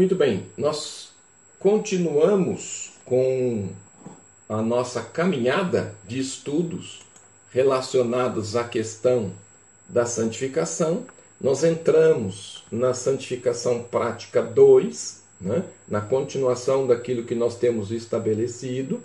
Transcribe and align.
Muito 0.00 0.14
bem, 0.14 0.46
nós 0.56 1.10
continuamos 1.58 2.92
com 3.04 3.68
a 4.48 4.62
nossa 4.62 5.02
caminhada 5.02 5.94
de 6.08 6.18
estudos 6.18 7.02
relacionados 7.50 8.56
à 8.56 8.64
questão 8.64 9.30
da 9.86 10.06
santificação. 10.06 11.04
Nós 11.38 11.64
entramos 11.64 12.64
na 12.72 12.94
santificação 12.94 13.82
prática 13.82 14.40
2, 14.40 15.22
né? 15.38 15.64
na 15.86 16.00
continuação 16.00 16.86
daquilo 16.86 17.24
que 17.24 17.34
nós 17.34 17.56
temos 17.56 17.90
estabelecido. 17.92 19.02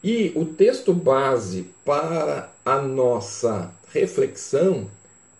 E 0.00 0.30
o 0.36 0.44
texto 0.44 0.92
base 0.92 1.70
para 1.84 2.52
a 2.64 2.80
nossa 2.80 3.72
reflexão, 3.92 4.88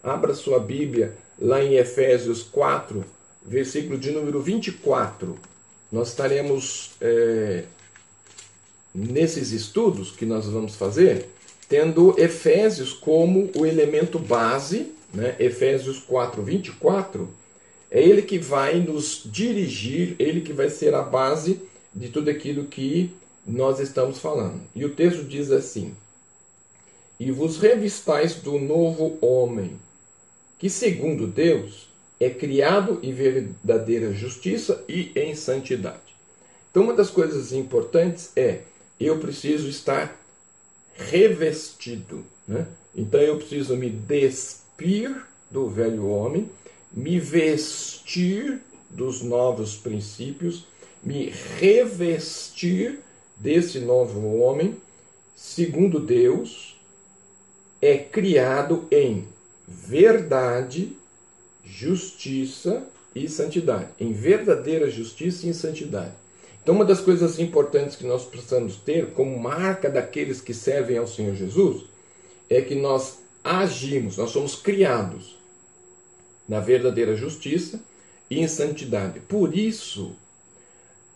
abra 0.02 0.34
sua 0.34 0.58
Bíblia 0.58 1.16
lá 1.38 1.62
em 1.62 1.76
Efésios 1.76 2.42
4, 2.42 3.04
versículo 3.46 3.98
de 3.98 4.10
número 4.10 4.40
24. 4.40 5.38
Nós 5.90 6.08
estaremos 6.08 6.92
é, 7.00 7.64
nesses 8.94 9.52
estudos 9.52 10.10
que 10.10 10.26
nós 10.26 10.46
vamos 10.46 10.74
fazer, 10.74 11.28
tendo 11.68 12.14
Efésios 12.18 12.92
como 12.92 13.50
o 13.56 13.64
elemento 13.64 14.18
base, 14.18 14.92
né? 15.14 15.36
Efésios 15.38 16.00
4, 16.00 16.42
24, 16.42 17.28
é 17.90 18.02
ele 18.02 18.22
que 18.22 18.38
vai 18.38 18.80
nos 18.80 19.22
dirigir, 19.24 20.16
ele 20.18 20.40
que 20.40 20.52
vai 20.52 20.68
ser 20.68 20.94
a 20.94 21.02
base 21.02 21.60
de 21.94 22.08
tudo 22.08 22.28
aquilo 22.28 22.64
que 22.64 23.14
nós 23.46 23.78
estamos 23.78 24.18
falando. 24.18 24.60
E 24.74 24.84
o 24.84 24.90
texto 24.90 25.22
diz 25.22 25.50
assim: 25.52 25.94
E 27.18 27.30
vos 27.30 27.58
revistais 27.58 28.34
do 28.34 28.58
novo 28.58 29.16
homem, 29.20 29.78
que 30.58 30.68
segundo 30.68 31.26
Deus 31.26 31.85
é 32.18 32.30
criado 32.30 32.98
em 33.02 33.12
verdadeira 33.12 34.12
justiça 34.12 34.82
e 34.88 35.12
em 35.14 35.34
santidade. 35.34 36.16
Então, 36.70 36.84
uma 36.84 36.94
das 36.94 37.10
coisas 37.10 37.52
importantes 37.52 38.30
é 38.36 38.60
eu 38.98 39.18
preciso 39.18 39.68
estar 39.68 40.18
revestido. 40.94 42.24
Né? 42.46 42.66
Então, 42.94 43.20
eu 43.20 43.36
preciso 43.36 43.76
me 43.76 43.90
despir 43.90 45.24
do 45.50 45.68
velho 45.68 46.06
homem, 46.06 46.50
me 46.92 47.20
vestir 47.20 48.60
dos 48.88 49.22
novos 49.22 49.76
princípios, 49.76 50.66
me 51.02 51.32
revestir 51.58 53.00
desse 53.36 53.80
novo 53.80 54.38
homem, 54.38 54.76
segundo 55.34 56.00
Deus, 56.00 56.76
é 57.80 57.98
criado 57.98 58.88
em 58.90 59.28
verdade, 59.68 60.96
justiça 61.66 62.86
e 63.14 63.28
santidade. 63.28 63.88
Em 63.98 64.12
verdadeira 64.12 64.90
justiça 64.90 65.46
e 65.48 65.54
santidade. 65.54 66.12
Então, 66.62 66.74
uma 66.74 66.84
das 66.84 67.00
coisas 67.00 67.38
importantes 67.38 67.96
que 67.96 68.04
nós 68.04 68.24
precisamos 68.24 68.76
ter 68.76 69.12
como 69.12 69.38
marca 69.38 69.88
daqueles 69.88 70.40
que 70.40 70.52
servem 70.52 70.98
ao 70.98 71.06
Senhor 71.06 71.34
Jesus 71.34 71.84
é 72.50 72.60
que 72.60 72.74
nós 72.74 73.18
agimos, 73.42 74.16
nós 74.16 74.30
somos 74.30 74.56
criados 74.56 75.36
na 76.48 76.60
verdadeira 76.60 77.14
justiça 77.14 77.80
e 78.28 78.40
em 78.40 78.48
santidade. 78.48 79.20
Por 79.20 79.56
isso, 79.56 80.16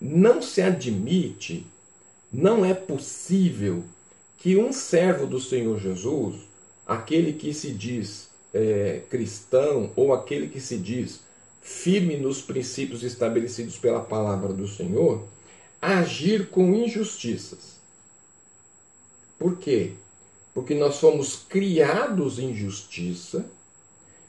não 0.01 0.41
se 0.41 0.63
admite, 0.63 1.67
não 2.33 2.65
é 2.65 2.73
possível 2.73 3.85
que 4.39 4.57
um 4.57 4.73
servo 4.73 5.27
do 5.27 5.41
Senhor 5.41 5.79
Jesus, 5.81 6.37
aquele 6.87 7.33
que 7.33 7.53
se 7.53 7.73
diz 7.73 8.30
é, 8.53 9.03
cristão 9.09 9.93
ou 9.97 10.13
aquele 10.13 10.49
que 10.49 10.61
se 10.61 10.77
diz 10.77 11.21
firme 11.61 12.17
nos 12.17 12.41
princípios 12.41 13.03
estabelecidos 13.03 13.77
pela 13.77 14.01
palavra 14.01 14.53
do 14.53 14.67
Senhor, 14.67 15.23
agir 15.81 16.49
com 16.49 16.75
injustiças. 16.75 17.81
Por 19.39 19.57
quê? 19.57 19.93
Porque 20.53 20.75
nós 20.75 20.99
fomos 20.99 21.45
criados 21.49 22.39
em 22.39 22.55
justiça 22.55 23.45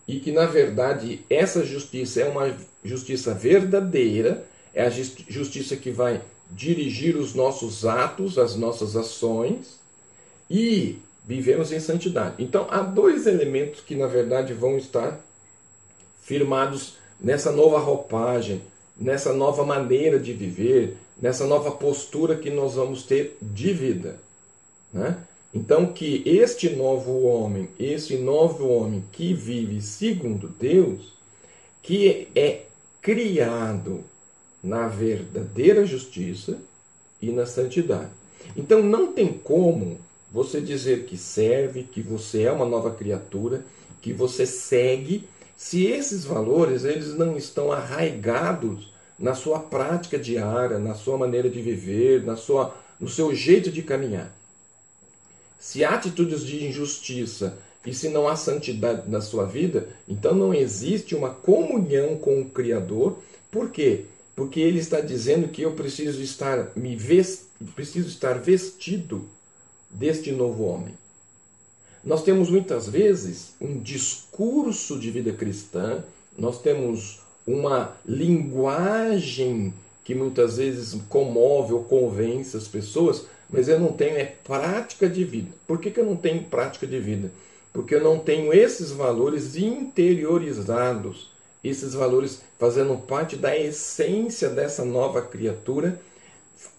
e 0.07 0.19
que, 0.19 0.31
na 0.31 0.45
verdade, 0.45 1.25
essa 1.29 1.65
justiça 1.65 2.21
é 2.21 2.29
uma 2.29 2.55
justiça 2.83 3.33
verdadeira, 3.33 4.45
é 4.73 4.83
a 4.83 4.89
justiça 4.89 5.75
que 5.75 5.91
vai 5.91 6.21
dirigir 6.49 7.15
os 7.15 7.33
nossos 7.33 7.85
atos, 7.85 8.37
as 8.37 8.55
nossas 8.55 8.95
ações 8.95 9.79
e 10.49 10.99
vivemos 11.31 11.71
em 11.71 11.79
santidade. 11.79 12.35
Então, 12.39 12.67
há 12.69 12.81
dois 12.81 13.25
elementos 13.25 13.79
que, 13.79 13.95
na 13.95 14.05
verdade, 14.05 14.53
vão 14.53 14.77
estar 14.77 15.17
firmados 16.21 16.97
nessa 17.19 17.53
nova 17.53 17.79
roupagem, 17.79 18.61
nessa 18.97 19.31
nova 19.31 19.63
maneira 19.63 20.19
de 20.19 20.33
viver, 20.33 20.97
nessa 21.21 21.47
nova 21.47 21.71
postura 21.71 22.35
que 22.35 22.49
nós 22.49 22.75
vamos 22.75 23.03
ter 23.03 23.37
de 23.41 23.71
vida. 23.71 24.19
Né? 24.91 25.17
Então, 25.53 25.93
que 25.93 26.21
este 26.25 26.69
novo 26.75 27.21
homem, 27.21 27.69
esse 27.79 28.17
novo 28.17 28.67
homem 28.67 29.01
que 29.13 29.33
vive 29.33 29.81
segundo 29.81 30.49
Deus, 30.49 31.13
que 31.81 32.27
é 32.35 32.63
criado 33.01 34.03
na 34.61 34.89
verdadeira 34.89 35.85
justiça 35.85 36.59
e 37.21 37.31
na 37.31 37.45
santidade. 37.45 38.11
Então, 38.57 38.83
não 38.83 39.13
tem 39.13 39.31
como 39.31 39.97
você 40.31 40.61
dizer 40.61 41.05
que 41.05 41.17
serve, 41.17 41.83
que 41.83 42.01
você 42.01 42.43
é 42.43 42.51
uma 42.51 42.65
nova 42.65 42.91
criatura, 42.91 43.65
que 44.01 44.13
você 44.13 44.45
segue, 44.45 45.27
se 45.57 45.85
esses 45.85 46.23
valores 46.23 46.85
eles 46.85 47.13
não 47.15 47.37
estão 47.37 47.71
arraigados 47.71 48.91
na 49.19 49.35
sua 49.35 49.59
prática 49.59 50.17
diária, 50.17 50.79
na 50.79 50.95
sua 50.95 51.17
maneira 51.17 51.49
de 51.49 51.61
viver, 51.61 52.23
na 52.23 52.35
sua, 52.35 52.75
no 52.99 53.09
seu 53.09 53.35
jeito 53.35 53.69
de 53.69 53.83
caminhar. 53.83 54.33
Se 55.59 55.83
há 55.83 55.91
atitudes 55.91 56.43
de 56.43 56.65
injustiça 56.65 57.57
e 57.85 57.93
se 57.93 58.09
não 58.09 58.27
há 58.27 58.35
santidade 58.35 59.07
na 59.09 59.21
sua 59.21 59.45
vida, 59.45 59.89
então 60.07 60.33
não 60.33 60.53
existe 60.53 61.13
uma 61.13 61.29
comunhão 61.29 62.15
com 62.17 62.41
o 62.41 62.49
Criador. 62.49 63.19
Por 63.51 63.69
quê? 63.69 64.05
Porque 64.35 64.59
ele 64.59 64.79
está 64.79 65.01
dizendo 65.01 65.49
que 65.49 65.61
eu 65.61 65.73
preciso 65.73 66.21
estar 66.21 66.71
me 66.75 66.95
vest... 66.95 67.43
preciso 67.75 68.07
estar 68.07 68.39
vestido 68.39 69.29
deste 69.93 70.31
novo 70.31 70.63
homem. 70.63 70.93
Nós 72.03 72.23
temos 72.23 72.49
muitas 72.49 72.89
vezes 72.89 73.53
um 73.61 73.79
discurso 73.79 74.97
de 74.99 75.11
vida 75.11 75.31
cristã, 75.31 76.03
nós 76.37 76.61
temos 76.61 77.21
uma 77.45 77.95
linguagem 78.05 79.73
que 80.03 80.15
muitas 80.15 80.57
vezes 80.57 80.99
comove 81.09 81.73
ou 81.73 81.83
convence 81.83 82.57
as 82.57 82.67
pessoas, 82.67 83.25
mas 83.49 83.67
eu 83.67 83.79
não 83.79 83.91
tenho 83.91 84.17
é 84.17 84.25
prática 84.25 85.07
de 85.07 85.23
vida. 85.23 85.51
Por 85.67 85.79
que, 85.79 85.91
que 85.91 85.99
eu 85.99 86.05
não 86.05 86.15
tenho 86.15 86.43
prática 86.45 86.87
de 86.87 86.99
vida? 86.99 87.31
Porque 87.71 87.95
eu 87.95 88.03
não 88.03 88.17
tenho 88.17 88.53
esses 88.53 88.91
valores 88.91 89.55
interiorizados, 89.55 91.29
esses 91.63 91.93
valores 91.93 92.41
fazendo 92.57 92.97
parte 92.97 93.35
da 93.35 93.57
essência 93.57 94.49
dessa 94.49 94.83
nova 94.83 95.21
criatura, 95.21 96.01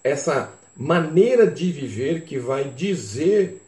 essa 0.03 0.51
maneira 0.75 1.45
de 1.45 1.71
viver 1.71 2.23
que 2.23 2.37
vai 2.37 2.69
dizer 2.69 3.61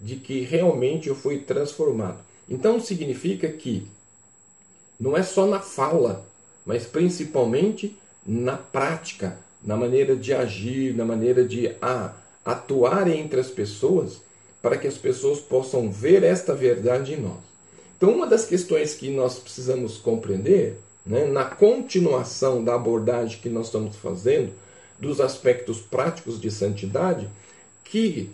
de 0.00 0.16
que 0.16 0.40
realmente 0.40 1.08
eu 1.08 1.14
fui 1.14 1.38
transformado. 1.38 2.18
Então 2.48 2.78
significa 2.80 3.48
que 3.48 3.86
não 4.98 5.16
é 5.16 5.22
só 5.22 5.46
na 5.46 5.60
fala 5.60 6.24
mas 6.64 6.86
principalmente 6.86 7.96
na 8.26 8.56
prática, 8.56 9.36
na 9.62 9.76
maneira 9.76 10.16
de 10.16 10.32
agir, 10.32 10.94
na 10.94 11.04
maneira 11.04 11.44
de 11.44 11.74
ah, 11.80 12.14
atuar 12.44 13.08
entre 13.08 13.40
as 13.40 13.48
pessoas, 13.48 14.22
para 14.62 14.78
que 14.78 14.86
as 14.86 14.96
pessoas 14.96 15.40
possam 15.40 15.90
ver 15.90 16.22
esta 16.22 16.54
verdade 16.54 17.14
em 17.14 17.20
nós. 17.20 17.40
Então, 17.96 18.10
uma 18.10 18.26
das 18.26 18.46
questões 18.46 18.94
que 18.94 19.10
nós 19.10 19.38
precisamos 19.38 19.98
compreender, 19.98 20.80
né, 21.04 21.26
na 21.26 21.44
continuação 21.44 22.64
da 22.64 22.74
abordagem 22.74 23.40
que 23.40 23.48
nós 23.48 23.66
estamos 23.66 23.96
fazendo, 23.96 24.52
dos 24.98 25.20
aspectos 25.20 25.80
práticos 25.80 26.40
de 26.40 26.50
santidade, 26.50 27.28
que 27.84 28.30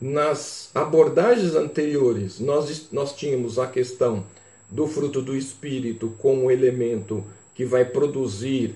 nas 0.00 0.70
abordagens 0.74 1.54
anteriores 1.54 2.40
nós, 2.40 2.88
nós 2.92 3.14
tínhamos 3.14 3.58
a 3.58 3.66
questão 3.66 4.24
do 4.70 4.86
fruto 4.86 5.22
do 5.22 5.36
Espírito 5.36 6.14
como 6.18 6.50
elemento 6.50 7.24
que 7.54 7.64
vai 7.64 7.84
produzir 7.84 8.74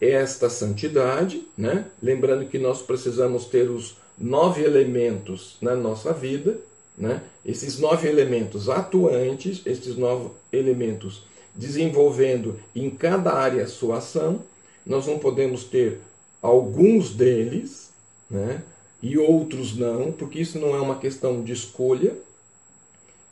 esta 0.00 0.48
santidade, 0.48 1.46
né? 1.56 1.86
lembrando 2.02 2.46
que 2.48 2.58
nós 2.58 2.82
precisamos 2.82 3.46
ter 3.46 3.70
os 3.70 3.96
nove 4.16 4.62
elementos 4.62 5.56
na 5.60 5.74
nossa 5.74 6.12
vida, 6.12 6.58
né? 6.96 7.22
esses 7.44 7.78
nove 7.78 8.08
elementos 8.08 8.68
atuantes, 8.68 9.62
esses 9.64 9.96
nove 9.96 10.30
elementos 10.52 11.22
desenvolvendo 11.54 12.58
em 12.74 12.90
cada 12.90 13.32
área 13.32 13.64
a 13.64 13.68
sua 13.68 13.98
ação, 13.98 14.42
nós 14.86 15.06
não 15.06 15.18
podemos 15.18 15.64
ter 15.64 16.00
alguns 16.42 17.14
deles 17.14 17.90
né? 18.30 18.62
e 19.02 19.16
outros 19.18 19.76
não, 19.76 20.12
porque 20.12 20.40
isso 20.40 20.58
não 20.58 20.74
é 20.74 20.80
uma 20.80 20.98
questão 20.98 21.42
de 21.42 21.52
escolha, 21.52 22.16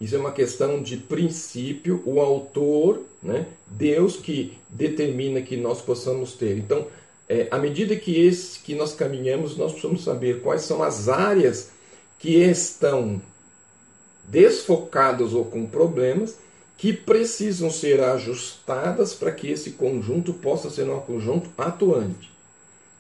isso 0.00 0.14
é 0.14 0.18
uma 0.18 0.32
questão 0.32 0.82
de 0.82 0.96
princípio, 0.96 2.02
o 2.04 2.20
autor, 2.20 3.02
né, 3.22 3.46
Deus 3.66 4.16
que 4.16 4.56
determina 4.68 5.40
que 5.40 5.56
nós 5.56 5.80
possamos 5.80 6.34
ter. 6.34 6.58
Então, 6.58 6.86
é, 7.28 7.48
à 7.50 7.58
medida 7.58 7.96
que, 7.96 8.20
esse, 8.20 8.60
que 8.60 8.74
nós 8.74 8.94
caminhamos, 8.94 9.56
nós 9.56 9.72
precisamos 9.72 10.04
saber 10.04 10.42
quais 10.42 10.62
são 10.62 10.82
as 10.82 11.08
áreas 11.08 11.70
que 12.18 12.34
estão 12.36 13.20
desfocadas 14.24 15.32
ou 15.32 15.44
com 15.44 15.66
problemas 15.66 16.36
que 16.76 16.92
precisam 16.92 17.70
ser 17.70 18.00
ajustadas 18.00 19.14
para 19.14 19.32
que 19.32 19.50
esse 19.50 19.72
conjunto 19.72 20.34
possa 20.34 20.68
ser 20.68 20.88
um 20.90 21.00
conjunto 21.00 21.48
atuante. 21.56 22.35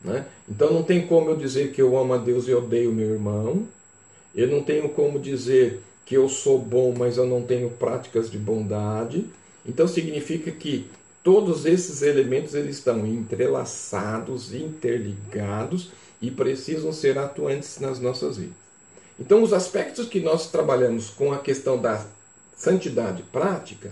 Né? 0.06 0.24
Então 0.48 0.72
não 0.72 0.84
tem 0.84 1.04
como 1.04 1.30
eu 1.30 1.36
dizer 1.36 1.72
que 1.72 1.82
eu 1.82 1.98
amo 1.98 2.14
a 2.14 2.16
Deus 2.16 2.46
e 2.46 2.54
odeio 2.54 2.92
meu 2.92 3.10
irmão. 3.10 3.66
Eu 4.32 4.46
não 4.46 4.62
tenho 4.62 4.88
como 4.88 5.18
dizer 5.18 5.82
que 6.04 6.16
eu 6.16 6.28
sou 6.28 6.58
bom, 6.58 6.94
mas 6.96 7.16
eu 7.16 7.26
não 7.26 7.42
tenho 7.42 7.68
práticas 7.70 8.30
de 8.30 8.38
bondade. 8.38 9.26
Então 9.66 9.88
significa 9.88 10.52
que 10.52 10.88
todos 11.24 11.66
esses 11.66 12.02
elementos 12.02 12.54
eles 12.54 12.76
estão 12.76 13.04
entrelaçados, 13.04 14.54
interligados 14.54 15.90
e 16.22 16.30
precisam 16.30 16.92
ser 16.92 17.18
atuantes 17.18 17.80
nas 17.80 17.98
nossas 17.98 18.36
vidas. 18.36 18.54
Então 19.18 19.42
os 19.42 19.52
aspectos 19.52 20.06
que 20.06 20.20
nós 20.20 20.48
trabalhamos 20.52 21.10
com 21.10 21.32
a 21.32 21.38
questão 21.38 21.76
da 21.76 22.06
santidade 22.56 23.24
prática, 23.24 23.90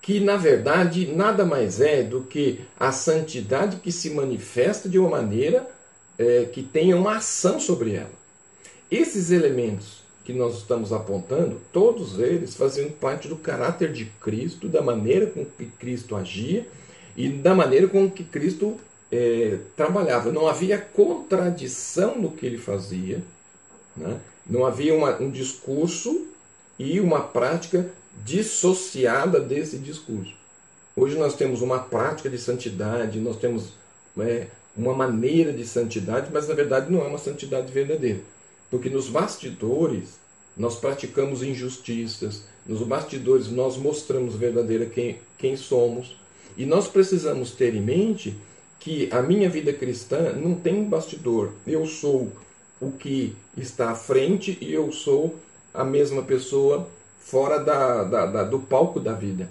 que 0.00 0.20
na 0.20 0.36
verdade 0.36 1.06
nada 1.06 1.44
mais 1.44 1.80
é 1.80 2.02
do 2.02 2.22
que 2.22 2.60
a 2.78 2.90
santidade 2.92 3.76
que 3.76 3.92
se 3.92 4.10
manifesta 4.10 4.88
de 4.88 4.98
uma 4.98 5.10
maneira 5.10 5.68
é, 6.18 6.44
que 6.44 6.62
tenha 6.62 6.96
uma 6.96 7.16
ação 7.16 7.60
sobre 7.60 7.94
ela. 7.94 8.20
Esses 8.90 9.30
elementos 9.30 10.00
que 10.24 10.32
nós 10.32 10.58
estamos 10.58 10.92
apontando, 10.92 11.60
todos 11.72 12.18
eles 12.18 12.54
fazendo 12.54 12.92
parte 12.92 13.26
do 13.26 13.36
caráter 13.36 13.92
de 13.92 14.06
Cristo, 14.20 14.68
da 14.68 14.82
maneira 14.82 15.26
com 15.26 15.44
que 15.44 15.66
Cristo 15.66 16.14
agia 16.14 16.66
e 17.16 17.28
da 17.28 17.54
maneira 17.54 17.88
com 17.88 18.10
que 18.10 18.24
Cristo 18.24 18.76
é, 19.10 19.58
trabalhava. 19.76 20.30
Não 20.30 20.46
havia 20.46 20.78
contradição 20.78 22.16
no 22.18 22.30
que 22.30 22.46
ele 22.46 22.58
fazia, 22.58 23.22
né? 23.96 24.20
não 24.46 24.64
havia 24.66 24.94
uma, 24.94 25.20
um 25.20 25.30
discurso 25.30 26.26
e 26.78 27.00
uma 27.00 27.20
prática 27.20 27.90
dissociada 28.24 29.40
desse 29.40 29.78
discurso. 29.78 30.34
Hoje 30.96 31.16
nós 31.16 31.34
temos 31.34 31.62
uma 31.62 31.78
prática 31.78 32.28
de 32.28 32.38
santidade, 32.38 33.20
nós 33.20 33.36
temos 33.36 33.72
é, 34.18 34.48
uma 34.76 34.94
maneira 34.94 35.52
de 35.52 35.64
santidade, 35.64 36.30
mas 36.32 36.48
na 36.48 36.54
verdade 36.54 36.92
não 36.92 37.00
é 37.00 37.08
uma 37.08 37.18
santidade 37.18 37.72
verdadeira. 37.72 38.20
Porque 38.70 38.90
nos 38.90 39.08
bastidores 39.08 40.18
nós 40.56 40.76
praticamos 40.76 41.42
injustiças, 41.42 42.44
nos 42.66 42.82
bastidores 42.82 43.48
nós 43.48 43.76
mostramos 43.76 44.34
verdadeira 44.34 44.86
quem, 44.86 45.18
quem 45.38 45.56
somos. 45.56 46.16
E 46.56 46.66
nós 46.66 46.88
precisamos 46.88 47.52
ter 47.52 47.74
em 47.74 47.80
mente 47.80 48.36
que 48.78 49.08
a 49.12 49.22
minha 49.22 49.48
vida 49.48 49.72
cristã 49.72 50.32
não 50.32 50.54
tem 50.54 50.74
um 50.74 50.88
bastidor. 50.88 51.52
Eu 51.66 51.86
sou 51.86 52.30
o 52.80 52.90
que 52.90 53.34
está 53.56 53.90
à 53.90 53.94
frente 53.94 54.58
e 54.60 54.72
eu 54.72 54.90
sou 54.90 55.36
a 55.72 55.84
mesma 55.84 56.22
pessoa 56.22 56.88
fora 57.20 57.58
da, 57.58 58.02
da, 58.04 58.26
da, 58.26 58.44
do 58.44 58.58
palco 58.58 58.98
da 58.98 59.12
vida. 59.12 59.48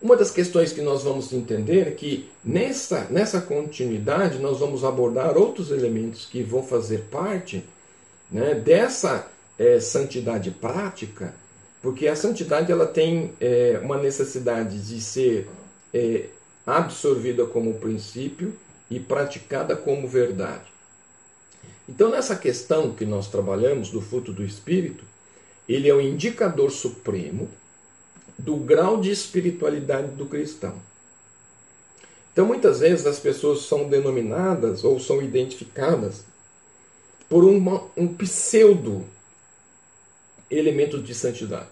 Uma 0.00 0.16
das 0.16 0.30
questões 0.30 0.72
que 0.72 0.80
nós 0.80 1.04
vamos 1.04 1.32
entender 1.32 1.88
é 1.88 1.90
que 1.92 2.28
nessa, 2.44 3.06
nessa 3.08 3.40
continuidade 3.40 4.38
nós 4.38 4.58
vamos 4.58 4.84
abordar 4.84 5.36
outros 5.36 5.70
elementos 5.70 6.26
que 6.26 6.42
vão 6.42 6.62
fazer 6.62 7.04
parte 7.10 7.64
né, 8.30 8.54
dessa 8.54 9.28
é, 9.58 9.78
santidade 9.78 10.50
prática, 10.50 11.34
porque 11.80 12.08
a 12.08 12.16
santidade 12.16 12.72
ela 12.72 12.86
tem 12.86 13.32
é, 13.40 13.80
uma 13.82 13.96
necessidade 13.96 14.80
de 14.80 15.00
ser 15.00 15.48
é, 15.94 16.26
absorvida 16.66 17.46
como 17.46 17.74
princípio 17.74 18.54
e 18.90 18.98
praticada 18.98 19.76
como 19.76 20.08
verdade. 20.08 20.72
Então, 21.88 22.10
nessa 22.10 22.36
questão 22.36 22.92
que 22.92 23.04
nós 23.04 23.28
trabalhamos 23.28 23.90
do 23.90 24.00
fruto 24.00 24.32
do 24.32 24.44
Espírito, 24.44 25.04
ele 25.72 25.88
é 25.88 25.94
o 25.94 26.00
indicador 26.00 26.70
supremo 26.70 27.48
do 28.38 28.56
grau 28.56 29.00
de 29.00 29.10
espiritualidade 29.10 30.08
do 30.08 30.26
cristão. 30.26 30.74
Então, 32.32 32.46
muitas 32.46 32.80
vezes 32.80 33.06
as 33.06 33.18
pessoas 33.18 33.62
são 33.62 33.88
denominadas 33.88 34.84
ou 34.84 34.98
são 34.98 35.22
identificadas 35.22 36.24
por 37.28 37.44
uma, 37.44 37.84
um 37.96 38.08
pseudo 38.08 39.04
elemento 40.50 41.00
de 41.00 41.14
santidade. 41.14 41.70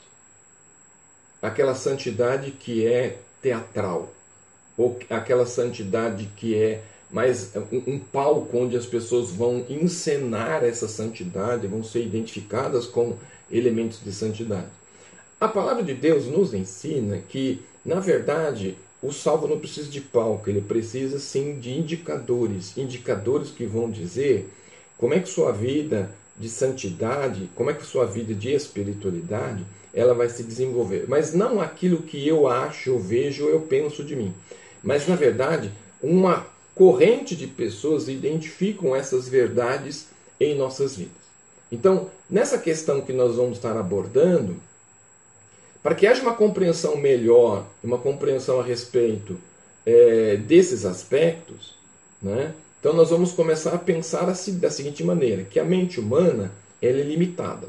Aquela 1.40 1.74
santidade 1.74 2.50
que 2.50 2.86
é 2.86 3.18
teatral, 3.40 4.12
ou 4.76 4.98
aquela 5.08 5.46
santidade 5.46 6.30
que 6.36 6.54
é 6.54 6.82
mas 7.10 7.52
um, 7.72 7.94
um 7.94 7.98
palco 7.98 8.56
onde 8.56 8.76
as 8.76 8.86
pessoas 8.86 9.30
vão 9.30 9.64
encenar 9.68 10.62
essa 10.62 10.86
santidade, 10.86 11.66
vão 11.66 11.82
ser 11.82 12.04
identificadas 12.04 12.86
como 12.86 13.18
elementos 13.50 14.00
de 14.04 14.12
santidade. 14.12 14.68
A 15.40 15.48
palavra 15.48 15.82
de 15.82 15.94
Deus 15.94 16.26
nos 16.26 16.52
ensina 16.52 17.18
que, 17.18 17.62
na 17.84 17.98
verdade, 17.98 18.76
o 19.02 19.12
salvo 19.12 19.48
não 19.48 19.58
precisa 19.58 19.90
de 19.90 20.00
palco, 20.00 20.50
ele 20.50 20.60
precisa 20.60 21.18
sim 21.18 21.58
de 21.58 21.70
indicadores, 21.70 22.76
indicadores 22.76 23.50
que 23.50 23.64
vão 23.64 23.90
dizer 23.90 24.50
como 24.98 25.14
é 25.14 25.20
que 25.20 25.28
sua 25.28 25.50
vida 25.50 26.10
de 26.38 26.48
santidade, 26.48 27.48
como 27.54 27.70
é 27.70 27.74
que 27.74 27.84
sua 27.84 28.04
vida 28.04 28.34
de 28.34 28.52
espiritualidade, 28.52 29.64
ela 29.94 30.14
vai 30.14 30.28
se 30.28 30.42
desenvolver. 30.42 31.06
Mas 31.08 31.32
não 31.32 31.60
aquilo 31.60 32.02
que 32.02 32.26
eu 32.26 32.46
acho, 32.46 32.90
eu 32.90 32.98
vejo, 32.98 33.48
eu 33.48 33.60
penso 33.60 34.04
de 34.04 34.14
mim. 34.14 34.34
Mas 34.82 35.06
na 35.08 35.16
verdade, 35.16 35.72
uma 36.02 36.46
corrente 36.74 37.34
de 37.34 37.46
pessoas 37.46 38.08
identificam 38.08 38.94
essas 38.94 39.28
verdades 39.28 40.08
em 40.38 40.54
nossas 40.54 40.96
vidas. 40.96 41.19
Então, 41.70 42.10
nessa 42.28 42.58
questão 42.58 43.00
que 43.00 43.12
nós 43.12 43.36
vamos 43.36 43.58
estar 43.58 43.76
abordando, 43.76 44.56
para 45.82 45.94
que 45.94 46.06
haja 46.06 46.22
uma 46.22 46.34
compreensão 46.34 46.96
melhor, 46.96 47.66
uma 47.82 47.98
compreensão 47.98 48.60
a 48.60 48.62
respeito 48.62 49.38
é, 49.86 50.36
desses 50.36 50.84
aspectos, 50.84 51.74
né? 52.20 52.54
então 52.78 52.92
nós 52.92 53.10
vamos 53.10 53.32
começar 53.32 53.74
a 53.74 53.78
pensar 53.78 54.28
assim, 54.28 54.58
da 54.58 54.70
seguinte 54.70 55.02
maneira, 55.02 55.44
que 55.44 55.58
a 55.58 55.64
mente 55.64 55.98
humana 55.98 56.52
é 56.82 56.90
limitada, 56.90 57.68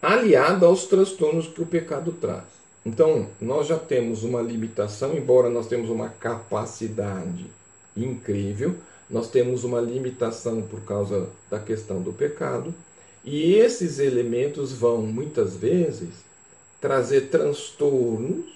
aliada 0.00 0.66
aos 0.66 0.86
transtornos 0.86 1.48
que 1.48 1.62
o 1.62 1.66
pecado 1.66 2.12
traz. 2.12 2.44
Então, 2.84 3.28
nós 3.40 3.68
já 3.68 3.78
temos 3.78 4.24
uma 4.24 4.42
limitação, 4.42 5.16
embora 5.16 5.48
nós 5.48 5.68
temos 5.68 5.88
uma 5.88 6.08
capacidade 6.08 7.46
incrível, 7.96 8.76
nós 9.12 9.28
temos 9.28 9.62
uma 9.62 9.80
limitação 9.80 10.62
por 10.62 10.80
causa 10.80 11.28
da 11.50 11.58
questão 11.58 12.00
do 12.00 12.12
pecado, 12.12 12.74
e 13.22 13.54
esses 13.54 13.98
elementos 13.98 14.72
vão 14.72 15.02
muitas 15.02 15.54
vezes 15.54 16.08
trazer 16.80 17.28
transtornos 17.28 18.46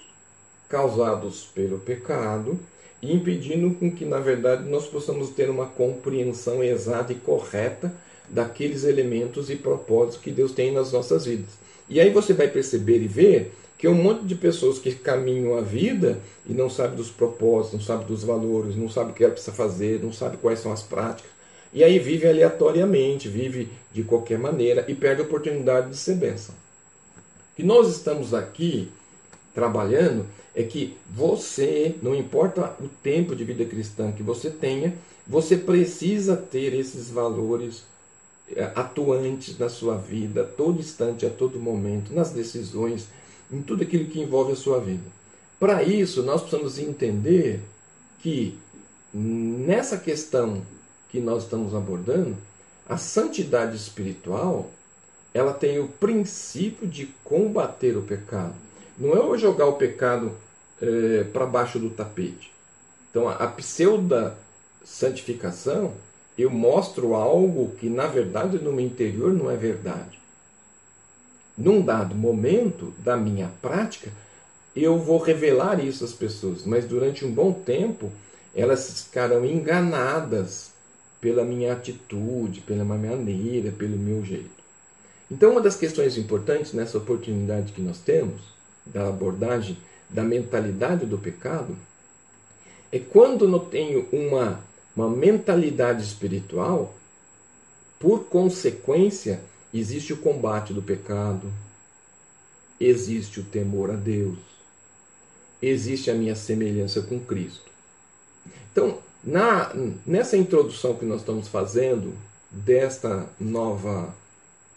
causados 0.67 1.47
pelo 1.53 1.77
pecado, 1.77 2.59
impedindo 3.01 3.73
com 3.75 3.89
que, 3.91 4.03
na 4.03 4.19
verdade, 4.19 4.67
nós 4.67 4.87
possamos 4.87 5.29
ter 5.29 5.49
uma 5.49 5.67
compreensão 5.67 6.63
exata 6.63 7.13
e 7.13 7.15
correta 7.15 7.93
daqueles 8.27 8.83
elementos 8.83 9.49
e 9.49 9.55
propósitos 9.55 10.19
que 10.19 10.31
Deus 10.31 10.51
tem 10.51 10.73
nas 10.73 10.91
nossas 10.91 11.25
vidas. 11.25 11.51
E 11.87 12.01
aí 12.01 12.09
você 12.09 12.33
vai 12.33 12.49
perceber 12.49 13.01
e 13.01 13.07
ver 13.07 13.53
que 13.77 13.87
um 13.87 13.93
monte 13.93 14.25
de 14.25 14.35
pessoas 14.35 14.79
que 14.79 14.93
caminham 14.95 15.57
a 15.57 15.61
vida 15.61 16.19
e 16.45 16.53
não 16.53 16.69
sabe 16.69 16.95
dos 16.95 17.11
propósitos, 17.11 17.79
não 17.79 17.85
sabe 17.85 18.05
dos 18.05 18.23
valores, 18.23 18.75
não 18.75 18.89
sabe 18.89 19.11
o 19.11 19.13
que 19.13 19.23
ela 19.23 19.33
precisa 19.33 19.55
fazer, 19.55 20.01
não 20.01 20.11
sabe 20.11 20.37
quais 20.37 20.59
são 20.59 20.71
as 20.71 20.81
práticas, 20.81 21.29
e 21.71 21.83
aí 21.83 21.99
vive 21.99 22.27
aleatoriamente, 22.27 23.29
vive 23.29 23.69
de 23.93 24.03
qualquer 24.03 24.39
maneira 24.39 24.85
e 24.87 24.95
perde 24.95 25.21
a 25.21 25.25
oportunidade 25.25 25.91
de 25.91 25.97
ser 25.97 26.15
bênção. 26.15 26.55
Que 27.55 27.61
nós 27.61 27.89
estamos 27.89 28.33
aqui 28.33 28.89
trabalhando 29.53 30.25
é 30.55 30.63
que 30.63 30.97
você, 31.07 31.95
não 32.01 32.15
importa 32.15 32.75
o 32.79 32.87
tempo 32.87 33.35
de 33.35 33.43
vida 33.43 33.63
cristã 33.63 34.11
que 34.11 34.23
você 34.23 34.49
tenha, 34.49 34.95
você 35.25 35.55
precisa 35.55 36.35
ter 36.35 36.73
esses 36.73 37.11
valores 37.11 37.83
eh, 38.55 38.71
atuantes 38.73 39.57
na 39.59 39.69
sua 39.69 39.95
vida, 39.95 40.43
todo 40.43 40.79
instante, 40.79 41.25
a 41.25 41.29
todo 41.29 41.59
momento, 41.59 42.13
nas 42.13 42.31
decisões, 42.31 43.07
em 43.51 43.61
tudo 43.61 43.83
aquilo 43.83 44.05
que 44.05 44.19
envolve 44.19 44.51
a 44.51 44.55
sua 44.55 44.79
vida. 44.79 45.03
Para 45.59 45.83
isso, 45.83 46.23
nós 46.23 46.41
precisamos 46.41 46.77
entender 46.77 47.61
que 48.19 48.57
nessa 49.13 49.97
questão 49.97 50.61
que 51.09 51.19
nós 51.19 51.43
estamos 51.43 51.73
abordando, 51.73 52.37
a 52.87 52.97
santidade 52.97 53.75
espiritual 53.75 54.69
ela 55.33 55.53
tem 55.53 55.79
o 55.79 55.87
princípio 55.87 56.87
de 56.87 57.07
combater 57.23 57.95
o 57.95 58.01
pecado. 58.01 58.55
Não 58.97 59.13
é 59.13 59.19
eu 59.19 59.37
jogar 59.37 59.67
o 59.67 59.73
pecado 59.73 60.31
é, 60.81 61.23
para 61.25 61.45
baixo 61.45 61.77
do 61.77 61.89
tapete. 61.89 62.51
Então, 63.09 63.27
a, 63.27 63.35
a 63.35 64.33
santificação, 64.83 65.93
eu 66.37 66.49
mostro 66.49 67.13
algo 67.13 67.75
que 67.79 67.89
na 67.89 68.07
verdade 68.07 68.57
no 68.57 68.71
meu 68.71 68.85
interior 68.85 69.33
não 69.33 69.49
é 69.51 69.55
verdade 69.55 70.16
num 71.57 71.81
dado 71.81 72.13
momento 72.13 72.93
da 72.99 73.17
minha 73.17 73.51
prática, 73.61 74.11
eu 74.75 74.99
vou 74.99 75.17
revelar 75.17 75.83
isso 75.83 76.03
às 76.05 76.13
pessoas, 76.13 76.65
mas 76.65 76.85
durante 76.85 77.25
um 77.25 77.31
bom 77.31 77.51
tempo 77.51 78.11
elas 78.55 79.03
ficarão 79.03 79.45
enganadas 79.45 80.71
pela 81.19 81.43
minha 81.43 81.73
atitude, 81.73 82.61
pela 82.61 82.83
minha 82.83 83.15
maneira, 83.15 83.71
pelo 83.71 83.97
meu 83.97 84.23
jeito. 84.23 84.49
Então, 85.29 85.51
uma 85.51 85.61
das 85.61 85.75
questões 85.75 86.17
importantes 86.17 86.73
nessa 86.73 86.97
oportunidade 86.97 87.73
que 87.73 87.81
nós 87.81 87.99
temos, 87.99 88.41
da 88.85 89.07
abordagem 89.07 89.77
da 90.09 90.23
mentalidade 90.23 91.05
do 91.05 91.17
pecado, 91.17 91.75
é 92.91 92.99
quando 92.99 93.45
eu 93.45 93.59
tenho 93.59 94.07
uma, 94.11 94.61
uma 94.95 95.09
mentalidade 95.09 96.03
espiritual, 96.03 96.95
por 97.99 98.25
consequência, 98.25 99.41
existe 99.73 100.13
o 100.13 100.17
combate 100.17 100.73
do 100.73 100.81
pecado, 100.81 101.51
existe 102.79 103.39
o 103.39 103.43
temor 103.43 103.91
a 103.91 103.95
Deus, 103.95 104.37
existe 105.61 106.09
a 106.09 106.13
minha 106.13 106.35
semelhança 106.35 107.01
com 107.01 107.19
Cristo. 107.19 107.69
Então, 108.71 108.99
na, 109.23 109.73
nessa 110.05 110.37
introdução 110.37 110.95
que 110.95 111.05
nós 111.05 111.21
estamos 111.21 111.47
fazendo 111.47 112.13
desta 112.51 113.27
nova 113.39 114.13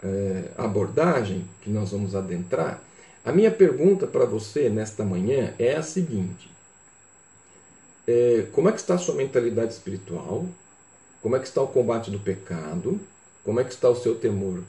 é, 0.02 0.50
abordagem 0.56 1.44
que 1.60 1.70
nós 1.70 1.90
vamos 1.90 2.14
adentrar, 2.14 2.82
a 3.24 3.32
minha 3.32 3.50
pergunta 3.50 4.06
para 4.06 4.24
você 4.24 4.70
nesta 4.70 5.04
manhã 5.04 5.54
é 5.58 5.76
a 5.76 5.82
seguinte: 5.82 6.50
é, 8.08 8.46
como 8.52 8.68
é 8.68 8.72
que 8.72 8.78
está 8.78 8.94
a 8.94 8.98
sua 8.98 9.14
mentalidade 9.14 9.74
espiritual? 9.74 10.46
Como 11.22 11.36
é 11.36 11.38
que 11.38 11.46
está 11.46 11.60
o 11.60 11.68
combate 11.68 12.10
do 12.10 12.18
pecado? 12.18 12.98
Como 13.44 13.60
é 13.60 13.64
que 13.64 13.72
está 13.72 13.90
o 13.90 13.94
seu 13.94 14.14
temor 14.14 14.62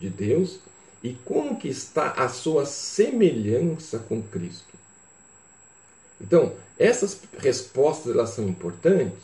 de 0.00 0.08
Deus? 0.08 0.60
E 1.02 1.14
como 1.24 1.56
que 1.56 1.68
está 1.68 2.12
a 2.12 2.28
sua 2.28 2.64
semelhança 2.64 3.98
com 3.98 4.22
Cristo? 4.22 4.74
Então, 6.20 6.52
essas 6.78 7.20
respostas 7.38 8.14
elas 8.14 8.30
são 8.30 8.48
importantes, 8.48 9.18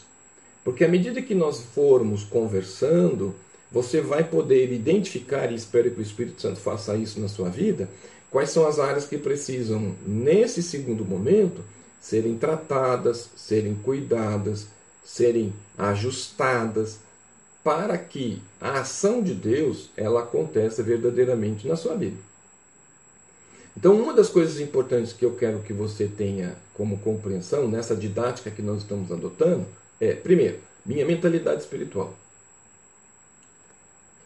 porque 0.62 0.84
à 0.84 0.88
medida 0.88 1.22
que 1.22 1.34
nós 1.34 1.62
formos 1.74 2.24
conversando, 2.24 3.34
você 3.72 4.00
vai 4.00 4.24
poder 4.24 4.72
identificar, 4.72 5.50
e 5.50 5.54
espero 5.54 5.90
que 5.90 6.00
o 6.00 6.02
Espírito 6.02 6.42
Santo 6.42 6.60
faça 6.60 6.96
isso 6.96 7.20
na 7.20 7.28
sua 7.28 7.48
vida, 7.48 7.88
quais 8.30 8.50
são 8.50 8.66
as 8.66 8.78
áreas 8.78 9.06
que 9.06 9.16
precisam, 9.16 9.94
nesse 10.06 10.62
segundo 10.62 11.04
momento, 11.04 11.64
serem 12.00 12.36
tratadas, 12.36 13.30
serem 13.36 13.74
cuidadas, 13.74 14.66
serem 15.04 15.52
ajustadas, 15.78 16.98
para 17.62 17.96
que 17.98 18.42
a 18.60 18.80
ação 18.80 19.22
de 19.22 19.34
Deus 19.34 19.90
ela 19.96 20.20
aconteça 20.20 20.82
verdadeiramente 20.82 21.68
na 21.68 21.76
sua 21.76 21.94
vida. 21.94 22.16
Então, 23.76 24.00
uma 24.00 24.12
das 24.12 24.28
coisas 24.28 24.60
importantes 24.60 25.12
que 25.12 25.24
eu 25.24 25.34
quero 25.36 25.60
que 25.60 25.72
você 25.72 26.06
tenha 26.06 26.56
como 26.74 26.98
compreensão 26.98 27.68
nessa 27.68 27.94
didática 27.94 28.50
que 28.50 28.62
nós 28.62 28.82
estamos 28.82 29.12
adotando 29.12 29.66
é, 30.00 30.14
primeiro, 30.14 30.58
minha 30.84 31.04
mentalidade 31.04 31.60
espiritual. 31.60 32.14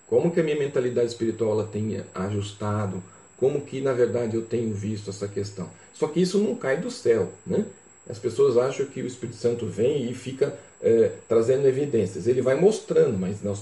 Como 0.07 0.31
que 0.31 0.41
a 0.41 0.43
minha 0.43 0.59
mentalidade 0.59 1.09
espiritual 1.09 1.53
ela 1.53 1.67
tenha 1.67 2.07
ajustado, 2.15 3.03
como 3.37 3.61
que 3.63 3.81
na 3.81 3.93
verdade 3.93 4.37
eu 4.37 4.45
tenho 4.45 4.73
visto 4.73 5.11
essa 5.11 5.27
questão. 5.27 5.69
Só 5.93 6.07
que 6.07 6.21
isso 6.21 6.39
não 6.39 6.55
cai 6.55 6.77
do 6.77 6.91
céu, 6.91 7.33
né? 7.47 7.67
As 8.09 8.19
pessoas 8.19 8.57
acham 8.57 8.87
que 8.87 9.01
o 9.01 9.07
Espírito 9.07 9.37
Santo 9.37 9.67
vem 9.67 10.11
e 10.11 10.15
fica 10.15 10.55
é, 10.83 11.13
trazendo 11.29 11.67
evidências. 11.67 12.27
Ele 12.27 12.43
vai 12.43 12.55
mostrando, 12.55 13.19
mas 13.19 13.43
nós 13.43 13.61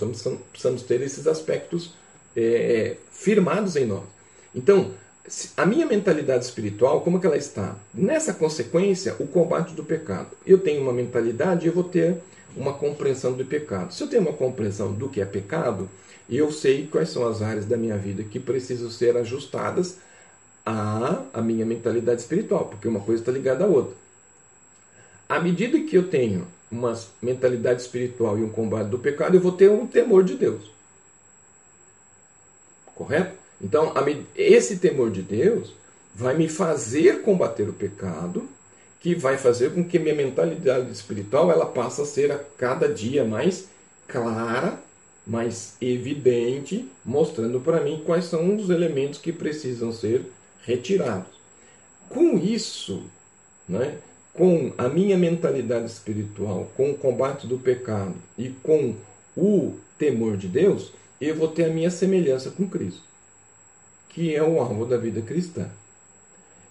precisamos 0.50 0.82
ter 0.82 1.00
esses 1.00 1.26
aspectos 1.26 1.94
é, 2.36 2.96
firmados 3.10 3.76
em 3.76 3.86
nós. 3.86 4.04
Então, 4.54 4.90
a 5.56 5.64
minha 5.64 5.86
mentalidade 5.86 6.44
espiritual, 6.44 7.00
como 7.02 7.20
que 7.20 7.26
ela 7.26 7.36
está? 7.36 7.76
Nessa 7.94 8.34
consequência, 8.34 9.14
o 9.20 9.26
combate 9.26 9.72
do 9.72 9.84
pecado. 9.84 10.30
Eu 10.44 10.58
tenho 10.58 10.82
uma 10.82 10.92
mentalidade 10.92 11.64
e 11.64 11.68
eu 11.68 11.72
vou 11.72 11.84
ter 11.84 12.16
uma 12.56 12.74
compreensão 12.74 13.32
do 13.32 13.44
pecado. 13.44 13.94
Se 13.94 14.02
eu 14.02 14.08
tenho 14.08 14.22
uma 14.22 14.32
compreensão 14.32 14.92
do 14.92 15.08
que 15.08 15.20
é 15.20 15.24
pecado, 15.24 15.88
eu 16.28 16.50
sei 16.50 16.86
quais 16.86 17.10
são 17.10 17.26
as 17.26 17.40
áreas 17.40 17.64
da 17.64 17.76
minha 17.76 17.96
vida 17.96 18.24
que 18.24 18.40
precisam 18.40 18.90
ser 18.90 19.16
ajustadas 19.16 19.98
à, 20.66 21.22
à 21.32 21.40
minha 21.40 21.64
mentalidade 21.64 22.20
espiritual, 22.20 22.66
porque 22.66 22.88
uma 22.88 23.00
coisa 23.00 23.22
está 23.22 23.32
ligada 23.32 23.64
à 23.64 23.66
outra. 23.66 24.01
À 25.28 25.40
medida 25.40 25.80
que 25.80 25.96
eu 25.96 26.08
tenho 26.08 26.46
uma 26.70 26.98
mentalidade 27.20 27.82
espiritual 27.82 28.38
e 28.38 28.42
um 28.42 28.48
combate 28.48 28.88
do 28.88 28.98
pecado, 28.98 29.34
eu 29.34 29.40
vou 29.40 29.52
ter 29.52 29.70
um 29.70 29.86
temor 29.86 30.24
de 30.24 30.34
Deus. 30.34 30.70
Correto? 32.94 33.36
Então, 33.60 33.92
esse 34.34 34.78
temor 34.78 35.10
de 35.10 35.22
Deus 35.22 35.74
vai 36.14 36.36
me 36.36 36.48
fazer 36.48 37.22
combater 37.22 37.68
o 37.68 37.72
pecado, 37.72 38.48
que 39.00 39.14
vai 39.14 39.36
fazer 39.36 39.72
com 39.72 39.84
que 39.84 39.98
minha 39.98 40.14
mentalidade 40.14 40.90
espiritual 40.90 41.50
ela 41.50 41.66
passe 41.66 42.00
a 42.00 42.04
ser 42.04 42.30
a 42.30 42.38
cada 42.56 42.88
dia 42.88 43.24
mais 43.24 43.68
clara, 44.06 44.78
mais 45.26 45.76
evidente, 45.80 46.88
mostrando 47.04 47.60
para 47.60 47.80
mim 47.80 48.02
quais 48.04 48.26
são 48.26 48.56
os 48.56 48.70
elementos 48.70 49.18
que 49.18 49.32
precisam 49.32 49.92
ser 49.92 50.24
retirados. 50.64 51.32
Com 52.08 52.38
isso, 52.38 53.04
né, 53.68 53.98
com 54.34 54.72
a 54.78 54.88
minha 54.88 55.16
mentalidade 55.16 55.86
espiritual, 55.86 56.70
com 56.76 56.90
o 56.90 56.96
combate 56.96 57.46
do 57.46 57.58
pecado 57.58 58.14
e 58.38 58.50
com 58.62 58.94
o 59.36 59.74
temor 59.98 60.36
de 60.36 60.48
Deus, 60.48 60.92
eu 61.20 61.34
vou 61.34 61.48
ter 61.48 61.64
a 61.64 61.72
minha 61.72 61.90
semelhança 61.90 62.50
com 62.50 62.68
Cristo 62.68 63.12
que 64.12 64.34
é 64.34 64.42
o 64.42 64.60
alvo 64.60 64.84
da 64.84 64.96
vida 64.96 65.20
cristã. 65.22 65.68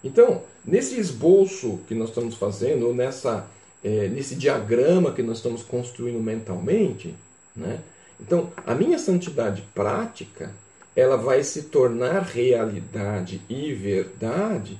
Então, 0.02 0.42
nesse 0.64 0.98
esboço 0.98 1.80
que 1.86 1.94
nós 1.94 2.08
estamos 2.08 2.36
fazendo, 2.36 2.86
ou 2.86 2.94
nessa, 2.94 3.46
é, 3.82 4.08
nesse 4.08 4.34
diagrama 4.34 5.12
que 5.12 5.22
nós 5.22 5.38
estamos 5.38 5.62
construindo 5.62 6.20
mentalmente, 6.20 7.14
né? 7.54 7.80
então 8.20 8.50
a 8.66 8.74
minha 8.74 8.98
santidade 8.98 9.62
prática 9.74 10.52
ela 10.94 11.16
vai 11.16 11.42
se 11.42 11.62
tornar 11.64 12.22
realidade 12.22 13.40
e 13.48 13.72
verdade 13.72 14.78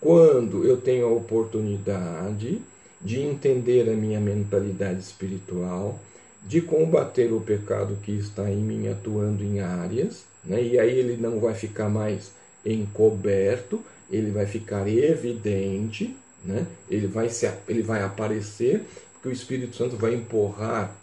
quando 0.00 0.64
eu 0.64 0.76
tenho 0.76 1.06
a 1.06 1.12
oportunidade 1.12 2.60
de 3.00 3.20
entender 3.20 3.88
a 3.90 3.94
minha 3.94 4.20
mentalidade 4.20 5.00
espiritual, 5.00 5.98
de 6.42 6.60
combater 6.60 7.32
o 7.32 7.40
pecado 7.40 7.98
que 8.02 8.12
está 8.12 8.50
em 8.50 8.56
mim 8.56 8.88
atuando 8.88 9.44
em 9.44 9.60
áreas 9.60 10.24
né? 10.44 10.62
E 10.62 10.78
aí 10.78 10.98
ele 10.98 11.16
não 11.16 11.38
vai 11.38 11.54
ficar 11.54 11.88
mais 11.88 12.32
encoberto, 12.64 13.82
ele 14.10 14.30
vai 14.30 14.46
ficar 14.46 14.88
evidente, 14.88 16.16
né? 16.44 16.66
ele, 16.88 17.06
vai 17.06 17.28
se, 17.28 17.50
ele 17.68 17.82
vai 17.82 18.02
aparecer, 18.02 18.84
porque 19.14 19.28
o 19.28 19.32
Espírito 19.32 19.76
Santo 19.76 19.96
vai 19.96 20.14
empurrar 20.14 20.94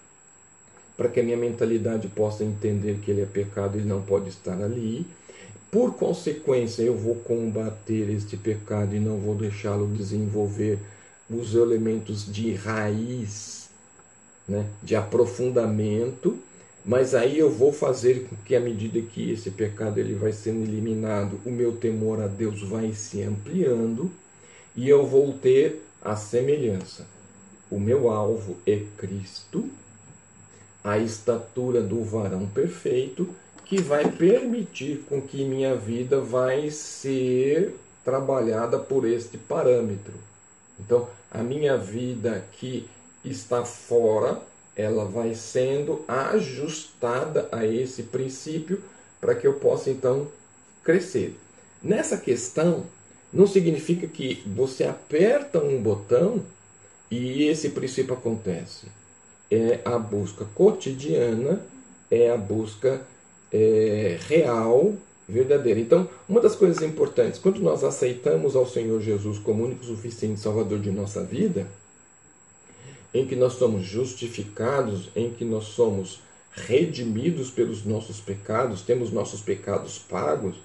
para 0.96 1.08
que 1.08 1.20
a 1.20 1.24
minha 1.24 1.38
mentalidade 1.38 2.08
possa 2.08 2.44
entender 2.44 3.00
que 3.04 3.12
ele 3.12 3.22
é 3.22 3.26
pecado, 3.26 3.78
ele 3.78 3.88
não 3.88 4.02
pode 4.02 4.30
estar 4.30 4.60
ali. 4.62 5.06
Por 5.72 5.96
consequência, 5.96 6.84
eu 6.84 6.98
vou 6.98 7.16
combater 7.16 8.10
este 8.10 8.38
pecado 8.38 8.96
e 8.96 9.00
não 9.00 9.18
vou 9.18 9.36
deixá-lo 9.36 9.88
desenvolver 9.88 10.80
os 11.30 11.54
elementos 11.54 12.32
de 12.32 12.54
raiz, 12.54 13.70
né, 14.48 14.66
de 14.82 14.96
aprofundamento 14.96 16.40
mas 16.88 17.14
aí 17.14 17.38
eu 17.38 17.52
vou 17.52 17.74
fazer 17.74 18.30
com 18.30 18.36
que 18.46 18.56
à 18.56 18.62
medida 18.62 19.02
que 19.02 19.32
esse 19.32 19.52
pecado 19.52 19.98
ele 19.98 20.14
vai 20.14 20.32
sendo 20.32 20.64
eliminado, 20.64 21.38
o 21.46 21.52
meu 21.52 21.76
temor 21.76 22.22
a 22.22 22.28
Deus 22.28 22.62
vai 22.62 22.94
se 22.94 23.22
ampliando 23.22 24.10
e 24.74 24.88
eu 24.88 25.06
vou 25.06 25.34
ter 25.34 25.84
a 26.02 26.16
semelhança. 26.16 27.06
O 27.70 27.78
meu 27.78 28.10
alvo 28.10 28.56
é 28.66 28.84
Cristo, 28.96 29.70
a 30.82 30.98
estatura 30.98 31.82
do 31.82 32.02
varão 32.06 32.48
perfeito, 32.48 33.28
que 33.68 33.82
vai 33.82 34.10
permitir 34.10 35.06
com 35.10 35.22
que 35.22 35.44
minha 35.44 35.76
vida 35.76 36.22
vai 36.22 36.72
ser 36.72 37.76
trabalhada 38.04 38.80
por 38.80 39.06
este 39.06 39.38
parâmetro. 39.38 40.14
Então, 40.80 41.10
a 41.30 41.40
minha 41.40 41.78
vida 41.78 42.46
que 42.54 42.90
está 43.26 43.66
fora 43.66 44.42
ela 44.78 45.06
vai 45.06 45.34
sendo 45.34 46.06
ajustada 46.08 47.50
a 47.52 47.66
esse 47.66 48.04
princípio 48.04 48.82
para 49.20 49.34
que 49.34 49.48
eu 49.48 49.56
possa 49.56 49.90
então 49.90 50.28
crescer. 50.84 51.36
Nessa 51.82 52.16
questão, 52.16 52.86
não 53.34 53.48
significa 53.48 54.08
que 54.08 54.44
você 54.46 54.84
aperta 54.84 55.60
um 55.60 55.82
botão 55.82 56.44
e 57.10 57.44
esse 57.46 57.70
princípio 57.70 58.14
acontece. 58.14 58.86
É 59.50 59.80
a 59.84 59.98
busca 59.98 60.46
cotidiana, 60.54 61.60
é 62.12 62.30
a 62.30 62.38
busca 62.38 63.02
é, 63.52 64.18
real, 64.28 64.94
verdadeira. 65.28 65.80
Então, 65.80 66.10
uma 66.28 66.40
das 66.40 66.56
coisas 66.56 66.82
importantes, 66.82 67.40
quando 67.40 67.60
nós 67.60 67.84
aceitamos 67.84 68.56
ao 68.56 68.68
Senhor 68.68 69.02
Jesus 69.02 69.38
como 69.40 69.64
único 69.64 69.84
suficiente 69.84 70.40
Salvador 70.40 70.80
de 70.80 70.92
nossa 70.92 71.24
vida, 71.24 71.68
em 73.14 73.26
que 73.26 73.36
nós 73.36 73.54
somos 73.54 73.86
justificados, 73.86 75.10
em 75.16 75.32
que 75.32 75.44
nós 75.44 75.66
somos 75.66 76.22
redimidos 76.52 77.52
pelos 77.52 77.86
nossos 77.86 78.20
pecados, 78.20 78.82
temos 78.82 79.12
nossos 79.12 79.42
pecados 79.42 80.00
pagos, 80.00 80.56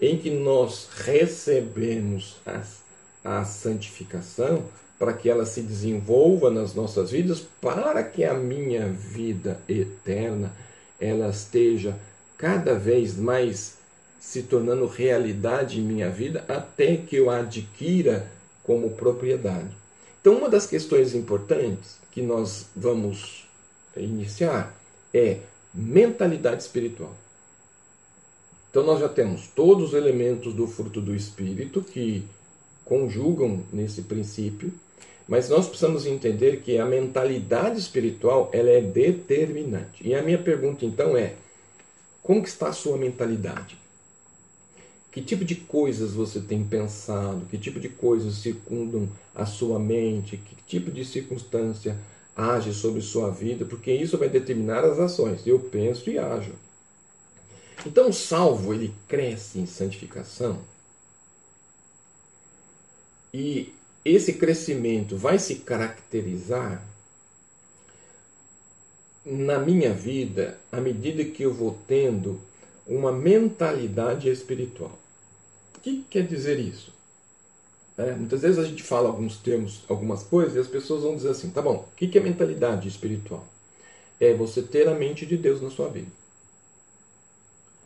em 0.00 0.18
que 0.18 0.30
nós 0.30 0.88
recebemos 0.94 2.36
a 3.24 3.44
santificação 3.44 4.64
para 4.98 5.12
que 5.12 5.28
ela 5.28 5.44
se 5.44 5.62
desenvolva 5.62 6.50
nas 6.50 6.74
nossas 6.74 7.10
vidas, 7.10 7.42
para 7.60 8.02
que 8.02 8.24
a 8.24 8.34
minha 8.34 8.88
vida 8.88 9.60
eterna 9.68 10.52
ela 10.98 11.28
esteja 11.28 11.96
cada 12.36 12.74
vez 12.74 13.16
mais 13.16 13.78
se 14.20 14.42
tornando 14.42 14.86
realidade 14.86 15.78
em 15.78 15.84
minha 15.84 16.10
vida 16.10 16.44
até 16.48 16.96
que 16.96 17.16
eu 17.16 17.30
a 17.30 17.38
adquira 17.38 18.30
como 18.62 18.90
propriedade. 18.90 19.70
Então, 20.20 20.38
uma 20.38 20.48
das 20.48 20.66
questões 20.66 21.14
importantes 21.14 21.98
que 22.10 22.20
nós 22.20 22.66
vamos 22.74 23.46
iniciar 23.96 24.74
é 25.14 25.38
mentalidade 25.72 26.62
espiritual. 26.62 27.14
Então, 28.70 28.82
nós 28.84 29.00
já 29.00 29.08
temos 29.08 29.46
todos 29.48 29.90
os 29.90 29.94
elementos 29.94 30.52
do 30.52 30.66
fruto 30.66 31.00
do 31.00 31.14
Espírito 31.14 31.80
que 31.80 32.24
conjugam 32.84 33.62
nesse 33.72 34.02
princípio, 34.02 34.72
mas 35.28 35.48
nós 35.48 35.66
precisamos 35.66 36.06
entender 36.06 36.60
que 36.60 36.78
a 36.78 36.84
mentalidade 36.84 37.78
espiritual 37.78 38.50
ela 38.52 38.70
é 38.70 38.80
determinante. 38.80 40.06
E 40.06 40.14
a 40.14 40.22
minha 40.22 40.38
pergunta 40.38 40.84
então 40.84 41.16
é: 41.16 41.34
como 42.26 42.42
está 42.42 42.70
a 42.70 42.72
sua 42.72 42.98
mentalidade? 42.98 43.78
Que 45.12 45.22
tipo 45.22 45.44
de 45.44 45.54
coisas 45.54 46.12
você 46.12 46.40
tem 46.40 46.64
pensado? 46.64 47.46
Que 47.46 47.56
tipo 47.56 47.78
de 47.78 47.88
coisas 47.88 48.34
circundam 48.34 49.08
a 49.32 49.46
sua 49.46 49.78
mente? 49.78 50.36
Que 50.36 50.56
tipo 50.66 50.90
de 50.90 51.04
circunstância 51.04 51.96
age 52.34 52.74
sobre 52.74 53.00
sua 53.00 53.30
vida? 53.30 53.64
Porque 53.64 53.92
isso 53.92 54.18
vai 54.18 54.28
determinar 54.28 54.84
as 54.84 54.98
ações. 54.98 55.46
Eu 55.46 55.60
penso 55.60 56.10
e 56.10 56.18
ajo. 56.18 56.52
Então, 57.86 58.08
o 58.08 58.12
salvo, 58.12 58.74
ele 58.74 58.92
cresce 59.06 59.60
em 59.60 59.66
santificação. 59.66 60.58
E 63.32 63.72
esse 64.04 64.32
crescimento 64.32 65.16
vai 65.16 65.38
se 65.38 65.54
caracterizar 65.60 66.82
na 69.26 69.58
minha 69.58 69.92
vida 69.92 70.56
à 70.72 70.80
medida 70.80 71.24
que 71.24 71.42
eu 71.42 71.52
vou 71.52 71.76
tendo 71.86 72.40
uma 72.86 73.12
mentalidade 73.12 74.30
espiritual 74.30 74.96
que 75.86 76.04
quer 76.10 76.26
dizer 76.26 76.58
isso? 76.58 76.92
É, 77.96 78.12
muitas 78.12 78.42
vezes 78.42 78.58
a 78.58 78.64
gente 78.64 78.82
fala 78.82 79.08
alguns 79.08 79.38
termos, 79.38 79.84
algumas 79.88 80.24
coisas, 80.24 80.56
e 80.56 80.58
as 80.58 80.66
pessoas 80.66 81.04
vão 81.04 81.14
dizer 81.14 81.30
assim: 81.30 81.50
tá 81.50 81.62
bom, 81.62 81.88
o 81.90 81.96
que 81.96 82.18
é 82.18 82.20
mentalidade 82.20 82.88
espiritual? 82.88 83.46
É 84.18 84.34
você 84.34 84.62
ter 84.62 84.88
a 84.88 84.94
mente 84.94 85.24
de 85.24 85.36
Deus 85.36 85.62
na 85.62 85.70
sua 85.70 85.88
vida. 85.88 86.10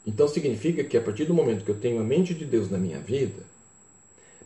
Então 0.06 0.26
significa 0.26 0.82
que 0.82 0.97
a 0.97 1.02
partir 1.02 1.26
do 1.26 1.35
momento 1.35 1.64
que 1.64 1.70
eu 1.70 1.78
tenho 1.78 2.00
a 2.00 2.04
mente 2.04 2.32
de 2.32 2.47
Deus 2.47 2.70
na 2.70 2.78
minha 2.78 2.99
vida, 2.99 3.42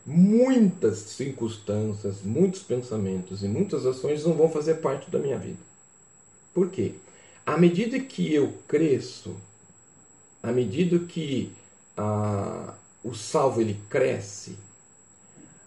muitas 0.04 0.98
circunstâncias, 0.98 2.22
muitos 2.22 2.62
pensamentos 2.62 3.44
e 3.44 3.46
muitas 3.46 3.86
ações 3.86 4.24
não 4.24 4.34
vão 4.34 4.48
fazer 4.48 4.74
parte 4.76 5.10
da 5.10 5.18
minha 5.20 5.38
vida. 5.38 5.73
Por 6.54 6.70
quê? 6.70 6.92
À 7.44 7.58
medida 7.58 7.98
que 7.98 8.32
eu 8.32 8.54
cresço, 8.68 9.36
à 10.42 10.52
medida 10.52 10.98
que 11.00 11.52
a, 11.96 12.74
o 13.02 13.12
salvo 13.12 13.60
ele 13.60 13.78
cresce, 13.90 14.56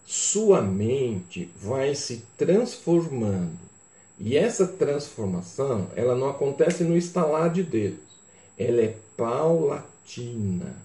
sua 0.06 0.62
mente 0.62 1.51
vai 1.58 1.94
se 1.94 2.24
transformando. 2.38 3.60
E 4.17 4.38
essa 4.38 4.65
transformação, 4.65 5.91
ela 5.96 6.15
não 6.15 6.29
acontece 6.29 6.84
no 6.84 6.98
estalar 6.98 7.51
de 7.51 7.62
dedos. 7.62 8.00
Ela 8.58 8.82
é 8.82 8.98
paulatina. 9.15 10.75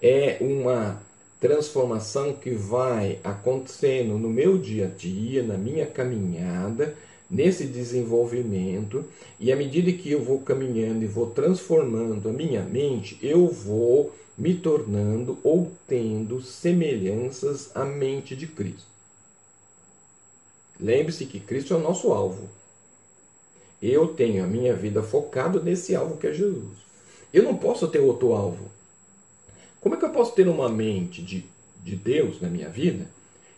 É 0.00 0.38
uma 0.40 1.02
transformação 1.40 2.32
que 2.34 2.50
vai 2.50 3.18
acontecendo 3.24 4.16
no 4.16 4.30
meu 4.30 4.56
dia 4.56 4.86
a 4.86 4.88
dia, 4.88 5.42
na 5.42 5.58
minha 5.58 5.84
caminhada, 5.84 6.96
nesse 7.32 7.64
desenvolvimento, 7.64 9.06
e 9.40 9.50
à 9.50 9.56
medida 9.56 9.90
que 9.90 10.10
eu 10.10 10.22
vou 10.22 10.40
caminhando 10.40 11.02
e 11.02 11.06
vou 11.06 11.30
transformando 11.30 12.28
a 12.28 12.32
minha 12.32 12.62
mente, 12.62 13.18
eu 13.22 13.48
vou 13.48 14.14
me 14.36 14.54
tornando 14.54 15.38
ou 15.42 15.72
tendo 15.88 16.42
semelhanças 16.42 17.74
à 17.74 17.86
mente 17.86 18.36
de 18.36 18.46
Cristo. 18.46 18.84
Lembre-se 20.78 21.24
que 21.24 21.40
Cristo 21.40 21.72
é 21.72 21.78
o 21.78 21.80
nosso 21.80 22.12
alvo. 22.12 22.50
Eu 23.80 24.08
tenho 24.08 24.44
a 24.44 24.46
minha 24.46 24.74
vida 24.74 25.02
focada 25.02 25.58
nesse 25.58 25.96
alvo 25.96 26.18
que 26.18 26.26
é 26.26 26.34
Jesus. 26.34 26.82
Eu 27.32 27.44
não 27.44 27.56
posso 27.56 27.88
ter 27.88 28.00
outro 28.00 28.34
alvo. 28.34 28.70
Como 29.80 29.94
é 29.94 29.98
que 29.98 30.04
eu 30.04 30.10
posso 30.10 30.34
ter 30.34 30.46
uma 30.48 30.68
mente 30.68 31.22
de, 31.22 31.46
de 31.82 31.96
Deus 31.96 32.42
na 32.42 32.48
minha 32.48 32.68
vida 32.68 33.06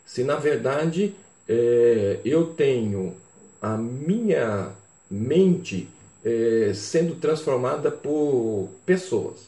se, 0.06 0.22
na 0.22 0.36
verdade, 0.36 1.14
é, 1.48 2.20
eu 2.24 2.46
tenho 2.54 3.16
a 3.64 3.78
minha 3.78 4.72
mente 5.10 5.88
é, 6.22 6.72
sendo 6.74 7.14
transformada 7.14 7.90
por 7.90 8.68
pessoas? 8.84 9.46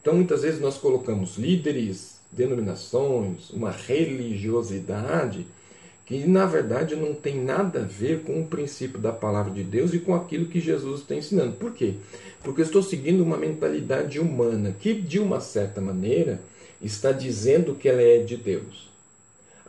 Então, 0.00 0.14
muitas 0.14 0.42
vezes 0.42 0.60
nós 0.60 0.76
colocamos 0.76 1.38
líderes, 1.38 2.18
denominações, 2.30 3.48
uma 3.50 3.70
religiosidade 3.70 5.46
que 6.04 6.26
na 6.26 6.44
verdade 6.44 6.94
não 6.94 7.14
tem 7.14 7.42
nada 7.42 7.80
a 7.80 7.84
ver 7.84 8.22
com 8.22 8.40
o 8.40 8.46
princípio 8.46 8.98
da 8.98 9.12
palavra 9.12 9.52
de 9.52 9.62
Deus 9.62 9.94
e 9.94 9.98
com 9.98 10.14
aquilo 10.14 10.46
que 10.46 10.60
Jesus 10.60 11.00
está 11.00 11.14
ensinando. 11.14 11.52
Por 11.52 11.72
quê? 11.72 11.94
Porque 12.42 12.60
eu 12.60 12.66
estou 12.66 12.82
seguindo 12.82 13.22
uma 13.22 13.36
mentalidade 13.36 14.18
humana 14.18 14.74
que, 14.78 14.92
de 14.92 15.18
uma 15.18 15.40
certa 15.40 15.80
maneira, 15.80 16.40
está 16.82 17.12
dizendo 17.12 17.74
que 17.74 17.88
ela 17.88 18.02
é 18.02 18.18
de 18.18 18.36
Deus. 18.36 18.89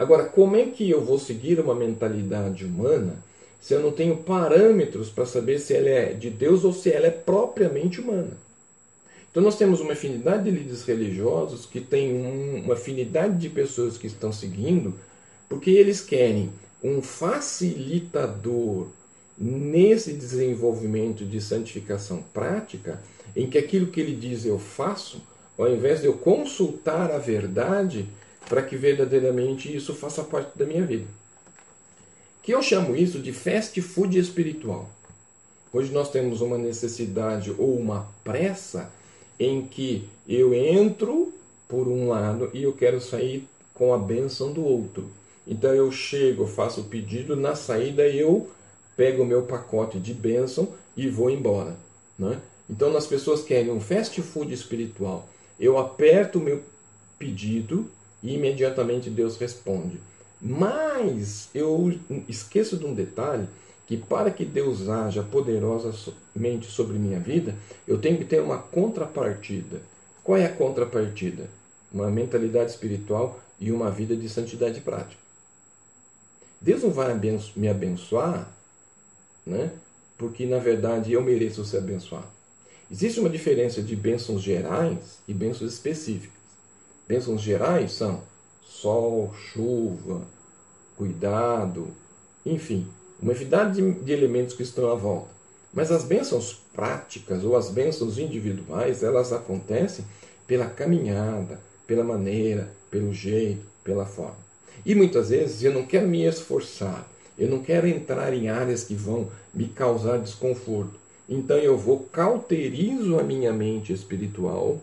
Agora, 0.01 0.25
como 0.25 0.55
é 0.55 0.65
que 0.65 0.89
eu 0.89 1.05
vou 1.05 1.19
seguir 1.19 1.59
uma 1.59 1.75
mentalidade 1.75 2.65
humana 2.65 3.23
se 3.59 3.75
eu 3.75 3.79
não 3.79 3.91
tenho 3.91 4.17
parâmetros 4.17 5.11
para 5.11 5.27
saber 5.27 5.59
se 5.59 5.75
ela 5.75 5.89
é 5.89 6.13
de 6.13 6.27
Deus 6.27 6.63
ou 6.63 6.73
se 6.73 6.91
ela 6.91 7.05
é 7.05 7.11
propriamente 7.11 8.01
humana? 8.01 8.35
Então 9.29 9.43
nós 9.43 9.59
temos 9.59 9.79
uma 9.79 9.93
afinidade 9.93 10.45
de 10.45 10.49
líderes 10.49 10.83
religiosos 10.85 11.67
que 11.67 11.79
tem 11.79 12.15
um, 12.15 12.63
uma 12.65 12.73
afinidade 12.73 13.37
de 13.37 13.47
pessoas 13.47 13.95
que 13.95 14.07
estão 14.07 14.33
seguindo, 14.33 14.95
porque 15.47 15.69
eles 15.69 16.01
querem 16.01 16.49
um 16.83 16.99
facilitador 17.03 18.87
nesse 19.37 20.13
desenvolvimento 20.13 21.23
de 21.23 21.39
santificação 21.39 22.23
prática, 22.33 22.99
em 23.35 23.47
que 23.47 23.59
aquilo 23.59 23.85
que 23.85 24.01
ele 24.01 24.15
diz 24.15 24.47
eu 24.47 24.57
faço, 24.57 25.21
ao 25.59 25.71
invés 25.71 26.01
de 26.01 26.07
eu 26.07 26.13
consultar 26.13 27.11
a 27.11 27.19
verdade 27.19 28.09
para 28.47 28.61
que 28.61 28.75
verdadeiramente 28.75 29.73
isso 29.73 29.93
faça 29.93 30.23
parte 30.23 30.57
da 30.57 30.65
minha 30.65 30.85
vida. 30.85 31.07
Que 32.43 32.53
eu 32.53 32.61
chamo 32.61 32.95
isso 32.95 33.19
de 33.19 33.31
fast 33.31 33.79
food 33.81 34.17
espiritual. 34.17 34.89
Hoje 35.73 35.91
nós 35.91 36.11
temos 36.11 36.41
uma 36.41 36.57
necessidade 36.57 37.53
ou 37.57 37.77
uma 37.77 38.07
pressa 38.23 38.91
em 39.39 39.65
que 39.65 40.07
eu 40.27 40.53
entro 40.53 41.33
por 41.67 41.87
um 41.87 42.09
lado 42.09 42.49
e 42.53 42.63
eu 42.63 42.73
quero 42.73 42.99
sair 42.99 43.47
com 43.73 43.93
a 43.93 43.97
benção 43.97 44.51
do 44.51 44.63
outro. 44.63 45.09
Então 45.47 45.73
eu 45.73 45.91
chego, 45.91 46.45
faço 46.45 46.81
o 46.81 46.85
pedido, 46.85 47.35
na 47.35 47.55
saída 47.55 48.07
eu 48.07 48.49
pego 48.97 49.23
o 49.23 49.25
meu 49.25 49.43
pacote 49.43 49.97
de 49.97 50.13
bênção 50.13 50.73
e 50.95 51.07
vou 51.07 51.29
embora. 51.29 51.75
Né? 52.19 52.39
Então 52.69 52.95
as 52.95 53.07
pessoas 53.07 53.41
querem 53.41 53.71
um 53.71 53.79
fast 53.79 54.21
food 54.21 54.53
espiritual. 54.53 55.27
Eu 55.59 55.77
aperto 55.77 56.39
o 56.39 56.41
meu 56.41 56.61
pedido 57.17 57.89
e 58.21 58.33
imediatamente 58.33 59.09
Deus 59.09 59.37
responde. 59.37 59.99
Mas 60.41 61.49
eu 61.53 61.93
esqueço 62.27 62.77
de 62.77 62.85
um 62.85 62.93
detalhe 62.93 63.47
que 63.87 63.97
para 63.97 64.31
que 64.31 64.45
Deus 64.45 64.87
haja 64.87 65.21
poderosamente 65.21 66.65
sobre 66.67 66.97
minha 66.97 67.19
vida, 67.19 67.55
eu 67.87 67.99
tenho 67.99 68.17
que 68.17 68.25
ter 68.25 68.41
uma 68.41 68.57
contrapartida. 68.57 69.81
Qual 70.23 70.37
é 70.37 70.45
a 70.45 70.53
contrapartida? 70.53 71.49
Uma 71.91 72.09
mentalidade 72.09 72.71
espiritual 72.71 73.39
e 73.59 73.71
uma 73.71 73.91
vida 73.91 74.15
de 74.15 74.29
santidade 74.29 74.79
prática. 74.81 75.21
Deus 76.59 76.83
não 76.83 76.91
vai 76.91 77.19
me 77.55 77.67
abençoar, 77.67 78.49
né? 79.45 79.71
porque 80.21 80.45
na 80.45 80.59
verdade 80.59 81.11
eu 81.11 81.23
mereço 81.23 81.65
ser 81.65 81.79
abençoado. 81.79 82.27
Existe 82.91 83.19
uma 83.19 83.29
diferença 83.29 83.81
de 83.81 83.95
bênçãos 83.95 84.41
gerais 84.41 85.17
e 85.27 85.33
bênçãos 85.33 85.73
específicas. 85.73 86.40
Bênçãos 87.11 87.41
gerais 87.41 87.91
são 87.91 88.21
sol, 88.63 89.33
chuva, 89.35 90.21
cuidado, 90.95 91.89
enfim, 92.45 92.87
uma 93.21 93.33
infinidade 93.33 93.81
de, 93.81 93.91
de 93.99 94.13
elementos 94.13 94.55
que 94.55 94.63
estão 94.63 94.89
à 94.89 94.95
volta. 94.95 95.27
Mas 95.73 95.91
as 95.91 96.05
bênçãos 96.05 96.61
práticas 96.73 97.43
ou 97.43 97.57
as 97.57 97.69
bênçãos 97.69 98.17
individuais, 98.17 99.03
elas 99.03 99.33
acontecem 99.33 100.05
pela 100.47 100.67
caminhada, 100.67 101.59
pela 101.85 102.01
maneira, 102.01 102.71
pelo 102.89 103.13
jeito, 103.13 103.65
pela 103.83 104.05
forma. 104.05 104.37
E 104.85 104.95
muitas 104.95 105.31
vezes 105.31 105.61
eu 105.61 105.73
não 105.73 105.85
quero 105.85 106.07
me 106.07 106.23
esforçar, 106.23 107.05
eu 107.37 107.49
não 107.49 107.61
quero 107.61 107.89
entrar 107.89 108.33
em 108.33 108.47
áreas 108.47 108.85
que 108.85 108.95
vão 108.95 109.29
me 109.53 109.67
causar 109.67 110.17
desconforto. 110.17 110.97
Então 111.27 111.57
eu 111.57 111.77
vou 111.77 112.07
cauterizo 112.09 113.19
a 113.19 113.23
minha 113.23 113.51
mente 113.51 113.91
espiritual, 113.91 114.79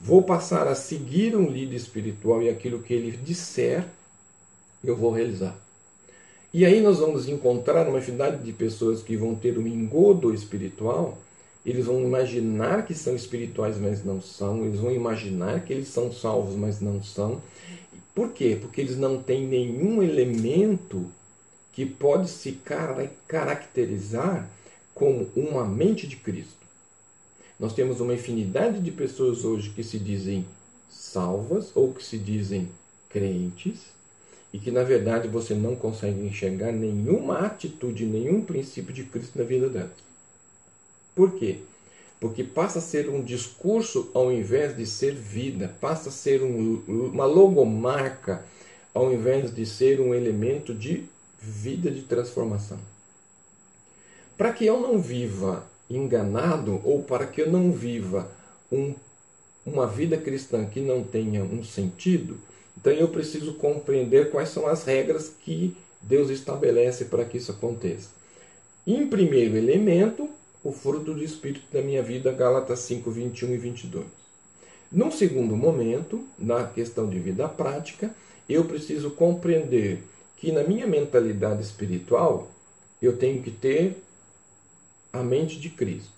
vou 0.00 0.22
passar 0.22 0.66
a 0.66 0.74
seguir 0.74 1.36
um 1.36 1.50
líder 1.50 1.76
espiritual 1.76 2.42
e 2.42 2.48
aquilo 2.48 2.82
que 2.82 2.94
ele 2.94 3.16
disser, 3.16 3.84
eu 4.82 4.96
vou 4.96 5.12
realizar. 5.12 5.56
E 6.52 6.64
aí 6.64 6.80
nós 6.80 6.98
vamos 6.98 7.28
encontrar 7.28 7.86
uma 7.88 7.98
infinidade 7.98 8.42
de 8.42 8.52
pessoas 8.52 9.02
que 9.02 9.16
vão 9.16 9.34
ter 9.34 9.58
um 9.58 9.66
engodo 9.66 10.34
espiritual, 10.34 11.18
eles 11.64 11.84
vão 11.84 12.00
imaginar 12.00 12.86
que 12.86 12.94
são 12.94 13.14
espirituais, 13.14 13.78
mas 13.78 14.02
não 14.02 14.20
são, 14.20 14.64
eles 14.64 14.80
vão 14.80 14.90
imaginar 14.90 15.62
que 15.64 15.72
eles 15.72 15.88
são 15.88 16.10
salvos, 16.10 16.56
mas 16.56 16.80
não 16.80 17.02
são. 17.02 17.40
Por 18.14 18.32
quê? 18.32 18.58
Porque 18.60 18.80
eles 18.80 18.96
não 18.96 19.22
têm 19.22 19.46
nenhum 19.46 20.02
elemento 20.02 21.06
que 21.72 21.84
pode 21.86 22.28
se 22.28 22.58
caracterizar 23.28 24.48
como 24.94 25.30
uma 25.36 25.64
mente 25.64 26.06
de 26.06 26.16
Cristo. 26.16 26.59
Nós 27.60 27.74
temos 27.74 28.00
uma 28.00 28.14
infinidade 28.14 28.80
de 28.80 28.90
pessoas 28.90 29.44
hoje 29.44 29.68
que 29.68 29.84
se 29.84 29.98
dizem 29.98 30.46
salvas 30.88 31.70
ou 31.74 31.92
que 31.92 32.02
se 32.02 32.16
dizem 32.16 32.70
crentes 33.10 33.80
e 34.50 34.58
que 34.58 34.70
na 34.70 34.82
verdade 34.82 35.28
você 35.28 35.54
não 35.54 35.76
consegue 35.76 36.26
enxergar 36.26 36.72
nenhuma 36.72 37.40
atitude, 37.40 38.06
nenhum 38.06 38.40
princípio 38.40 38.94
de 38.94 39.04
Cristo 39.04 39.38
na 39.38 39.44
vida 39.44 39.68
delas. 39.68 39.90
Por 41.14 41.32
quê? 41.32 41.58
Porque 42.18 42.42
passa 42.42 42.78
a 42.78 42.82
ser 42.82 43.10
um 43.10 43.22
discurso 43.22 44.10
ao 44.14 44.32
invés 44.32 44.74
de 44.74 44.86
ser 44.86 45.14
vida, 45.14 45.76
passa 45.82 46.08
a 46.08 46.12
ser 46.12 46.42
um, 46.42 46.82
uma 46.88 47.26
logomarca 47.26 48.42
ao 48.94 49.12
invés 49.12 49.54
de 49.54 49.66
ser 49.66 50.00
um 50.00 50.14
elemento 50.14 50.72
de 50.74 51.04
vida 51.38 51.90
de 51.90 52.02
transformação. 52.02 52.78
Para 54.38 54.50
que 54.50 54.64
eu 54.64 54.80
não 54.80 54.98
viva 54.98 55.69
enganado 55.90 56.80
ou 56.84 57.02
para 57.02 57.26
que 57.26 57.42
eu 57.42 57.50
não 57.50 57.72
viva 57.72 58.30
um, 58.70 58.94
uma 59.66 59.86
vida 59.86 60.16
cristã 60.16 60.64
que 60.64 60.80
não 60.80 61.02
tenha 61.02 61.42
um 61.42 61.64
sentido, 61.64 62.38
então 62.78 62.92
eu 62.92 63.08
preciso 63.08 63.54
compreender 63.54 64.30
quais 64.30 64.48
são 64.48 64.66
as 64.66 64.84
regras 64.84 65.28
que 65.28 65.76
Deus 66.00 66.30
estabelece 66.30 67.06
para 67.06 67.24
que 67.24 67.36
isso 67.36 67.50
aconteça. 67.50 68.08
Em 68.86 69.06
primeiro 69.06 69.56
elemento, 69.56 70.28
o 70.64 70.72
fruto 70.72 71.12
do 71.12 71.22
Espírito 71.22 71.66
da 71.72 71.82
minha 71.82 72.02
vida, 72.02 72.32
Gálatas 72.32 72.80
5, 72.80 73.10
21 73.10 73.54
e 73.54 73.56
22. 73.58 74.06
Num 74.90 75.10
segundo 75.10 75.56
momento, 75.56 76.24
na 76.38 76.64
questão 76.64 77.08
de 77.08 77.18
vida 77.18 77.48
prática, 77.48 78.14
eu 78.48 78.64
preciso 78.64 79.10
compreender 79.10 80.02
que 80.36 80.50
na 80.50 80.62
minha 80.62 80.86
mentalidade 80.86 81.62
espiritual 81.62 82.50
eu 83.00 83.16
tenho 83.16 83.42
que 83.42 83.50
ter 83.50 84.02
a 85.12 85.22
mente 85.22 85.58
de 85.58 85.70
Cristo. 85.70 86.12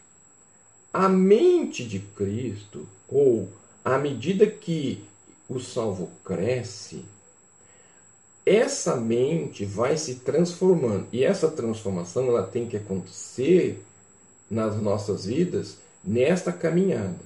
A 0.92 1.08
mente 1.08 1.84
de 1.84 1.98
Cristo, 1.98 2.86
ou 3.08 3.48
à 3.84 3.98
medida 3.98 4.46
que 4.46 5.02
o 5.48 5.58
salvo 5.58 6.10
cresce, 6.24 7.04
essa 8.44 8.96
mente 8.96 9.64
vai 9.64 9.96
se 9.96 10.16
transformando. 10.16 11.06
E 11.12 11.24
essa 11.24 11.48
transformação 11.48 12.26
ela 12.26 12.42
tem 12.42 12.66
que 12.66 12.76
acontecer 12.76 13.82
nas 14.50 14.80
nossas 14.80 15.24
vidas 15.24 15.78
nesta 16.04 16.52
caminhada. 16.52 17.20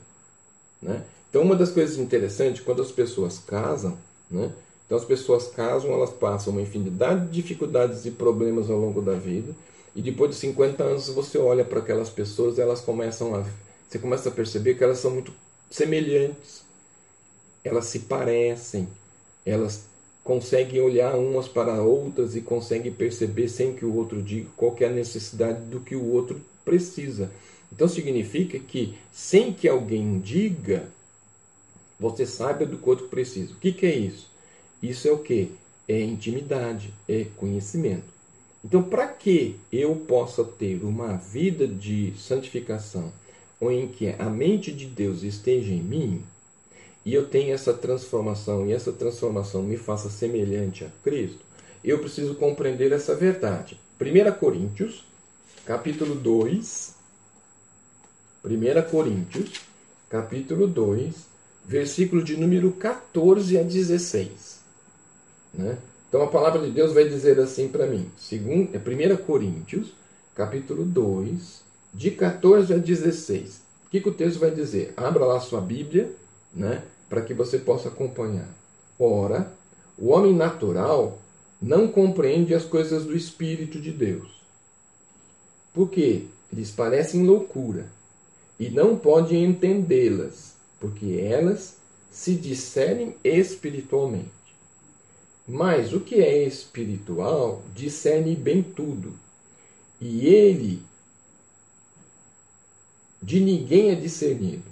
Né? 0.81 1.03
Então, 1.29 1.43
uma 1.43 1.57
das 1.57 1.71
coisas 1.71 1.97
interessantes, 1.97 2.63
quando 2.63 2.83
as 2.83 2.93
pessoas 2.93 3.39
casam, 3.39 3.99
né? 4.31 4.53
então 4.85 4.97
as 4.97 5.05
pessoas 5.05 5.49
casam, 5.49 5.93
elas 5.93 6.11
passam 6.11 6.53
uma 6.53 6.63
infinidade 6.63 7.27
de 7.27 7.33
dificuldades 7.33 8.05
e 8.07 8.11
problemas 8.11 8.71
ao 8.71 8.79
longo 8.79 9.01
da 9.01 9.15
vida, 9.15 9.53
e 9.97 10.03
depois 10.03 10.31
de 10.31 10.37
50 10.37 10.85
anos 10.85 11.09
você 11.09 11.39
olha 11.39 11.65
para 11.65 11.81
aquelas 11.81 12.09
pessoas, 12.09 12.59
elas 12.61 12.81
começam 12.81 13.35
a, 13.35 13.45
você 13.89 13.99
começa 13.99 14.29
a 14.29 14.33
perceber 14.33 14.75
que 14.75 14.85
elas 14.85 14.99
são 14.99 15.11
muito 15.11 15.33
semelhantes 15.69 16.67
elas 17.67 17.87
se 17.87 18.01
parecem, 18.01 18.89
elas 19.45 19.85
conseguem 20.23 20.81
olhar 20.81 21.17
umas 21.17 21.49
para 21.49 21.83
outras 21.83 22.35
e 22.37 22.41
conseguem 22.41 22.93
perceber 22.93 23.49
sem 23.49 23.75
que 23.75 23.85
o 23.85 23.95
outro 23.95 24.23
diga 24.23 24.49
qual 24.57 24.75
é 24.81 24.87
a 24.87 24.91
necessidade 24.91 25.61
do 25.67 25.81
que 25.81 25.95
o 25.95 26.13
outro 26.13 26.41
precisa. 26.65 27.31
Então 27.73 27.89
significa 27.89 28.59
que 28.59 28.97
sem 29.13 29.53
que 29.53 29.69
alguém 29.69 30.21
diga, 30.21 30.89
você 31.99 32.25
saiba 32.27 32.65
do 32.65 32.79
que 32.79 32.87
o 32.87 32.91
outro 32.91 33.09
precisa. 33.09 33.53
O 33.53 33.57
que, 33.57 33.73
que 33.73 33.87
é 33.87 33.95
isso? 33.95 34.31
Isso 34.83 35.09
é 35.09 35.13
o 35.13 35.19
que? 35.19 35.51
É 35.89 36.01
intimidade, 36.01 36.93
é 37.09 37.27
conhecimento. 37.37 38.16
Então, 38.67 38.83
para 38.83 39.07
que 39.07 39.61
eu 39.71 39.95
possa 39.95 40.43
ter 40.43 40.83
uma 40.83 41.17
vida 41.17 41.69
de 41.69 42.13
santificação, 42.19 43.13
ou 43.61 43.71
em 43.71 43.87
que 43.87 44.09
a 44.19 44.29
mente 44.29 44.73
de 44.73 44.87
Deus 44.87 45.23
esteja 45.23 45.73
em 45.73 45.81
mim, 45.81 46.25
e 47.05 47.15
eu 47.15 47.29
tenho 47.29 47.55
essa 47.55 47.73
transformação 47.73 48.67
e 48.67 48.73
essa 48.73 48.91
transformação 48.91 49.63
me 49.63 49.77
faça 49.77 50.11
semelhante 50.11 50.85
a 50.85 50.89
Cristo, 51.05 51.39
eu 51.85 52.01
preciso 52.01 52.35
compreender 52.35 52.91
essa 52.91 53.15
verdade. 53.15 53.79
1 54.01 54.33
Coríntios, 54.37 55.05
capítulo 55.65 56.17
2, 56.17 56.93
1 58.45 58.91
Coríntios, 58.91 59.61
capítulo 60.11 60.67
2, 60.67 61.15
versículo 61.65 62.21
de 62.21 62.37
número 62.37 62.73
14 62.73 63.59
a 63.59 63.63
16. 63.63 64.61
Né? 65.55 65.79
Então 66.09 66.23
a 66.23 66.29
palavra 66.29 66.63
de 66.63 66.71
Deus 66.71 66.93
vai 66.93 67.09
dizer 67.09 67.39
assim 67.41 67.69
para 67.69 67.87
mim, 67.87 68.11
segundo, 68.17 68.71
é 68.75 68.79
1 68.79 69.17
Coríntios, 69.25 69.93
capítulo 70.35 70.85
2, 70.85 71.63
de 71.93 72.11
14 72.11 72.75
a 72.75 72.79
16. 72.79 73.63
O 73.87 73.91
que, 73.91 74.01
que 74.01 74.09
o 74.09 74.15
texto 74.15 74.39
vai 74.39 74.51
dizer? 74.51 74.93
Abra 74.97 75.25
lá 75.25 75.41
sua 75.41 75.61
Bíblia, 75.61 76.13
né? 76.55 76.83
para 77.09 77.23
que 77.23 77.35
você 77.35 77.59
possa 77.59 77.89
acompanhar. 77.89 78.49
Ora, 78.99 79.53
o 79.99 80.09
homem 80.09 80.35
natural 80.35 81.19
não 81.61 81.89
compreende 81.89 82.55
as 82.55 82.65
coisas 82.65 83.05
do 83.05 83.17
Espírito 83.17 83.81
de 83.81 83.91
Deus, 83.91 84.43
porque 85.73 86.27
lhes 86.53 86.71
parecem 86.71 87.25
loucura 87.25 87.87
e 88.59 88.69
não 88.71 88.97
pode 88.97 89.37
entendê-las, 89.37 90.55
porque 90.81 91.19
elas 91.21 91.77
se 92.11 92.35
discernem 92.35 93.15
espiritualmente. 93.23 94.36
Mas 95.47 95.93
o 95.93 96.01
que 96.01 96.17
é 96.17 96.45
espiritual 96.45 97.63
discerne 97.75 98.35
bem 98.35 98.63
tudo, 98.63 99.15
e 100.01 100.27
ele 100.27 100.83
de 103.23 103.41
ninguém 103.41 103.91
é 103.91 103.95
discernido. 103.95 104.71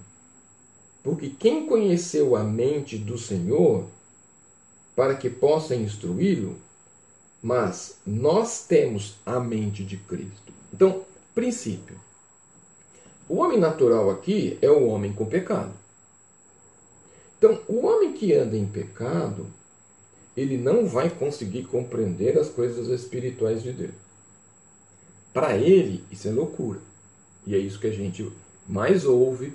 Porque 1.02 1.28
quem 1.30 1.66
conheceu 1.66 2.34
a 2.34 2.42
mente 2.42 2.96
do 2.96 3.18
Senhor 3.18 3.87
para 4.96 5.14
que 5.14 5.28
possa 5.28 5.74
instruí-lo, 5.74 6.56
mas 7.42 7.98
nós 8.06 8.64
temos 8.66 9.16
a 9.26 9.38
mente 9.38 9.84
de 9.84 9.96
Cristo. 9.96 10.52
Então, 10.72 11.04
princípio. 11.34 12.00
O 13.28 13.37
homem 13.37 13.58
natural 13.58 14.10
aqui 14.10 14.58
é 14.62 14.70
o 14.70 14.87
homem 14.87 15.12
com 15.12 15.26
pecado. 15.26 15.72
Então, 17.37 17.60
o 17.68 17.84
homem 17.87 18.12
que 18.12 18.32
anda 18.32 18.56
em 18.56 18.66
pecado, 18.66 19.46
ele 20.37 20.57
não 20.57 20.87
vai 20.87 21.09
conseguir 21.11 21.64
compreender 21.64 22.38
as 22.38 22.49
coisas 22.49 22.88
espirituais 22.88 23.62
de 23.62 23.73
Deus. 23.73 23.94
Para 25.33 25.57
ele, 25.57 26.05
isso 26.11 26.29
é 26.29 26.31
loucura. 26.31 26.81
E 27.47 27.55
é 27.55 27.59
isso 27.59 27.79
que 27.79 27.87
a 27.87 27.92
gente 27.92 28.31
mais 28.66 29.05
ouve 29.05 29.53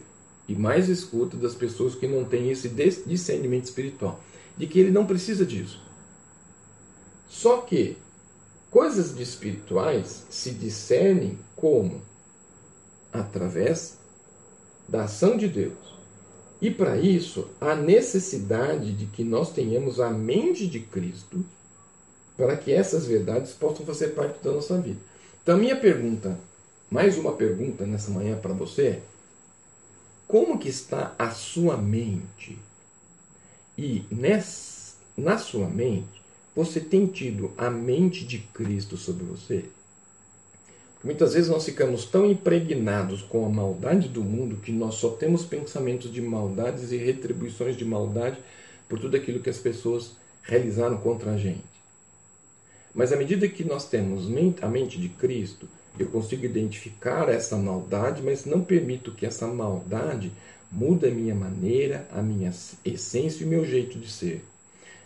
e 0.47 0.55
mais 0.55 0.89
escuta 0.89 1.37
das 1.37 1.53
pessoas 1.53 1.95
que 1.95 2.07
não 2.07 2.25
têm 2.25 2.49
esse 2.49 2.69
discernimento 3.05 3.65
espiritual, 3.65 4.19
de 4.57 4.67
que 4.67 4.79
ele 4.79 4.91
não 4.91 5.05
precisa 5.05 5.45
disso. 5.45 5.81
Só 7.27 7.61
que 7.61 7.97
coisas 8.71 9.17
espirituais 9.19 10.25
se 10.29 10.51
discernem 10.51 11.37
como? 11.55 12.01
Através 13.11 13.97
da 14.87 15.03
ação 15.03 15.37
de 15.37 15.47
Deus. 15.47 15.98
E 16.61 16.69
para 16.69 16.97
isso, 16.97 17.47
há 17.59 17.73
necessidade 17.73 18.93
de 18.93 19.05
que 19.05 19.23
nós 19.23 19.51
tenhamos 19.51 19.99
a 19.99 20.09
mente 20.09 20.67
de 20.67 20.81
Cristo 20.81 21.43
para 22.35 22.57
que 22.57 22.71
essas 22.71 23.05
verdades 23.05 23.53
possam 23.53 23.85
fazer 23.85 24.09
parte 24.09 24.43
da 24.43 24.51
nossa 24.51 24.79
vida. 24.79 24.99
Então, 25.41 25.57
minha 25.57 25.75
pergunta, 25.75 26.37
mais 26.89 27.17
uma 27.17 27.33
pergunta 27.33 27.85
nessa 27.85 28.11
manhã 28.11 28.37
para 28.37 28.53
você 28.53 28.87
é: 28.87 29.01
como 30.27 30.59
que 30.59 30.69
está 30.69 31.15
a 31.17 31.31
sua 31.31 31.77
mente? 31.77 32.57
E 33.77 34.03
nessa, 34.11 34.95
na 35.15 35.37
sua 35.37 35.67
mente, 35.67 36.21
você 36.55 36.81
tem 36.81 37.07
tido 37.07 37.53
a 37.57 37.69
mente 37.69 38.25
de 38.25 38.39
Cristo 38.39 38.97
sobre 38.97 39.23
você? 39.23 39.65
Muitas 41.01 41.33
vezes 41.33 41.49
nós 41.49 41.63
ficamos 41.63 42.03
tão 42.03 42.29
impregnados 42.29 43.21
com 43.21 43.45
a 43.45 43.49
maldade 43.49 44.09
do 44.09 44.21
mundo 44.21 44.57
que 44.57 44.71
nós 44.71 44.95
só 44.95 45.11
temos 45.11 45.45
pensamentos 45.45 46.11
de 46.11 46.21
maldades 46.21 46.91
e 46.91 46.97
retribuições 46.97 47.77
de 47.77 47.85
maldade 47.85 48.37
por 48.89 48.99
tudo 48.99 49.15
aquilo 49.15 49.39
que 49.39 49.49
as 49.49 49.57
pessoas 49.57 50.11
realizaram 50.43 50.97
contra 50.97 51.31
a 51.31 51.37
gente. 51.37 51.63
Mas 52.93 53.13
à 53.13 53.15
medida 53.15 53.47
que 53.47 53.63
nós 53.63 53.87
temos 53.87 54.25
a 54.61 54.67
mente 54.67 54.99
de 54.99 55.07
Cristo, 55.07 55.69
eu 55.97 56.07
consigo 56.07 56.43
identificar 56.43 57.29
essa 57.29 57.55
maldade, 57.55 58.21
mas 58.21 58.43
não 58.43 58.61
permito 58.61 59.13
que 59.13 59.25
essa 59.25 59.47
maldade 59.47 60.33
mude 60.69 61.07
a 61.07 61.11
minha 61.11 61.33
maneira, 61.33 62.09
a 62.11 62.21
minha 62.21 62.53
essência 62.83 63.43
e 63.43 63.45
o 63.45 63.49
meu 63.49 63.63
jeito 63.63 63.97
de 63.97 64.11
ser. 64.11 64.43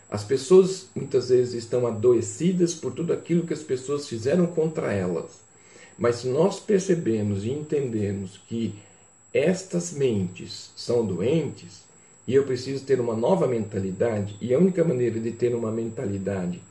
As 0.09 0.23
pessoas 0.23 0.87
muitas 0.95 1.29
vezes 1.29 1.53
estão 1.53 1.85
adoecidas 1.85 2.73
por 2.73 2.93
tudo 2.93 3.13
aquilo 3.13 3.45
que 3.45 3.53
as 3.53 3.61
pessoas 3.61 4.07
fizeram 4.07 4.47
contra 4.47 4.91
elas. 4.91 5.42
Mas 6.03 6.17
se 6.17 6.27
nós 6.27 6.59
percebemos 6.59 7.45
e 7.45 7.49
entendemos 7.49 8.37
que 8.49 8.75
estas 9.33 9.93
mentes 9.93 10.69
são 10.75 11.05
doentes 11.05 11.83
e 12.27 12.35
eu 12.35 12.43
preciso 12.43 12.83
ter 12.83 12.99
uma 12.99 13.15
nova 13.15 13.47
mentalidade, 13.47 14.35
e 14.41 14.53
a 14.53 14.59
única 14.59 14.83
maneira 14.83 15.17
de 15.17 15.31
ter 15.31 15.55
uma 15.55 15.71
mentalidade 15.71 16.61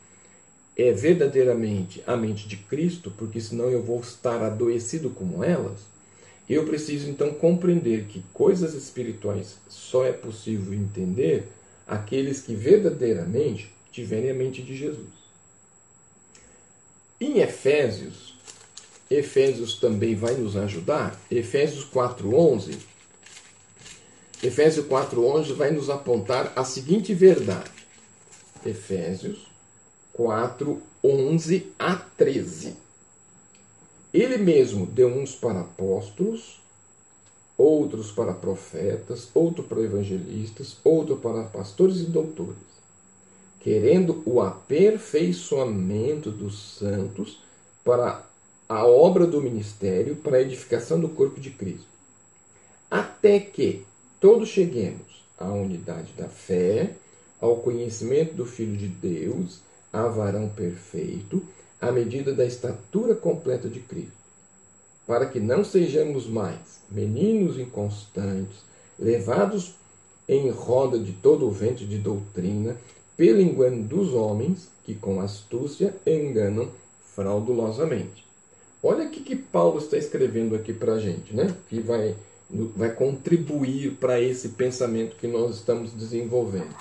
é 0.76 0.92
verdadeiramente 0.92 2.02
a 2.06 2.14
mente 2.14 2.46
de 2.46 2.58
Cristo, 2.58 3.10
porque 3.16 3.40
senão 3.40 3.70
eu 3.70 3.82
vou 3.82 4.00
estar 4.00 4.42
adoecido 4.42 5.08
como 5.08 5.42
elas, 5.42 5.80
eu 6.46 6.66
preciso 6.66 7.08
então 7.08 7.32
compreender 7.32 8.04
que 8.04 8.22
coisas 8.34 8.74
espirituais 8.74 9.56
só 9.66 10.04
é 10.04 10.12
possível 10.12 10.74
entender 10.74 11.48
aqueles 11.86 12.42
que 12.42 12.54
verdadeiramente 12.54 13.72
tiverem 13.90 14.30
a 14.30 14.34
mente 14.34 14.60
de 14.60 14.76
Jesus. 14.76 15.08
Em 17.18 17.38
Efésios, 17.38 18.31
Efésios 19.12 19.74
também 19.74 20.14
vai 20.14 20.34
nos 20.34 20.56
ajudar. 20.56 21.20
Efésios 21.30 21.84
4:11. 21.84 22.78
Efésios 24.42 24.86
4:11 24.86 25.52
vai 25.52 25.70
nos 25.70 25.90
apontar 25.90 26.52
a 26.56 26.64
seguinte 26.64 27.12
verdade. 27.12 27.70
Efésios 28.64 29.46
4:11 30.14 31.66
a 31.78 31.96
13. 31.96 32.74
Ele 34.14 34.38
mesmo 34.38 34.86
deu 34.86 35.08
uns 35.08 35.34
para 35.34 35.60
apóstolos, 35.60 36.60
outros 37.56 38.10
para 38.10 38.32
profetas, 38.32 39.28
outro 39.34 39.62
para 39.62 39.82
evangelistas, 39.82 40.76
outro 40.82 41.16
para 41.18 41.44
pastores 41.44 42.00
e 42.00 42.04
doutores, 42.04 42.56
querendo 43.60 44.22
o 44.24 44.40
aperfeiçoamento 44.40 46.30
dos 46.30 46.78
santos 46.78 47.42
para 47.84 48.31
a 48.78 48.86
obra 48.86 49.26
do 49.26 49.40
ministério, 49.40 50.16
para 50.16 50.36
a 50.36 50.42
edificação 50.42 51.00
do 51.00 51.08
corpo 51.08 51.40
de 51.40 51.50
Cristo, 51.50 51.86
até 52.90 53.40
que 53.40 53.84
todos 54.20 54.48
cheguemos 54.48 55.24
à 55.38 55.50
unidade 55.50 56.12
da 56.16 56.28
fé, 56.28 56.94
ao 57.40 57.56
conhecimento 57.56 58.34
do 58.34 58.46
Filho 58.46 58.76
de 58.76 58.88
Deus, 58.88 59.60
a 59.92 60.06
varão 60.06 60.48
perfeito, 60.48 61.42
à 61.80 61.90
medida 61.90 62.32
da 62.32 62.44
estatura 62.44 63.14
completa 63.14 63.68
de 63.68 63.80
Cristo 63.80 64.22
para 65.06 65.26
que 65.26 65.40
não 65.40 65.64
sejamos 65.64 66.26
mais 66.26 66.80
meninos 66.90 67.58
inconstantes, 67.58 68.58
levados 68.98 69.74
em 70.28 70.50
roda 70.50 70.98
de 70.98 71.12
todo 71.12 71.46
o 71.46 71.50
vento 71.50 71.84
de 71.84 71.98
doutrina, 71.98 72.76
pelo 73.16 73.40
engano 73.40 73.82
dos 73.82 74.14
homens, 74.14 74.68
que 74.84 74.94
com 74.94 75.20
astúcia 75.20 75.94
enganam 76.06 76.70
fraudulosamente. 77.14 78.24
Olha 78.82 79.06
o 79.06 79.10
que 79.10 79.36
Paulo 79.36 79.78
está 79.78 79.96
escrevendo 79.96 80.56
aqui 80.56 80.72
para 80.72 80.94
a 80.94 80.98
gente, 80.98 81.34
né? 81.34 81.54
que 81.68 81.80
vai, 81.80 82.16
vai 82.50 82.90
contribuir 82.90 83.92
para 83.92 84.20
esse 84.20 84.50
pensamento 84.50 85.16
que 85.16 85.28
nós 85.28 85.56
estamos 85.56 85.92
desenvolvendo. 85.92 86.74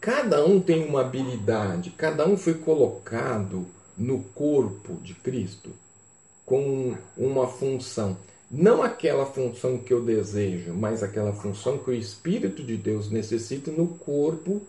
Cada 0.00 0.44
um 0.44 0.60
tem 0.60 0.86
uma 0.86 1.00
habilidade, 1.00 1.90
cada 1.90 2.26
um 2.28 2.36
foi 2.36 2.54
colocado 2.54 3.66
no 3.96 4.20
corpo 4.22 4.94
de 5.02 5.14
Cristo 5.14 5.70
com 6.44 6.94
uma 7.16 7.48
função. 7.48 8.16
Não 8.50 8.82
aquela 8.82 9.26
função 9.26 9.78
que 9.78 9.92
eu 9.92 10.04
desejo, 10.04 10.72
mas 10.74 11.02
aquela 11.02 11.32
função 11.32 11.78
que 11.78 11.90
o 11.90 11.94
Espírito 11.94 12.62
de 12.62 12.76
Deus 12.76 13.10
necessita 13.10 13.70
no 13.70 13.88
corpo 13.88 14.62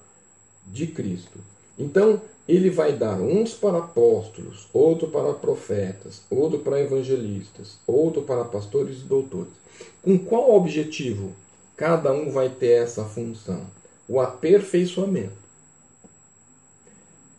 de 0.66 0.88
Cristo. 0.88 1.38
Então, 1.78 2.22
ele 2.48 2.70
vai 2.70 2.94
dar 2.94 3.20
uns 3.20 3.54
para 3.54 3.80
apóstolos, 3.80 4.68
outro 4.74 5.08
para 5.08 5.34
profetas, 5.34 6.22
outro 6.30 6.60
para 6.60 6.82
evangelistas, 6.82 7.78
outro 7.88 8.22
para 8.22 8.46
pastores 8.46 9.00
e 9.00 9.04
doutores. 9.04 9.54
Com 10.02 10.18
qual 10.18 10.56
objetivo? 10.56 11.34
Cada 11.76 12.14
um 12.14 12.30
vai 12.32 12.50
ter 12.50 12.84
essa 12.84 13.04
função: 13.04 13.66
o 14.08 14.20
aperfeiçoamento. 14.20 15.46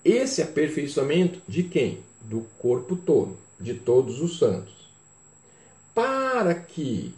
Esse 0.04 0.42
aperfeiçoamento 0.42 1.40
de 1.48 1.62
quem? 1.62 2.00
Do 2.22 2.44
corpo 2.58 2.96
todo 2.96 3.36
de 3.58 3.74
todos 3.74 4.20
os 4.20 4.38
santos, 4.38 4.74
para 5.94 6.54
que 6.54 7.14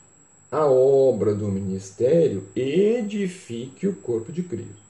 a 0.51 0.67
obra 0.67 1.35
do 1.35 1.49
ministério 1.49 2.49
edifique 2.55 3.87
o 3.87 3.95
corpo 3.97 4.33
de 4.33 4.43
Cristo. 4.43 4.88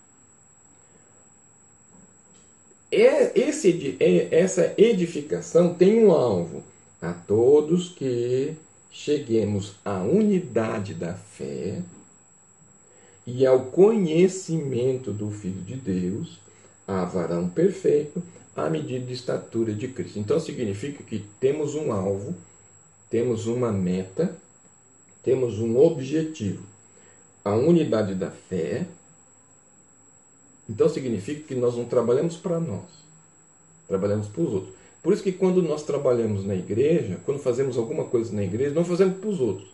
É, 2.91 3.39
esse, 3.39 3.97
é, 4.01 4.29
essa 4.35 4.75
edificação 4.79 5.75
tem 5.75 6.05
um 6.05 6.11
alvo 6.11 6.63
a 7.01 7.13
todos 7.13 7.91
que 7.91 8.55
cheguemos 8.91 9.75
à 9.85 10.03
unidade 10.03 10.95
da 10.95 11.15
fé 11.15 11.83
e 13.27 13.45
ao 13.47 13.67
conhecimento 13.67 15.13
do 15.13 15.31
Filho 15.31 15.61
de 15.61 15.77
Deus, 15.77 16.39
a 16.87 17.05
varão 17.05 17.47
perfeito, 17.47 18.23
à 18.57 18.71
medida 18.71 19.05
de 19.05 19.13
estatura 19.13 19.75
de 19.75 19.87
Cristo. 19.89 20.19
Então 20.19 20.41
significa 20.41 21.03
que 21.03 21.23
temos 21.39 21.75
um 21.75 21.93
alvo, 21.93 22.35
temos 23.11 23.47
uma 23.47 23.71
meta, 23.71 24.35
temos 25.23 25.59
um 25.59 25.77
objetivo. 25.77 26.63
A 27.45 27.55
unidade 27.55 28.15
da 28.15 28.31
fé. 28.31 28.87
Então 30.69 30.89
significa 30.89 31.43
que 31.47 31.55
nós 31.55 31.77
não 31.77 31.85
trabalhamos 31.85 32.37
para 32.37 32.61
nós, 32.61 32.85
trabalhamos 33.87 34.29
para 34.29 34.43
os 34.43 34.53
outros. 34.53 34.75
Por 35.03 35.13
isso 35.13 35.23
que 35.23 35.33
quando 35.33 35.63
nós 35.63 35.83
trabalhamos 35.83 36.45
na 36.45 36.55
igreja, 36.55 37.19
quando 37.25 37.39
fazemos 37.39 37.79
alguma 37.79 38.05
coisa 38.05 38.35
na 38.35 38.45
igreja, 38.45 38.75
não 38.75 38.85
fazemos 38.85 39.19
para 39.19 39.31
os 39.31 39.41
outros. 39.41 39.69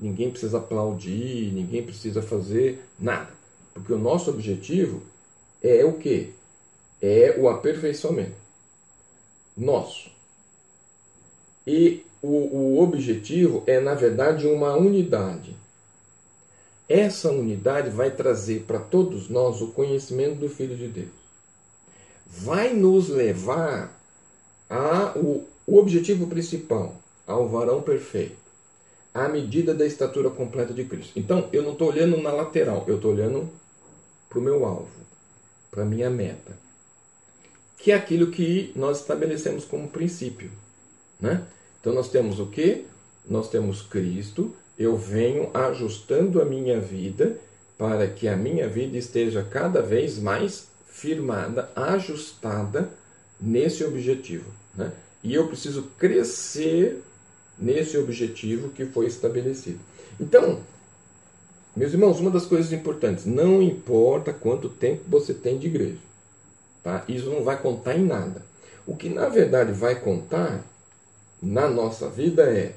Ninguém 0.00 0.30
precisa 0.30 0.58
aplaudir, 0.58 1.52
ninguém 1.52 1.82
precisa 1.82 2.22
fazer 2.22 2.82
nada. 2.98 3.30
Porque 3.74 3.92
o 3.92 3.98
nosso 3.98 4.30
objetivo 4.30 5.02
é 5.62 5.84
o 5.84 5.94
quê? 5.94 6.30
é 7.00 7.36
o 7.38 7.48
aperfeiçoamento 7.48 8.36
nosso. 9.56 10.10
E 11.66 12.04
o, 12.22 12.28
o 12.28 12.82
objetivo 12.82 13.62
é, 13.66 13.80
na 13.80 13.94
verdade, 13.94 14.46
uma 14.46 14.74
unidade. 14.76 15.54
Essa 16.88 17.30
unidade 17.30 17.90
vai 17.90 18.10
trazer 18.10 18.64
para 18.66 18.78
todos 18.78 19.28
nós 19.28 19.60
o 19.60 19.68
conhecimento 19.68 20.36
do 20.36 20.48
Filho 20.48 20.76
de 20.76 20.88
Deus. 20.88 21.18
Vai 22.26 22.72
nos 22.72 23.08
levar 23.08 23.94
ao 24.68 25.44
objetivo 25.66 26.26
principal, 26.26 26.96
ao 27.26 27.48
varão 27.48 27.82
perfeito, 27.82 28.36
à 29.12 29.28
medida 29.28 29.74
da 29.74 29.86
estatura 29.86 30.30
completa 30.30 30.72
de 30.72 30.84
Cristo. 30.84 31.12
Então, 31.18 31.48
eu 31.52 31.62
não 31.62 31.72
estou 31.72 31.88
olhando 31.88 32.16
na 32.22 32.30
lateral, 32.30 32.84
eu 32.86 32.96
estou 32.96 33.12
olhando 33.12 33.50
para 34.28 34.38
o 34.38 34.42
meu 34.42 34.64
alvo, 34.64 34.88
para 35.70 35.82
a 35.82 35.86
minha 35.86 36.08
meta 36.08 36.68
que 37.78 37.92
é 37.92 37.94
aquilo 37.94 38.30
que 38.30 38.72
nós 38.74 39.00
estabelecemos 39.00 39.64
como 39.64 39.88
princípio. 39.88 40.50
Né? 41.20 41.46
Então 41.80 41.94
nós 41.94 42.10
temos 42.10 42.40
o 42.40 42.46
que? 42.46 42.84
Nós 43.26 43.48
temos 43.48 43.82
Cristo, 43.82 44.54
eu 44.78 44.96
venho 44.96 45.50
ajustando 45.52 46.40
a 46.40 46.44
minha 46.44 46.80
vida 46.80 47.38
para 47.76 48.06
que 48.06 48.28
a 48.28 48.36
minha 48.36 48.68
vida 48.68 48.96
esteja 48.96 49.42
cada 49.42 49.82
vez 49.82 50.18
mais 50.18 50.68
firmada, 50.86 51.70
ajustada 51.74 52.90
nesse 53.40 53.84
objetivo. 53.84 54.50
Né? 54.74 54.92
E 55.22 55.34
eu 55.34 55.48
preciso 55.48 55.84
crescer 55.98 57.02
nesse 57.58 57.98
objetivo 57.98 58.70
que 58.70 58.84
foi 58.86 59.06
estabelecido. 59.06 59.80
Então, 60.20 60.60
meus 61.76 61.92
irmãos, 61.92 62.20
uma 62.20 62.30
das 62.30 62.46
coisas 62.46 62.72
importantes, 62.72 63.24
não 63.24 63.62
importa 63.62 64.32
quanto 64.32 64.68
tempo 64.68 65.02
você 65.08 65.34
tem 65.34 65.58
de 65.58 65.66
igreja. 65.66 65.98
Tá? 66.82 67.04
Isso 67.08 67.30
não 67.30 67.42
vai 67.42 67.60
contar 67.60 67.96
em 67.96 68.04
nada. 68.04 68.42
O 68.86 68.96
que 68.96 69.08
na 69.08 69.28
verdade 69.28 69.72
vai 69.72 70.00
contar 70.00 70.64
na 71.42 71.68
nossa 71.68 72.08
vida 72.08 72.42
é 72.42 72.74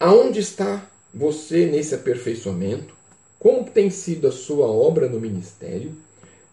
aonde 0.00 0.40
está 0.40 0.88
você 1.12 1.66
nesse 1.66 1.94
aperfeiçoamento, 1.94 2.94
como 3.38 3.64
tem 3.64 3.90
sido 3.90 4.26
a 4.26 4.32
sua 4.32 4.66
obra 4.66 5.06
no 5.08 5.20
ministério, 5.20 5.94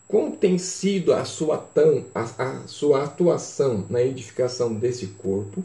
como 0.06 0.36
tem 0.36 0.58
sido 0.58 1.14
a 1.14 1.24
sua, 1.24 1.58
tão, 1.58 2.06
a, 2.14 2.22
a 2.22 2.68
sua 2.68 3.06
atuação 3.06 3.86
na 3.90 4.02
edificação 4.02 4.74
desse 4.74 5.08
corpo, 5.08 5.64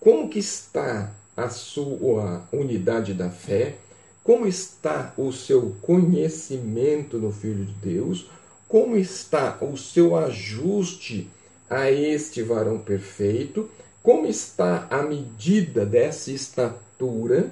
como 0.00 0.28
que 0.28 0.40
está 0.40 1.12
a 1.36 1.48
sua 1.48 2.42
unidade 2.52 3.14
da 3.14 3.30
fé, 3.30 3.76
como 4.24 4.46
está 4.46 5.14
o 5.16 5.32
seu 5.32 5.76
conhecimento 5.82 7.18
no 7.18 7.30
Filho 7.30 7.64
de 7.64 7.72
Deus, 7.72 8.28
como 8.68 8.96
está 8.96 9.56
o 9.60 9.76
seu 9.76 10.16
ajuste 10.16 11.30
a 11.70 11.90
este 11.90 12.42
varão 12.42 12.78
perfeito? 12.78 13.70
Como 14.06 14.24
está 14.28 14.86
a 14.88 15.02
medida 15.02 15.84
dessa 15.84 16.30
estatura 16.30 17.50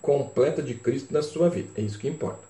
completa 0.00 0.60
de 0.60 0.74
Cristo 0.74 1.14
na 1.14 1.22
sua 1.22 1.48
vida? 1.48 1.68
É 1.76 1.80
isso 1.80 1.96
que 1.96 2.08
importa. 2.08 2.42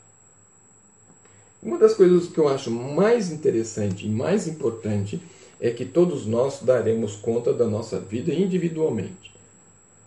Uma 1.62 1.76
das 1.76 1.92
coisas 1.92 2.28
que 2.28 2.38
eu 2.38 2.48
acho 2.48 2.70
mais 2.70 3.30
interessante 3.30 4.06
e 4.06 4.08
mais 4.08 4.48
importante 4.48 5.20
é 5.60 5.70
que 5.70 5.84
todos 5.84 6.24
nós 6.24 6.60
daremos 6.62 7.14
conta 7.14 7.52
da 7.52 7.66
nossa 7.66 8.00
vida 8.00 8.32
individualmente. 8.32 9.30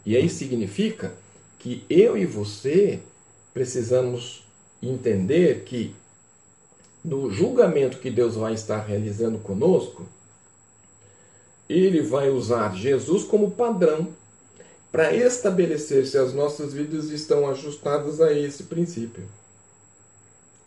E 0.03 0.17
aí 0.17 0.27
significa 0.27 1.13
que 1.59 1.83
eu 1.87 2.17
e 2.17 2.25
você 2.25 2.99
precisamos 3.53 4.43
entender 4.81 5.65
que 5.65 5.93
no 7.03 7.29
julgamento 7.29 7.99
que 7.99 8.09
Deus 8.09 8.33
vai 8.33 8.55
estar 8.55 8.79
realizando 8.79 9.37
conosco, 9.37 10.03
ele 11.67 12.01
vai 12.01 12.29
usar 12.29 12.75
Jesus 12.75 13.23
como 13.23 13.51
padrão 13.51 14.09
para 14.91 15.13
estabelecer 15.13 16.05
se 16.05 16.17
as 16.17 16.33
nossas 16.33 16.73
vidas 16.73 17.09
estão 17.09 17.49
ajustadas 17.49 18.21
a 18.21 18.31
esse 18.31 18.63
princípio. 18.63 19.23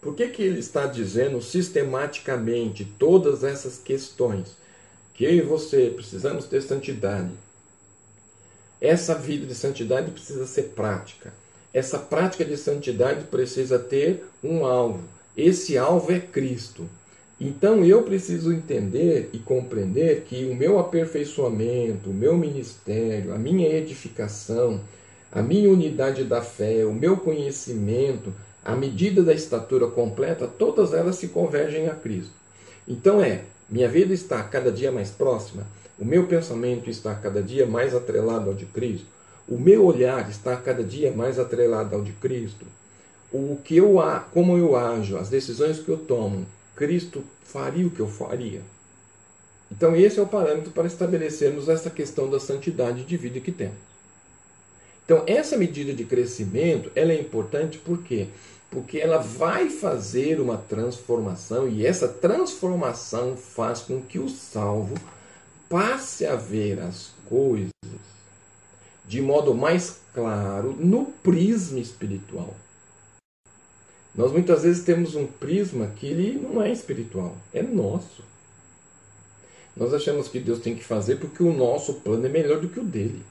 Por 0.01 0.15
que, 0.15 0.29
que 0.29 0.43
ele 0.43 0.61
está 0.61 0.87
dizendo 0.87 1.41
sistematicamente 1.41 2.85
todas 2.99 3.43
essas 3.43 3.79
questões? 3.79 4.57
Que 5.15 5.25
eu 5.25 5.33
e 5.33 5.41
você 5.41 5.91
precisamos 5.95 6.45
ter 6.45 6.63
santidade. 6.63 7.33
Essa 8.81 9.15
vida 9.15 9.47
de 9.47 9.55
santidade 9.55 10.11
precisa 10.11 10.47
ser 10.47 10.75
prática. 10.75 11.33
Essa 11.73 11.99
prática 11.99 12.45
de 12.45 12.57
santidade 12.57 13.25
precisa 13.25 13.79
ter 13.79 14.25
um 14.43 14.65
alvo. 14.65 15.03
Esse 15.37 15.77
alvo 15.77 16.13
é 16.13 16.21
Cristo. 16.21 16.89
Então 17.41 17.85
eu 17.85 18.03
preciso 18.03 18.53
entender 18.53 19.31
e 19.33 19.39
compreender 19.39 20.23
que 20.23 20.47
o 20.47 20.55
meu 20.57 20.79
aperfeiçoamento, 20.79 22.11
o 22.11 22.15
meu 22.15 22.37
ministério, 22.37 23.33
a 23.33 23.39
minha 23.39 23.69
edificação, 23.69 24.81
a 25.31 25.41
minha 25.41 25.71
unidade 25.71 26.25
da 26.25 26.43
fé, 26.43 26.85
o 26.85 26.93
meu 26.93 27.17
conhecimento, 27.17 28.33
a 28.65 28.75
medida 28.75 29.23
da 29.23 29.33
estatura 29.33 29.87
completa, 29.87 30.49
todas 30.49 30.93
elas 30.93 31.17
se 31.17 31.29
convergem 31.29 31.89
a 31.89 31.95
Cristo. 31.95 32.33
Então 32.89 33.23
é, 33.23 33.43
minha 33.71 33.89
vida 33.89 34.13
está 34.13 34.43
cada 34.43 34.73
dia 34.73 34.91
mais 34.91 35.11
próxima, 35.11 35.65
o 35.97 36.05
meu 36.05 36.27
pensamento 36.27 36.91
está 36.91 37.15
cada 37.15 37.41
dia 37.41 37.67
mais 37.67 37.95
atrelado 37.95 38.51
ao 38.51 38.55
de 38.55 38.67
Cristo, 38.67 39.07
o 39.49 39.57
meu 39.57 39.85
olhar 39.85 40.29
está 40.29 40.57
cada 40.57 40.83
dia 40.83 41.13
mais 41.13 41.39
atrelado 41.39 41.95
ao 41.95 42.03
de 42.03 42.13
Cristo. 42.13 42.67
O 43.31 43.59
que 43.63 43.77
eu 43.77 43.97
como 44.33 44.57
eu 44.57 44.75
ajo, 44.75 45.17
as 45.19 45.29
decisões 45.29 45.79
que 45.79 45.89
eu 45.89 45.99
tomo, 45.99 46.47
Cristo 46.79 47.25
faria 47.43 47.85
o 47.85 47.91
que 47.91 47.99
eu 47.99 48.07
faria. 48.07 48.63
Então, 49.71 49.97
esse 49.97 50.21
é 50.21 50.23
o 50.23 50.29
parâmetro 50.29 50.71
para 50.71 50.87
estabelecermos 50.87 51.69
essa 51.69 51.91
questão 51.91 52.31
da 52.31 52.39
santidade 52.39 53.05
de 53.05 53.17
vida 53.17 53.41
que 53.41 53.51
temos. 53.51 53.77
Então, 55.05 55.25
essa 55.27 55.57
medida 55.57 55.93
de 55.93 56.05
crescimento 56.05 56.93
ela 56.95 57.13
é 57.13 57.21
importante 57.21 57.79
por 57.79 58.03
quê? 58.05 58.29
Porque 58.71 58.99
ela 58.99 59.19
vai 59.19 59.69
fazer 59.71 60.41
uma 60.41 60.57
transformação 60.57 61.69
e 61.69 61.85
essa 61.85 62.07
transformação 62.07 63.37
faz 63.37 63.81
com 63.81 64.01
que 64.01 64.21
o 64.21 64.29
salvo 64.29 64.95
passe 65.69 66.27
a 66.27 66.37
ver 66.37 66.79
as 66.79 67.11
coisas 67.29 67.71
de 69.07 69.21
modo 69.21 69.53
mais 69.53 69.99
claro 70.15 70.77
no 70.79 71.07
prisma 71.07 71.81
espiritual. 71.81 72.55
Nós 74.19 74.33
muitas 74.33 74.65
vezes 74.65 74.83
temos 74.83 75.15
um 75.15 75.29
prisma 75.29 75.87
que 75.87 76.05
ele 76.05 76.33
não 76.33 76.61
é 76.61 76.73
espiritual, 76.73 77.37
é 77.55 77.63
nosso. 77.63 78.25
Nós 79.77 79.95
achamos 79.95 80.27
que 80.27 80.41
Deus 80.41 80.59
tem 80.59 80.75
que 80.75 80.83
fazer 80.83 81.21
porque 81.21 81.41
o 81.41 81.53
nosso 81.53 82.01
plano 82.01 82.27
é 82.27 82.29
melhor 82.29 82.61
do 82.61 82.69
que 82.69 82.81
o 82.81 82.85
dele. 82.85 83.23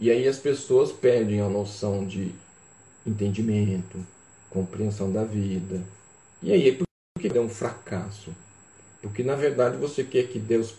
E 0.00 0.10
aí 0.10 0.26
as 0.26 0.38
pessoas 0.38 0.90
perdem 0.90 1.42
a 1.42 1.50
noção 1.50 2.06
de 2.06 2.34
entendimento, 3.06 3.98
compreensão 4.48 5.12
da 5.12 5.22
vida. 5.22 5.82
E 6.42 6.50
aí 6.50 6.74
por 6.74 6.86
que 7.20 7.28
é 7.28 7.40
um 7.40 7.50
fracasso? 7.50 8.34
Porque 9.02 9.22
na 9.22 9.34
verdade 9.34 9.76
você 9.76 10.02
quer 10.02 10.28
que 10.28 10.38
Deus 10.38 10.76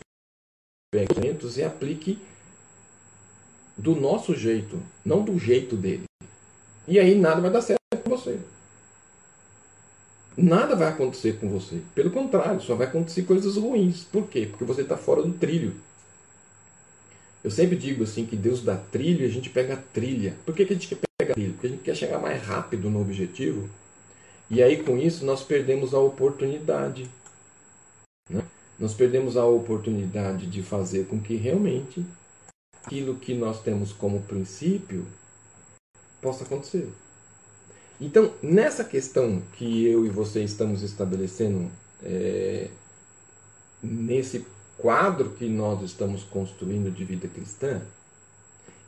pegue 0.91 1.45
os 1.45 1.57
e 1.59 1.63
aplique 1.63 2.17
do 3.77 3.95
nosso 3.95 4.35
jeito, 4.35 4.81
não 5.05 5.23
do 5.23 5.37
jeito 5.37 5.75
dele. 5.75 6.05
E 6.87 6.97
aí 6.97 7.13
nada 7.13 7.39
vai 7.39 7.51
dar 7.51 7.61
certo 7.61 7.77
com 8.03 8.09
você 8.09 8.39
nada 10.41 10.75
vai 10.75 10.87
acontecer 10.87 11.39
com 11.39 11.49
você. 11.49 11.81
Pelo 11.93 12.11
contrário, 12.11 12.61
só 12.61 12.75
vai 12.75 12.87
acontecer 12.87 13.23
coisas 13.23 13.57
ruins. 13.57 14.03
Por 14.03 14.27
quê? 14.27 14.47
Porque 14.49 14.63
você 14.63 14.81
está 14.81 14.97
fora 14.97 15.21
do 15.21 15.33
trilho. 15.33 15.73
Eu 17.43 17.51
sempre 17.51 17.77
digo 17.77 18.03
assim 18.03 18.25
que 18.25 18.35
Deus 18.35 18.61
dá 18.61 18.75
trilho 18.75 19.23
e 19.23 19.25
a 19.25 19.31
gente 19.31 19.49
pega 19.49 19.75
a 19.75 19.77
trilha. 19.77 20.35
Por 20.45 20.53
que, 20.53 20.65
que 20.65 20.73
a 20.73 20.75
gente 20.75 20.87
quer 20.87 20.99
pegar 21.17 21.33
trilho? 21.33 21.53
Porque 21.53 21.67
a 21.67 21.69
gente 21.69 21.83
quer 21.83 21.95
chegar 21.95 22.19
mais 22.19 22.41
rápido 22.43 22.89
no 22.89 23.01
objetivo. 23.01 23.69
E 24.49 24.61
aí 24.61 24.83
com 24.83 24.97
isso 24.97 25.25
nós 25.25 25.43
perdemos 25.43 25.93
a 25.93 25.99
oportunidade. 25.99 27.09
Né? 28.29 28.43
Nós 28.77 28.93
perdemos 28.93 29.37
a 29.37 29.45
oportunidade 29.45 30.47
de 30.47 30.61
fazer 30.61 31.05
com 31.05 31.19
que 31.19 31.35
realmente 31.35 32.05
aquilo 32.83 33.15
que 33.15 33.33
nós 33.33 33.61
temos 33.61 33.93
como 33.93 34.21
princípio 34.21 35.05
possa 36.21 36.43
acontecer. 36.43 36.89
Então, 37.99 38.33
nessa 38.41 38.83
questão 38.83 39.41
que 39.53 39.85
eu 39.85 40.05
e 40.05 40.09
você 40.09 40.41
estamos 40.43 40.83
estabelecendo, 40.83 41.69
é, 42.01 42.69
nesse 43.83 44.45
quadro 44.77 45.31
que 45.31 45.49
nós 45.49 45.81
estamos 45.81 46.23
construindo 46.23 46.89
de 46.89 47.03
vida 47.03 47.27
cristã, 47.27 47.81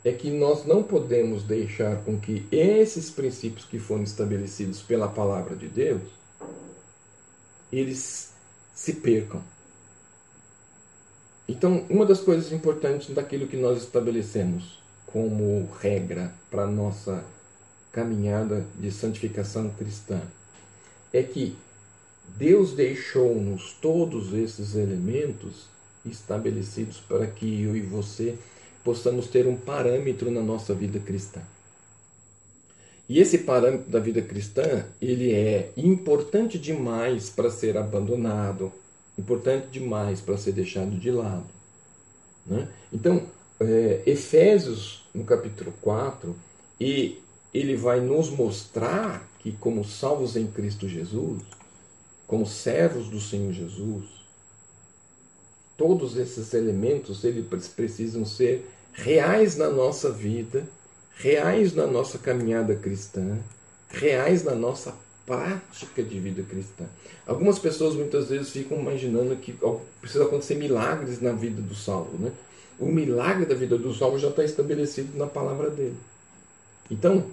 é 0.03 0.11
que 0.11 0.31
nós 0.31 0.65
não 0.65 0.81
podemos 0.81 1.43
deixar 1.43 1.97
com 2.03 2.19
que 2.19 2.47
esses 2.51 3.09
princípios 3.09 3.65
que 3.65 3.77
foram 3.77 4.03
estabelecidos 4.03 4.81
pela 4.81 5.07
palavra 5.07 5.55
de 5.55 5.67
Deus, 5.67 6.01
eles 7.71 8.31
se 8.73 8.93
percam. 8.93 9.41
Então, 11.47 11.85
uma 11.89 12.05
das 12.05 12.21
coisas 12.21 12.51
importantes 12.51 13.13
daquilo 13.13 13.47
que 13.47 13.57
nós 13.57 13.77
estabelecemos 13.77 14.81
como 15.05 15.69
regra 15.81 16.33
para 16.49 16.65
nossa 16.65 17.23
caminhada 17.91 18.65
de 18.79 18.91
santificação 18.91 19.69
cristã 19.69 20.21
é 21.11 21.21
que 21.21 21.55
Deus 22.37 22.73
deixou-nos 22.73 23.73
todos 23.73 24.33
esses 24.33 24.75
elementos 24.75 25.65
estabelecidos 26.05 26.97
para 26.97 27.27
que 27.27 27.63
eu 27.63 27.75
e 27.75 27.81
você 27.81 28.37
possamos 28.83 29.27
ter 29.27 29.45
um 29.45 29.55
parâmetro 29.55 30.31
na 30.31 30.41
nossa 30.41 30.73
vida 30.73 30.99
cristã. 30.99 31.41
E 33.07 33.19
esse 33.19 33.39
parâmetro 33.39 33.91
da 33.91 33.99
vida 33.99 34.21
cristã, 34.21 34.85
ele 35.01 35.33
é 35.33 35.71
importante 35.75 36.57
demais 36.57 37.29
para 37.29 37.51
ser 37.51 37.77
abandonado, 37.77 38.71
importante 39.17 39.67
demais 39.67 40.21
para 40.21 40.37
ser 40.37 40.53
deixado 40.53 40.97
de 40.97 41.11
lado. 41.11 41.49
Né? 42.45 42.67
Então, 42.91 43.27
é, 43.59 44.01
Efésios, 44.05 45.03
no 45.13 45.25
capítulo 45.25 45.73
4, 45.81 46.33
e 46.79 47.21
ele 47.53 47.75
vai 47.75 47.99
nos 47.99 48.29
mostrar 48.29 49.27
que, 49.39 49.51
como 49.51 49.83
salvos 49.83 50.35
em 50.35 50.47
Cristo 50.47 50.87
Jesus, 50.87 51.41
como 52.27 52.45
servos 52.45 53.09
do 53.09 53.19
Senhor 53.19 53.51
Jesus, 53.51 54.05
todos 55.77 56.15
esses 56.15 56.53
elementos 56.53 57.23
eles 57.23 57.45
precisam 57.67 58.25
ser 58.25 58.69
reais 58.93 59.57
na 59.57 59.69
nossa 59.69 60.11
vida, 60.11 60.65
reais 61.15 61.73
na 61.73 61.87
nossa 61.87 62.17
caminhada 62.17 62.75
cristã, 62.75 63.37
reais 63.89 64.43
na 64.43 64.55
nossa 64.55 64.93
prática 65.25 66.03
de 66.03 66.19
vida 66.19 66.43
cristã. 66.43 66.85
Algumas 67.25 67.59
pessoas 67.59 67.95
muitas 67.95 68.29
vezes 68.29 68.49
ficam 68.49 68.79
imaginando 68.79 69.35
que 69.35 69.55
precisa 69.99 70.23
acontecer 70.23 70.55
milagres 70.55 71.21
na 71.21 71.31
vida 71.31 71.61
do 71.61 71.75
salvo. 71.75 72.17
Né? 72.17 72.31
O 72.79 72.85
milagre 72.85 73.45
da 73.45 73.55
vida 73.55 73.77
do 73.77 73.93
salvo 73.93 74.17
já 74.17 74.29
está 74.29 74.43
estabelecido 74.43 75.17
na 75.17 75.27
palavra 75.27 75.69
dele. 75.69 75.97
Então, 76.89 77.25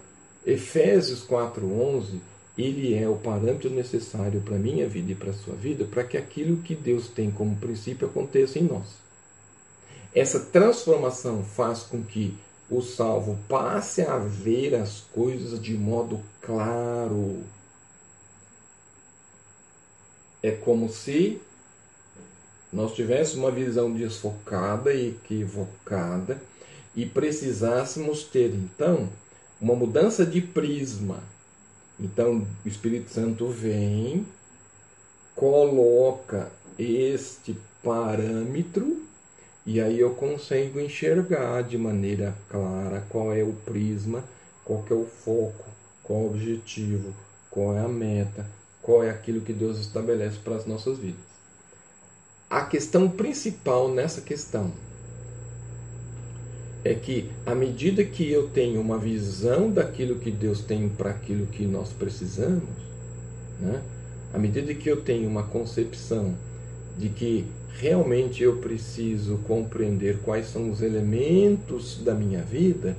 Efésios 0.48 1.22
4:11, 1.24 2.20
ele 2.56 2.94
é 2.94 3.06
o 3.06 3.16
parâmetro 3.16 3.68
necessário 3.68 4.40
para 4.40 4.56
a 4.56 4.58
minha 4.58 4.88
vida 4.88 5.12
e 5.12 5.14
para 5.14 5.28
a 5.28 5.34
sua 5.34 5.54
vida, 5.54 5.84
para 5.84 6.02
que 6.02 6.16
aquilo 6.16 6.62
que 6.62 6.74
Deus 6.74 7.06
tem 7.06 7.30
como 7.30 7.54
princípio 7.56 8.08
aconteça 8.08 8.58
em 8.58 8.62
nós. 8.62 8.86
Essa 10.14 10.40
transformação 10.40 11.44
faz 11.44 11.80
com 11.80 12.02
que 12.02 12.34
o 12.70 12.80
salvo 12.80 13.38
passe 13.46 14.00
a 14.00 14.16
ver 14.16 14.74
as 14.74 15.00
coisas 15.12 15.60
de 15.60 15.74
modo 15.74 16.18
claro. 16.40 17.42
É 20.42 20.50
como 20.50 20.88
se 20.88 21.42
nós 22.72 22.94
tivéssemos 22.94 23.44
uma 23.44 23.50
visão 23.50 23.92
desfocada 23.92 24.94
e 24.94 25.10
equivocada 25.10 26.40
e 26.96 27.04
precisássemos 27.04 28.24
ter 28.24 28.48
então 28.54 29.10
uma 29.60 29.74
mudança 29.74 30.24
de 30.24 30.40
prisma. 30.40 31.22
Então, 31.98 32.46
o 32.64 32.68
Espírito 32.68 33.10
Santo 33.10 33.48
vem, 33.48 34.26
coloca 35.34 36.50
este 36.78 37.56
parâmetro 37.82 39.02
e 39.66 39.80
aí 39.80 40.00
eu 40.00 40.14
consigo 40.14 40.80
enxergar 40.80 41.62
de 41.62 41.76
maneira 41.76 42.34
clara 42.48 43.04
qual 43.08 43.34
é 43.34 43.42
o 43.42 43.52
prisma, 43.52 44.24
qual 44.64 44.84
é 44.90 44.94
o 44.94 45.04
foco, 45.04 45.66
qual 46.02 46.20
o 46.20 46.26
objetivo, 46.28 47.12
qual 47.50 47.76
é 47.76 47.80
a 47.80 47.88
meta, 47.88 48.46
qual 48.80 49.02
é 49.02 49.10
aquilo 49.10 49.40
que 49.40 49.52
Deus 49.52 49.78
estabelece 49.78 50.38
para 50.38 50.56
as 50.56 50.64
nossas 50.64 50.98
vidas. 50.98 51.20
A 52.48 52.64
questão 52.64 53.10
principal 53.10 53.90
nessa 53.90 54.22
questão 54.22 54.72
é 56.84 56.94
que, 56.94 57.30
à 57.44 57.54
medida 57.54 58.04
que 58.04 58.30
eu 58.30 58.48
tenho 58.48 58.80
uma 58.80 58.98
visão 58.98 59.70
daquilo 59.70 60.18
que 60.18 60.30
Deus 60.30 60.60
tem 60.60 60.88
para 60.88 61.10
aquilo 61.10 61.46
que 61.46 61.64
nós 61.66 61.92
precisamos, 61.92 62.68
né? 63.60 63.82
à 64.32 64.38
medida 64.38 64.72
que 64.74 64.88
eu 64.88 65.00
tenho 65.00 65.28
uma 65.28 65.42
concepção 65.42 66.34
de 66.96 67.08
que 67.08 67.46
realmente 67.74 68.42
eu 68.42 68.58
preciso 68.58 69.38
compreender 69.46 70.18
quais 70.18 70.46
são 70.46 70.70
os 70.70 70.82
elementos 70.82 71.98
da 72.02 72.14
minha 72.14 72.42
vida, 72.42 72.96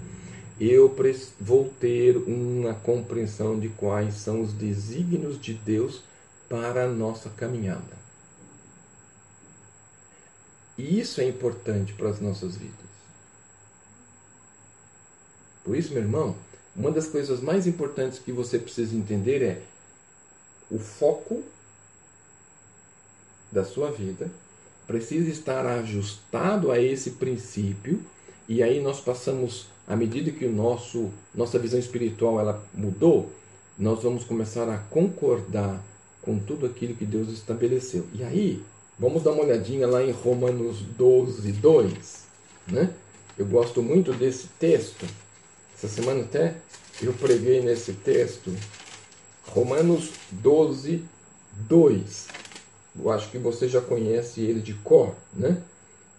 eu 0.60 0.94
vou 1.40 1.72
ter 1.80 2.18
uma 2.18 2.74
compreensão 2.74 3.58
de 3.58 3.70
quais 3.70 4.16
são 4.16 4.42
os 4.42 4.54
desígnios 4.54 5.40
de 5.40 5.54
Deus 5.54 6.04
para 6.50 6.86
a 6.86 6.90
nossa 6.90 7.30
caminhada. 7.30 7.98
E 10.78 11.00
isso 11.00 11.22
é 11.22 11.28
importante 11.28 11.94
para 11.94 12.10
as 12.10 12.20
nossas 12.20 12.56
vidas. 12.58 12.89
Por 15.70 15.78
isso, 15.78 15.94
meu 15.94 16.02
irmão, 16.02 16.36
uma 16.76 16.90
das 16.90 17.10
coisas 17.10 17.42
mais 17.42 17.68
importantes 17.68 18.18
que 18.18 18.32
você 18.32 18.58
precisa 18.58 18.96
entender 18.96 19.44
é 19.44 19.62
o 20.72 20.80
foco 20.80 21.44
da 23.52 23.64
sua 23.64 23.92
vida 23.92 24.32
precisa 24.88 25.30
estar 25.30 25.68
ajustado 25.68 26.72
a 26.72 26.82
esse 26.82 27.12
princípio 27.12 28.02
e 28.48 28.64
aí 28.64 28.82
nós 28.82 29.00
passamos 29.00 29.68
à 29.88 29.96
medida 29.96 30.32
que 30.32 30.44
o 30.44 30.52
nosso 30.52 31.12
nossa 31.36 31.60
visão 31.60 31.80
espiritual 31.80 32.40
ela 32.40 32.66
mudou, 32.74 33.32
nós 33.78 34.02
vamos 34.02 34.24
começar 34.24 34.68
a 34.68 34.80
concordar 34.80 35.80
com 36.24 36.40
tudo 36.40 36.66
aquilo 36.66 36.96
que 36.96 37.06
Deus 37.06 37.30
estabeleceu. 37.30 38.08
E 38.16 38.24
aí, 38.24 38.64
vamos 38.98 39.22
dar 39.22 39.34
uma 39.34 39.44
olhadinha 39.44 39.86
lá 39.86 40.04
em 40.04 40.10
Romanos 40.10 40.82
12, 40.98 41.52
2. 41.52 42.24
Né? 42.72 42.92
Eu 43.38 43.46
gosto 43.46 43.84
muito 43.84 44.12
desse 44.12 44.48
texto 44.60 45.06
essa 45.82 45.88
semana 45.88 46.24
até 46.24 46.56
eu 47.02 47.14
preguei 47.14 47.62
nesse 47.62 47.94
texto, 47.94 48.54
Romanos 49.48 50.12
12, 50.30 51.06
2. 51.70 52.28
Eu 53.00 53.10
acho 53.10 53.32
que 53.32 53.38
você 53.38 53.70
já 53.70 53.80
conhece 53.80 54.42
ele 54.42 54.60
de 54.60 54.74
cor, 54.74 55.16
né? 55.34 55.62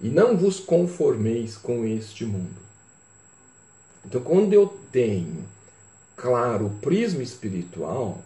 E 0.01 0.09
não 0.09 0.35
vos 0.35 0.61
conformeis 0.61 1.59
com 1.59 1.85
este 1.85 2.25
mundo. 2.25 2.57
Então, 4.03 4.23
quando 4.23 4.55
eu 4.55 4.67
tenho, 4.91 5.45
claro, 6.17 6.69
o 6.69 6.77
prisma 6.77 7.23
espiritual, 7.23 8.23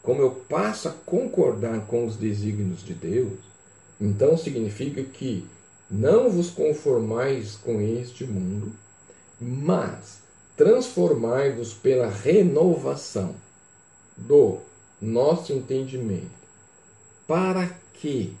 como 0.00 0.22
eu 0.22 0.30
passo 0.30 0.88
a 0.88 0.92
concordar 0.92 1.86
com 1.86 2.06
os 2.06 2.14
desígnios 2.14 2.84
de 2.84 2.94
Deus, 2.94 3.40
então 4.00 4.38
significa 4.38 5.02
que 5.02 5.44
não 5.90 6.30
vos 6.30 6.50
conformais 6.50 7.56
com 7.56 7.80
este 7.80 8.22
mundo, 8.22 8.70
mas 9.40 10.27
transformai-vos 10.58 11.72
pela 11.72 12.08
renovação 12.08 13.36
do 14.16 14.58
nosso 15.00 15.52
entendimento, 15.52 16.26
para 17.28 17.68
que 17.94 18.34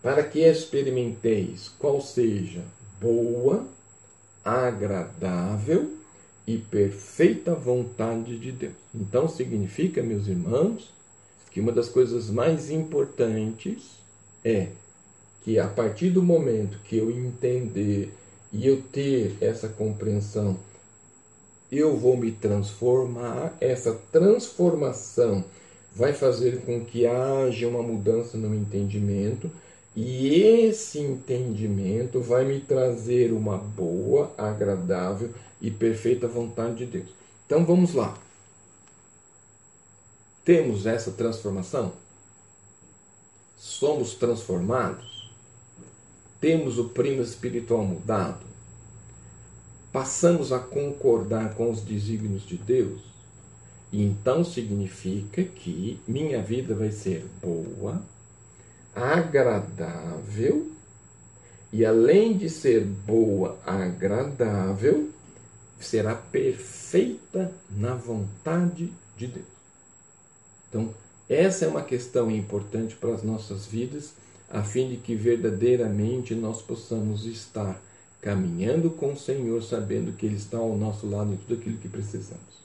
para 0.00 0.22
que 0.22 0.38
experimenteis 0.38 1.68
qual 1.78 2.00
seja 2.00 2.64
boa, 2.98 3.66
agradável 4.42 5.94
e 6.46 6.56
perfeita 6.56 7.54
vontade 7.54 8.38
de 8.38 8.50
Deus. 8.50 8.72
Então 8.94 9.28
significa, 9.28 10.02
meus 10.02 10.26
irmãos, 10.26 10.88
que 11.50 11.60
uma 11.60 11.72
das 11.72 11.88
coisas 11.88 12.30
mais 12.30 12.70
importantes 12.70 13.96
é 14.42 14.68
que 15.44 15.58
a 15.58 15.68
partir 15.68 16.10
do 16.10 16.22
momento 16.22 16.78
que 16.84 16.96
eu 16.96 17.10
entender 17.10 18.14
e 18.52 18.66
eu 18.66 18.82
ter 18.82 19.36
essa 19.40 19.68
compreensão, 19.68 20.56
eu 21.70 21.96
vou 21.96 22.16
me 22.16 22.32
transformar, 22.32 23.56
essa 23.60 23.94
transformação 24.10 25.44
vai 25.94 26.12
fazer 26.12 26.62
com 26.62 26.84
que 26.84 27.06
haja 27.06 27.68
uma 27.68 27.82
mudança 27.82 28.36
no 28.36 28.54
entendimento, 28.54 29.50
e 29.94 30.28
esse 30.42 31.00
entendimento 31.00 32.20
vai 32.20 32.44
me 32.44 32.60
trazer 32.60 33.32
uma 33.32 33.58
boa, 33.58 34.32
agradável 34.38 35.30
e 35.60 35.70
perfeita 35.70 36.28
vontade 36.28 36.76
de 36.76 36.86
Deus. 36.86 37.08
Então 37.46 37.64
vamos 37.64 37.94
lá. 37.94 38.16
Temos 40.44 40.86
essa 40.86 41.10
transformação? 41.10 41.92
Somos 43.58 44.14
transformados? 44.14 45.09
Temos 46.40 46.78
o 46.78 46.88
primo 46.88 47.22
espiritual 47.22 47.84
mudado, 47.84 48.46
passamos 49.92 50.52
a 50.52 50.58
concordar 50.58 51.54
com 51.54 51.70
os 51.70 51.82
desígnios 51.82 52.46
de 52.46 52.56
Deus, 52.56 53.02
então 53.92 54.44
significa 54.44 55.42
que 55.42 56.00
minha 56.06 56.40
vida 56.40 56.74
vai 56.74 56.92
ser 56.92 57.26
boa, 57.42 58.02
agradável, 58.94 60.70
e 61.72 61.84
além 61.84 62.36
de 62.36 62.48
ser 62.48 62.84
boa, 62.84 63.58
agradável, 63.64 65.10
será 65.78 66.14
perfeita 66.14 67.52
na 67.70 67.94
vontade 67.94 68.92
de 69.16 69.26
Deus. 69.26 69.46
Então, 70.68 70.94
essa 71.28 71.64
é 71.64 71.68
uma 71.68 71.82
questão 71.82 72.30
importante 72.30 72.96
para 72.96 73.14
as 73.14 73.22
nossas 73.22 73.66
vidas 73.66 74.12
a 74.50 74.64
fim 74.64 74.88
de 74.90 74.96
que 74.96 75.14
verdadeiramente 75.14 76.34
nós 76.34 76.60
possamos 76.60 77.24
estar 77.24 77.80
caminhando 78.20 78.90
com 78.90 79.12
o 79.12 79.16
Senhor, 79.16 79.62
sabendo 79.62 80.12
que 80.12 80.26
Ele 80.26 80.36
está 80.36 80.58
ao 80.58 80.76
nosso 80.76 81.06
lado 81.06 81.32
em 81.32 81.36
tudo 81.36 81.54
aquilo 81.54 81.78
que 81.78 81.88
precisamos. 81.88 82.60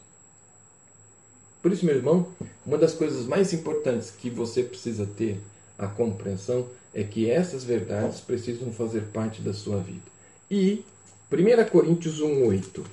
Por 1.61 1.71
isso, 1.71 1.86
meu 1.86 1.95
irmão, 1.95 2.27
uma 2.65 2.77
das 2.77 2.93
coisas 2.93 3.25
mais 3.25 3.53
importantes 3.53 4.11
que 4.11 4.29
você 4.29 4.63
precisa 4.63 5.05
ter 5.05 5.39
a 5.77 5.88
compreensão 5.88 6.67
é 6.93 7.03
que 7.03 7.29
essas 7.29 7.63
verdades 7.63 8.19
precisam 8.19 8.71
fazer 8.71 9.01
parte 9.13 9.41
da 9.41 9.53
sua 9.53 9.77
vida. 9.77 10.03
E 10.49 10.83
1 11.31 11.69
Coríntios 11.69 12.21
1,8. 12.21 12.86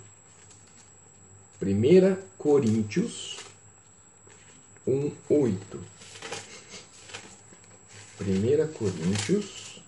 1 1.63 2.17
Coríntios 2.39 3.39
1,8. 4.87 5.92
1 8.23 8.73
Coríntios, 8.73 9.83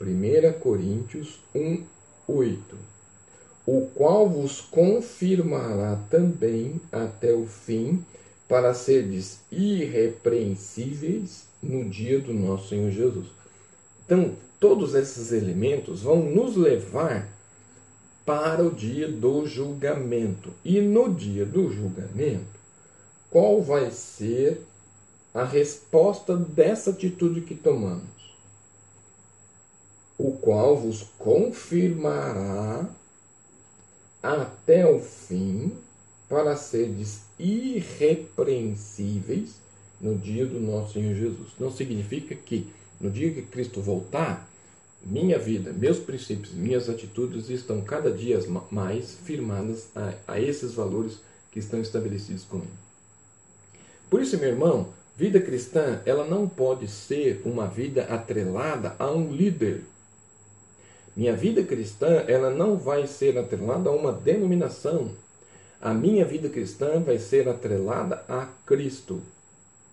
1 0.00 0.60
Coríntios 0.60 1.38
1, 1.54 1.82
8. 2.28 2.76
O 3.66 3.86
qual 3.94 4.28
vos 4.28 4.60
confirmará 4.60 5.98
também 6.10 6.80
até 6.92 7.32
o 7.32 7.46
fim, 7.46 8.04
para 8.46 8.74
serdes 8.74 9.40
irrepreensíveis 9.50 11.46
no 11.62 11.88
dia 11.88 12.20
do 12.20 12.32
nosso 12.32 12.68
Senhor 12.68 12.90
Jesus. 12.90 13.26
Então, 14.04 14.36
todos 14.60 14.94
esses 14.94 15.32
elementos 15.32 16.02
vão 16.02 16.22
nos 16.22 16.54
levar 16.54 17.28
para 18.24 18.62
o 18.62 18.70
dia 18.70 19.08
do 19.08 19.46
julgamento. 19.46 20.52
E 20.64 20.80
no 20.80 21.12
dia 21.12 21.44
do 21.44 21.72
julgamento, 21.72 22.56
qual 23.30 23.62
vai 23.62 23.90
ser 23.90 24.60
a 25.36 25.44
resposta 25.44 26.34
dessa 26.34 26.90
atitude 26.90 27.42
que 27.42 27.54
tomamos, 27.54 28.34
o 30.16 30.32
qual 30.32 30.78
vos 30.78 31.02
confirmará 31.18 32.88
até 34.22 34.90
o 34.90 34.98
fim, 34.98 35.76
para 36.26 36.56
seres 36.56 37.20
irrepreensíveis 37.38 39.60
no 40.00 40.16
dia 40.16 40.46
do 40.46 40.58
nosso 40.58 40.94
Senhor 40.94 41.14
Jesus. 41.14 41.50
Não 41.60 41.70
significa 41.70 42.34
que 42.34 42.72
no 42.98 43.10
dia 43.10 43.30
que 43.30 43.42
Cristo 43.42 43.82
voltar, 43.82 44.48
minha 45.04 45.38
vida, 45.38 45.70
meus 45.70 45.98
princípios, 45.98 46.54
minhas 46.54 46.88
atitudes 46.88 47.50
estão 47.50 47.82
cada 47.82 48.10
dia 48.10 48.40
mais 48.70 49.18
firmadas 49.22 49.88
a, 49.94 50.14
a 50.26 50.40
esses 50.40 50.72
valores 50.72 51.18
que 51.52 51.58
estão 51.58 51.78
estabelecidos 51.78 52.44
com 52.44 52.56
Ele. 52.56 52.70
Por 54.08 54.22
isso, 54.22 54.38
meu 54.38 54.48
irmão, 54.48 54.94
Vida 55.16 55.40
cristã, 55.40 56.02
ela 56.04 56.26
não 56.26 56.46
pode 56.46 56.86
ser 56.86 57.40
uma 57.42 57.66
vida 57.66 58.02
atrelada 58.04 58.94
a 58.98 59.10
um 59.10 59.32
líder. 59.32 59.82
Minha 61.16 61.34
vida 61.34 61.62
cristã, 61.62 62.22
ela 62.28 62.50
não 62.50 62.76
vai 62.76 63.06
ser 63.06 63.38
atrelada 63.38 63.88
a 63.88 63.92
uma 63.94 64.12
denominação. 64.12 65.12
A 65.80 65.94
minha 65.94 66.22
vida 66.26 66.50
cristã 66.50 67.00
vai 67.00 67.18
ser 67.18 67.48
atrelada 67.48 68.22
a 68.28 68.46
Cristo, 68.66 69.22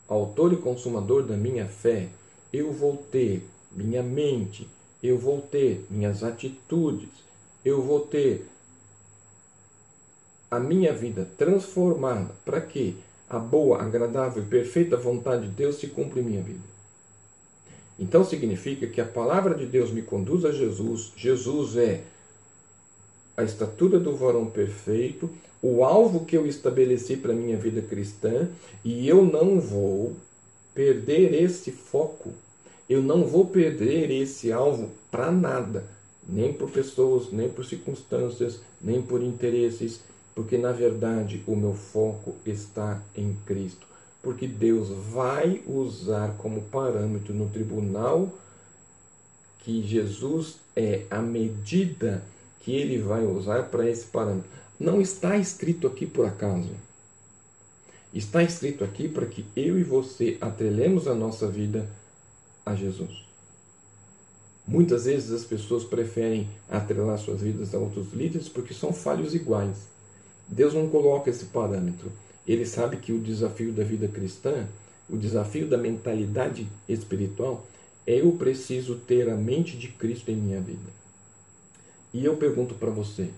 autor 0.10 0.52
e 0.52 0.58
consumador 0.58 1.24
da 1.24 1.38
minha 1.38 1.68
fé. 1.68 2.10
Eu 2.52 2.74
vou 2.74 2.98
ter 2.98 3.48
minha 3.72 4.04
mente, 4.04 4.68
eu 5.02 5.18
vou 5.18 5.42
ter 5.42 5.86
minhas 5.90 6.22
atitudes, 6.22 7.10
eu 7.64 7.82
vou 7.82 8.02
ter 8.02 8.46
a 10.52 10.60
minha 10.60 10.92
vida 10.92 11.26
transformada. 11.38 12.32
Para 12.44 12.60
quê? 12.60 12.96
A 13.34 13.40
boa, 13.40 13.82
agradável 13.82 14.44
e 14.44 14.46
perfeita 14.46 14.96
vontade 14.96 15.48
de 15.48 15.54
Deus 15.54 15.78
se 15.78 15.88
cumpre 15.88 16.20
em 16.20 16.24
minha 16.24 16.42
vida. 16.42 16.60
Então 18.00 18.24
significa 18.24 18.86
que 18.88 19.02
a 19.02 19.06
palavra 19.06 19.56
de 19.56 19.66
Deus 19.66 19.92
me 19.92 20.02
conduz 20.02 20.46
a 20.46 20.52
Jesus, 20.52 21.12
Jesus 21.16 21.78
é 21.78 22.04
a 23.36 23.44
estatura 23.44 24.00
do 24.00 24.16
varão 24.16 24.46
perfeito, 24.46 25.30
o 25.62 25.84
alvo 25.84 26.26
que 26.26 26.38
eu 26.38 26.46
estabeleci 26.46 27.18
para 27.18 27.32
a 27.32 27.36
minha 27.36 27.58
vida 27.58 27.82
cristã, 27.82 28.50
e 28.84 29.08
eu 29.08 29.24
não 29.24 29.60
vou 29.60 30.16
perder 30.74 31.34
esse 31.34 31.72
foco, 31.72 32.34
eu 32.90 33.02
não 33.02 33.26
vou 33.26 33.46
perder 33.46 34.12
esse 34.12 34.52
alvo 34.52 34.92
para 35.10 35.32
nada, 35.32 35.86
nem 36.28 36.54
por 36.54 36.70
pessoas, 36.70 37.32
nem 37.32 37.50
por 37.50 37.66
circunstâncias, 37.66 38.60
nem 38.82 39.02
por 39.02 39.24
interesses, 39.24 40.02
porque 40.34 40.58
na 40.58 40.72
verdade 40.72 41.44
o 41.48 41.56
meu 41.56 41.74
foco 41.74 42.36
está 42.46 43.02
em 43.16 43.36
Cristo 43.46 43.86
porque 44.24 44.48
Deus 44.48 44.88
vai 45.12 45.62
usar 45.68 46.38
como 46.38 46.62
parâmetro 46.62 47.34
no 47.34 47.50
tribunal 47.50 48.32
que 49.60 49.86
Jesus 49.86 50.56
é 50.74 51.06
a 51.12 51.22
medida 51.22 52.24
que 52.62 52.74
ele 52.74 53.00
vai 53.00 53.26
usar 53.26 53.64
para 53.64 53.88
esse 53.90 54.06
parâmetro. 54.06 54.50
Não 54.80 55.02
está 55.02 55.38
escrito 55.38 55.86
aqui 55.86 56.06
por 56.06 56.26
acaso. 56.26 56.72
Está 58.14 58.42
escrito 58.42 58.84
aqui 58.86 59.10
para 59.10 59.26
que 59.26 59.46
eu 59.56 59.78
e 59.78 59.84
você 59.84 60.38
atrelemos 60.40 61.08
a 61.08 61.14
nossa 61.14 61.48
vida 61.48 61.90
a 62.66 62.74
Jesus. 62.74 63.26
Muitas 64.66 65.04
vezes 65.04 65.32
as 65.32 65.44
pessoas 65.44 65.84
preferem 65.84 66.50
atrelar 66.70 67.18
suas 67.18 67.42
vidas 67.42 67.76
a 67.76 67.78
outros 67.78 68.14
líderes 68.14 68.48
porque 68.48 68.74
são 68.74 68.94
falhos 68.94 69.36
iguais. 69.36 69.93
Deus 70.48 70.74
não 70.74 70.90
coloca 70.90 71.30
esse 71.30 71.46
parâmetro. 71.46 72.12
Ele 72.48 72.66
sabe 72.66 72.98
que 72.98 73.14
o 73.14 73.20
desafio 73.20 73.72
da 73.72 73.84
vida 73.84 74.08
cristã, 74.08 74.68
o 75.10 75.18
desafio 75.18 75.68
da 75.68 75.78
mentalidade 75.78 76.68
espiritual, 76.88 77.66
é 78.06 78.20
eu 78.20 78.32
preciso 78.34 78.96
ter 78.96 79.30
a 79.30 79.36
mente 79.36 79.78
de 79.78 79.88
Cristo 79.88 80.30
em 80.30 80.36
minha 80.36 80.60
vida. 80.60 80.92
E 82.14 82.24
eu 82.26 82.36
pergunto 82.36 82.76
para 82.76 82.92
você, 82.92 83.30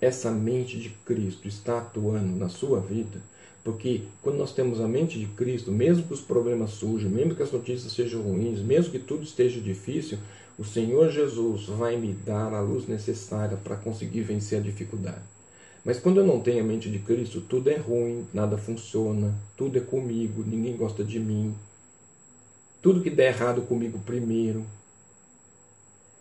essa 0.00 0.30
mente 0.30 0.78
de 0.78 0.90
Cristo 1.04 1.48
está 1.48 1.78
atuando 1.78 2.36
na 2.36 2.48
sua 2.48 2.80
vida? 2.80 3.20
Porque 3.64 4.02
quando 4.22 4.36
nós 4.36 4.52
temos 4.52 4.80
a 4.80 4.86
mente 4.86 5.18
de 5.18 5.26
Cristo, 5.26 5.72
mesmo 5.72 6.06
que 6.06 6.12
os 6.12 6.20
problemas 6.20 6.70
surjam, 6.70 7.10
mesmo 7.10 7.34
que 7.34 7.42
as 7.42 7.50
notícias 7.50 7.92
sejam 7.92 8.20
ruins, 8.20 8.60
mesmo 8.60 8.92
que 8.92 8.98
tudo 8.98 9.22
esteja 9.22 9.60
difícil, 9.60 10.18
o 10.58 10.64
Senhor 10.64 11.10
Jesus 11.10 11.66
vai 11.66 11.96
me 11.96 12.12
dar 12.12 12.52
a 12.52 12.60
luz 12.60 12.86
necessária 12.86 13.56
para 13.56 13.76
conseguir 13.76 14.20
vencer 14.20 14.58
a 14.58 14.62
dificuldade. 14.62 15.33
Mas 15.84 15.98
quando 15.98 16.18
eu 16.18 16.26
não 16.26 16.40
tenho 16.40 16.64
a 16.64 16.66
mente 16.66 16.90
de 16.90 16.98
Cristo, 16.98 17.42
tudo 17.42 17.68
é 17.68 17.76
ruim, 17.76 18.26
nada 18.32 18.56
funciona, 18.56 19.34
tudo 19.56 19.76
é 19.76 19.80
comigo, 19.80 20.42
ninguém 20.46 20.76
gosta 20.76 21.04
de 21.04 21.20
mim. 21.20 21.54
Tudo 22.80 23.02
que 23.02 23.10
der 23.10 23.34
errado 23.34 23.62
comigo 23.62 23.98
primeiro. 23.98 24.64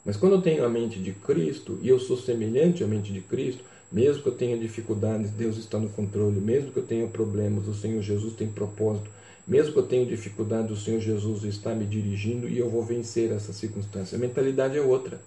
Mas 0.05 0.17
quando 0.17 0.33
eu 0.33 0.41
tenho 0.41 0.65
a 0.65 0.69
mente 0.69 0.99
de 0.99 1.13
Cristo 1.13 1.79
e 1.81 1.87
eu 1.87 1.97
sou 1.97 2.17
semelhante 2.17 2.83
à 2.83 2.87
mente 2.87 3.13
de 3.13 3.21
Cristo, 3.21 3.63
mesmo 3.89 4.21
que 4.23 4.29
eu 4.29 4.35
tenha 4.35 4.57
dificuldades, 4.57 5.31
Deus 5.31 5.55
está 5.55 5.79
no 5.79 5.87
controle. 5.87 6.41
Mesmo 6.41 6.71
que 6.71 6.79
eu 6.79 6.85
tenha 6.85 7.07
problemas, 7.07 7.67
o 7.67 7.73
Senhor 7.73 8.01
Jesus 8.01 8.33
tem 8.33 8.49
propósito. 8.49 9.09
Mesmo 9.47 9.71
que 9.71 9.79
eu 9.79 9.85
tenha 9.85 10.05
dificuldades, 10.05 10.71
o 10.71 10.81
Senhor 10.81 10.99
Jesus 10.99 11.43
está 11.43 11.75
me 11.75 11.85
dirigindo 11.85 12.49
e 12.49 12.57
eu 12.57 12.69
vou 12.69 12.83
vencer 12.83 13.31
essa 13.31 13.53
circunstância. 13.53 14.17
A 14.17 14.19
mentalidade 14.19 14.77
é 14.77 14.81
outra. 14.81 15.21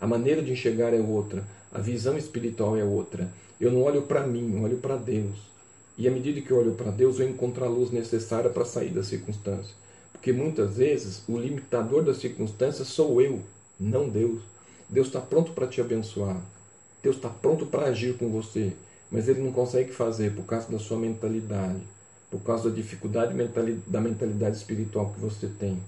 A 0.00 0.06
maneira 0.06 0.40
de 0.40 0.52
enxergar 0.52 0.94
é 0.94 1.00
outra. 1.00 1.44
A 1.72 1.80
visão 1.80 2.16
espiritual 2.16 2.76
é 2.76 2.84
outra. 2.84 3.28
Eu 3.60 3.72
não 3.72 3.82
olho 3.82 4.02
para 4.02 4.26
mim, 4.26 4.54
eu 4.54 4.62
olho 4.62 4.78
para 4.78 4.96
Deus. 4.96 5.36
E 5.96 6.06
à 6.06 6.10
medida 6.10 6.40
que 6.40 6.50
eu 6.50 6.58
olho 6.58 6.74
para 6.74 6.90
Deus, 6.90 7.18
eu 7.18 7.28
encontro 7.28 7.64
a 7.64 7.68
luz 7.68 7.90
necessária 7.90 8.50
para 8.50 8.64
sair 8.64 8.90
da 8.90 9.02
circunstância. 9.02 9.74
Porque 10.12 10.32
muitas 10.32 10.76
vezes 10.76 11.22
o 11.26 11.38
limitador 11.38 12.02
da 12.02 12.14
circunstância 12.14 12.84
sou 12.84 13.20
eu, 13.20 13.40
não 13.80 14.08
Deus. 14.08 14.42
Deus 14.88 15.06
está 15.06 15.20
pronto 15.20 15.52
para 15.52 15.66
te 15.66 15.80
abençoar. 15.80 16.40
Deus 17.02 17.16
está 17.16 17.28
pronto 17.28 17.66
para 17.66 17.86
agir 17.86 18.16
com 18.16 18.28
você. 18.28 18.72
Mas 19.10 19.28
ele 19.28 19.40
não 19.40 19.52
consegue 19.52 19.92
fazer 19.92 20.34
por 20.34 20.44
causa 20.44 20.70
da 20.70 20.78
sua 20.78 20.98
mentalidade, 20.98 21.80
por 22.30 22.40
causa 22.40 22.68
da 22.68 22.76
dificuldade 22.76 23.34
da 23.86 24.00
mentalidade 24.00 24.56
espiritual 24.56 25.10
que 25.14 25.20
você 25.20 25.46
tem. 25.46 25.80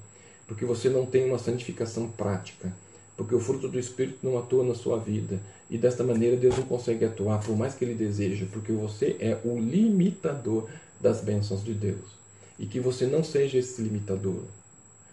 Porque 0.46 0.64
você 0.64 0.88
não 0.88 1.04
tem 1.04 1.26
uma 1.26 1.38
santificação 1.38 2.08
prática 2.08 2.72
porque 3.18 3.34
o 3.34 3.40
fruto 3.40 3.66
do 3.66 3.80
Espírito 3.80 4.20
não 4.22 4.38
atua 4.38 4.64
na 4.64 4.76
sua 4.76 4.96
vida. 4.96 5.40
E 5.70 5.76
desta 5.76 6.02
maneira 6.02 6.36
Deus 6.36 6.56
não 6.56 6.64
consegue 6.64 7.04
atuar, 7.04 7.44
por 7.44 7.56
mais 7.56 7.74
que 7.74 7.84
Ele 7.84 7.94
deseje, 7.94 8.46
porque 8.46 8.72
você 8.72 9.16
é 9.20 9.38
o 9.44 9.58
limitador 9.58 10.68
das 11.00 11.20
bênçãos 11.20 11.62
de 11.62 11.74
Deus. 11.74 12.18
E 12.58 12.66
que 12.66 12.80
você 12.80 13.06
não 13.06 13.22
seja 13.22 13.58
esse 13.58 13.80
limitador, 13.82 14.42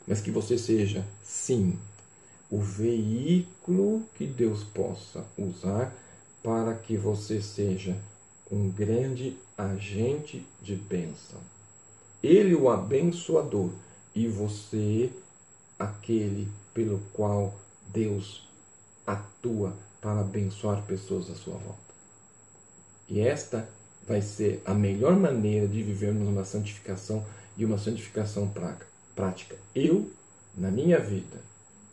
mas 0.07 0.21
que 0.21 0.31
você 0.31 0.57
seja, 0.57 1.05
sim, 1.23 1.77
o 2.49 2.59
veículo 2.59 4.03
que 4.15 4.25
Deus 4.25 4.63
possa 4.63 5.25
usar 5.37 5.93
para 6.41 6.73
que 6.73 6.95
você 6.95 7.41
seja 7.41 7.97
um 8.51 8.69
grande 8.69 9.35
agente 9.57 10.45
de 10.61 10.75
bênção. 10.75 11.39
Ele, 12.23 12.55
o 12.55 12.69
abençoador, 12.69 13.71
e 14.13 14.27
você, 14.27 15.11
aquele 15.77 16.47
pelo 16.73 16.99
qual 17.13 17.53
Deus 17.91 18.47
atua 19.05 19.75
para 20.05 20.19
abençoar 20.19 20.83
pessoas 20.83 21.31
à 21.31 21.33
sua 21.33 21.55
volta. 21.55 21.79
E 23.09 23.19
esta 23.21 23.67
vai 24.07 24.21
ser 24.21 24.61
a 24.63 24.71
melhor 24.71 25.15
maneira 25.15 25.67
de 25.67 25.81
vivermos 25.81 26.27
uma 26.27 26.45
santificação 26.45 27.25
e 27.57 27.65
uma 27.65 27.79
santificação 27.79 28.53
prática. 29.15 29.55
Eu, 29.73 30.11
na 30.55 30.69
minha 30.69 30.99
vida, 30.99 31.39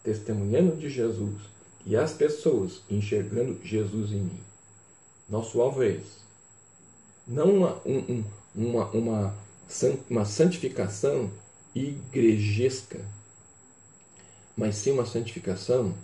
testemunhando 0.04 0.76
de 0.76 0.90
Jesus 0.90 1.40
e 1.86 1.96
as 1.96 2.12
pessoas 2.12 2.82
enxergando 2.90 3.58
Jesus 3.64 4.12
em 4.12 4.20
mim. 4.20 4.40
Nosso 5.26 5.62
alvo 5.62 5.82
é 5.82 5.92
esse. 5.92 6.20
Não 7.26 7.56
uma, 7.56 7.80
um, 7.86 8.22
uma, 8.54 8.90
uma, 8.90 9.34
uma 10.10 10.24
santificação 10.26 11.30
igrejesca 11.74 13.00
mas 14.54 14.76
sim 14.76 14.90
uma 14.90 15.06
santificação 15.06 15.94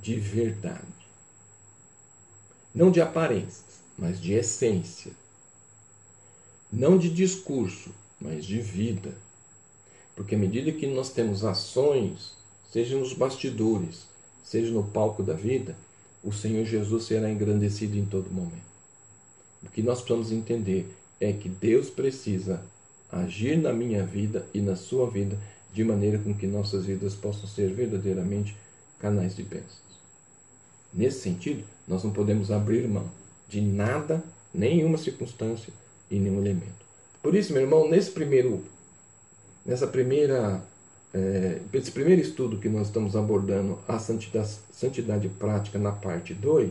de 0.00 0.16
verdade. 0.16 0.99
Não 2.74 2.90
de 2.90 3.00
aparências, 3.00 3.80
mas 3.98 4.20
de 4.20 4.32
essência. 4.32 5.12
Não 6.72 6.96
de 6.96 7.10
discurso, 7.10 7.90
mas 8.20 8.44
de 8.44 8.60
vida. 8.60 9.12
Porque 10.14 10.34
à 10.34 10.38
medida 10.38 10.70
que 10.70 10.86
nós 10.86 11.10
temos 11.10 11.44
ações, 11.44 12.32
seja 12.70 12.96
nos 12.96 13.12
bastidores, 13.12 14.06
seja 14.44 14.70
no 14.70 14.84
palco 14.84 15.22
da 15.22 15.34
vida, 15.34 15.76
o 16.22 16.32
Senhor 16.32 16.64
Jesus 16.64 17.04
será 17.04 17.30
engrandecido 17.30 17.96
em 17.96 18.04
todo 18.04 18.30
momento. 18.30 18.70
O 19.62 19.68
que 19.68 19.82
nós 19.82 20.00
precisamos 20.00 20.32
entender 20.32 20.86
é 21.20 21.32
que 21.32 21.48
Deus 21.48 21.90
precisa 21.90 22.62
agir 23.10 23.58
na 23.58 23.72
minha 23.72 24.04
vida 24.04 24.46
e 24.54 24.60
na 24.60 24.76
sua 24.76 25.10
vida 25.10 25.36
de 25.72 25.84
maneira 25.84 26.18
com 26.18 26.34
que 26.34 26.46
nossas 26.46 26.86
vidas 26.86 27.14
possam 27.14 27.46
ser 27.48 27.72
verdadeiramente 27.72 28.56
canais 28.98 29.34
de 29.34 29.42
bênçãos. 29.42 29.80
Nesse 30.92 31.20
sentido, 31.20 31.64
nós 31.90 32.04
não 32.04 32.12
podemos 32.12 32.52
abrir 32.52 32.86
mão 32.86 33.10
de 33.48 33.60
nada, 33.60 34.22
nenhuma 34.54 34.96
circunstância 34.96 35.72
e 36.08 36.20
nenhum 36.20 36.38
elemento. 36.38 36.86
Por 37.20 37.34
isso, 37.34 37.52
meu 37.52 37.62
irmão, 37.62 37.90
nesse 37.90 38.12
primeiro, 38.12 38.64
nessa 39.66 39.88
primeira, 39.88 40.62
é, 41.12 41.58
esse 41.72 41.90
primeiro 41.90 42.22
estudo 42.22 42.58
que 42.58 42.68
nós 42.68 42.86
estamos 42.86 43.16
abordando, 43.16 43.76
a 43.88 43.98
santidade, 43.98 44.56
santidade 44.72 45.28
prática 45.28 45.80
na 45.80 45.90
parte 45.90 46.32
2, 46.32 46.70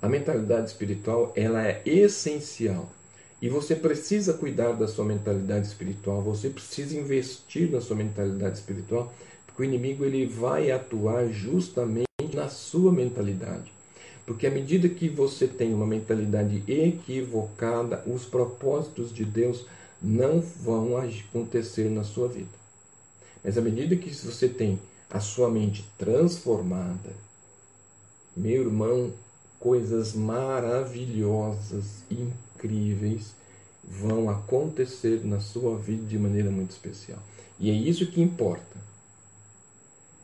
a 0.00 0.08
mentalidade 0.08 0.68
espiritual 0.68 1.32
ela 1.34 1.66
é 1.66 1.82
essencial 1.84 2.88
e 3.40 3.48
você 3.48 3.74
precisa 3.74 4.34
cuidar 4.34 4.72
da 4.72 4.86
sua 4.86 5.04
mentalidade 5.04 5.66
espiritual, 5.66 6.22
você 6.22 6.48
precisa 6.48 6.96
investir 6.96 7.68
na 7.72 7.80
sua 7.80 7.96
mentalidade 7.96 8.58
espiritual, 8.58 9.12
porque 9.46 9.62
o 9.62 9.64
inimigo 9.64 10.04
ele 10.04 10.26
vai 10.26 10.70
atuar 10.70 11.26
justamente 11.28 12.06
na 12.32 12.48
sua 12.48 12.92
mentalidade. 12.92 13.72
Porque 14.24 14.46
à 14.46 14.50
medida 14.50 14.88
que 14.88 15.08
você 15.08 15.48
tem 15.48 15.74
uma 15.74 15.86
mentalidade 15.86 16.62
equivocada, 16.68 18.02
os 18.06 18.24
propósitos 18.24 19.12
de 19.12 19.24
Deus 19.24 19.66
não 20.00 20.40
vão 20.40 20.96
acontecer 20.96 21.90
na 21.90 22.04
sua 22.04 22.28
vida. 22.28 22.62
Mas 23.42 23.58
à 23.58 23.60
medida 23.60 23.96
que 23.96 24.14
você 24.14 24.48
tem 24.48 24.78
a 25.10 25.20
sua 25.20 25.50
mente 25.50 25.84
transformada, 25.98 27.12
meu 28.36 28.62
irmão, 28.62 29.12
coisas 29.58 30.14
maravilhosas, 30.14 32.04
incríveis 32.10 33.34
vão 33.84 34.30
acontecer 34.30 35.24
na 35.24 35.40
sua 35.40 35.76
vida 35.76 36.06
de 36.06 36.18
maneira 36.18 36.50
muito 36.50 36.70
especial. 36.70 37.18
E 37.58 37.70
é 37.70 37.74
isso 37.74 38.06
que 38.06 38.22
importa. 38.22 38.80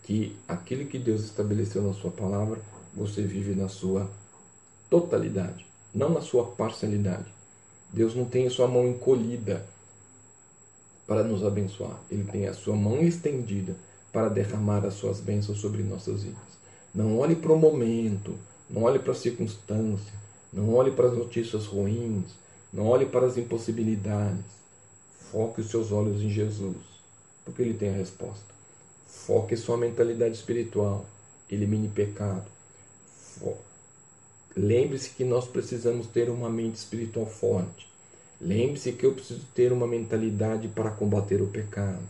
Que 0.04 0.36
aquilo 0.46 0.86
que 0.86 0.98
Deus 0.98 1.24
estabeleceu 1.24 1.82
na 1.82 1.92
sua 1.92 2.10
palavra, 2.10 2.60
você 2.98 3.22
vive 3.22 3.54
na 3.54 3.68
sua 3.68 4.10
totalidade, 4.90 5.66
não 5.94 6.10
na 6.10 6.20
sua 6.20 6.44
parcialidade. 6.44 7.32
Deus 7.92 8.14
não 8.14 8.24
tem 8.24 8.46
a 8.46 8.50
sua 8.50 8.68
mão 8.68 8.86
encolhida 8.86 9.64
para 11.06 11.24
nos 11.24 11.44
abençoar. 11.44 11.98
Ele 12.10 12.24
tem 12.24 12.46
a 12.46 12.52
sua 12.52 12.76
mão 12.76 13.00
estendida 13.00 13.74
para 14.12 14.28
derramar 14.28 14.84
as 14.84 14.94
suas 14.94 15.20
bênçãos 15.20 15.58
sobre 15.58 15.82
nossas 15.82 16.22
vidas. 16.22 16.58
Não 16.94 17.18
olhe 17.18 17.36
para 17.36 17.52
o 17.52 17.58
momento, 17.58 18.34
não 18.68 18.82
olhe 18.82 18.98
para 18.98 19.12
a 19.12 19.16
circunstância, 19.16 20.12
não 20.52 20.74
olhe 20.74 20.90
para 20.90 21.08
as 21.08 21.16
notícias 21.16 21.66
ruins, 21.66 22.34
não 22.72 22.86
olhe 22.86 23.06
para 23.06 23.26
as 23.26 23.36
impossibilidades. 23.36 24.58
Foque 25.30 25.60
os 25.60 25.70
seus 25.70 25.92
olhos 25.92 26.22
em 26.22 26.30
Jesus, 26.30 26.76
porque 27.44 27.62
Ele 27.62 27.74
tem 27.74 27.90
a 27.90 27.96
resposta. 27.96 28.54
Foque 29.06 29.56
sua 29.56 29.76
mentalidade 29.76 30.34
espiritual. 30.34 31.04
Elimine 31.50 31.88
pecado. 31.88 32.44
Lembre-se 34.56 35.10
que 35.10 35.24
nós 35.24 35.46
precisamos 35.46 36.06
ter 36.06 36.28
uma 36.28 36.50
mente 36.50 36.76
espiritual 36.76 37.26
forte. 37.26 37.86
Lembre-se 38.40 38.92
que 38.92 39.06
eu 39.06 39.12
preciso 39.12 39.44
ter 39.54 39.72
uma 39.72 39.86
mentalidade 39.86 40.68
para 40.68 40.90
combater 40.90 41.40
o 41.40 41.46
pecado. 41.46 42.02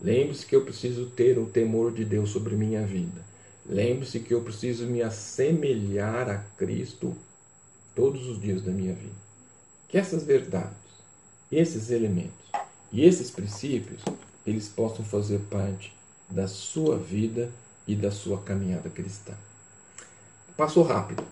Lembre-se 0.00 0.44
que 0.44 0.54
eu 0.54 0.64
preciso 0.64 1.06
ter 1.06 1.38
o 1.38 1.46
temor 1.46 1.92
de 1.92 2.04
Deus 2.04 2.30
sobre 2.30 2.54
minha 2.54 2.84
vida. 2.84 3.24
Lembre-se 3.64 4.20
que 4.20 4.34
eu 4.34 4.42
preciso 4.42 4.86
me 4.86 5.02
assemelhar 5.02 6.28
a 6.28 6.38
Cristo 6.56 7.16
todos 7.94 8.26
os 8.28 8.40
dias 8.40 8.62
da 8.62 8.70
minha 8.70 8.92
vida. 8.92 9.14
Que 9.88 9.98
essas 9.98 10.22
verdades, 10.22 10.76
esses 11.50 11.90
elementos 11.90 12.50
e 12.92 13.04
esses 13.04 13.30
princípios, 13.30 14.02
eles 14.46 14.68
possam 14.68 15.04
fazer 15.04 15.40
parte 15.50 15.92
da 16.28 16.46
sua 16.46 16.98
vida 16.98 17.50
e 17.86 17.94
da 17.94 18.10
sua 18.10 18.38
caminhada 18.42 18.90
cristã. 18.90 19.34
Passou 20.56 20.82
rápido, 20.82 21.22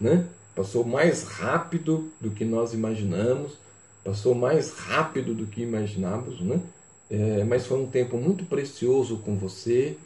né? 0.00 0.26
Passou 0.54 0.84
mais 0.84 1.24
rápido 1.24 2.10
do 2.20 2.30
que 2.30 2.44
nós 2.44 2.72
imaginamos, 2.72 3.52
passou 4.04 4.34
mais 4.34 4.70
rápido 4.72 5.34
do 5.34 5.46
que 5.46 5.62
imaginávamos, 5.62 6.40
né? 6.40 6.60
É, 7.10 7.44
mas 7.44 7.66
foi 7.66 7.80
um 7.80 7.86
tempo 7.86 8.16
muito 8.16 8.44
precioso 8.44 9.16
com 9.18 9.36
você, 9.36 9.96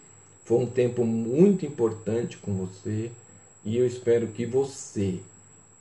foi 0.44 0.58
um 0.58 0.66
tempo 0.66 1.04
muito 1.04 1.66
importante 1.66 2.38
com 2.38 2.54
você, 2.54 3.10
e 3.64 3.76
eu 3.76 3.86
espero 3.86 4.28
que 4.28 4.46
você, 4.46 5.20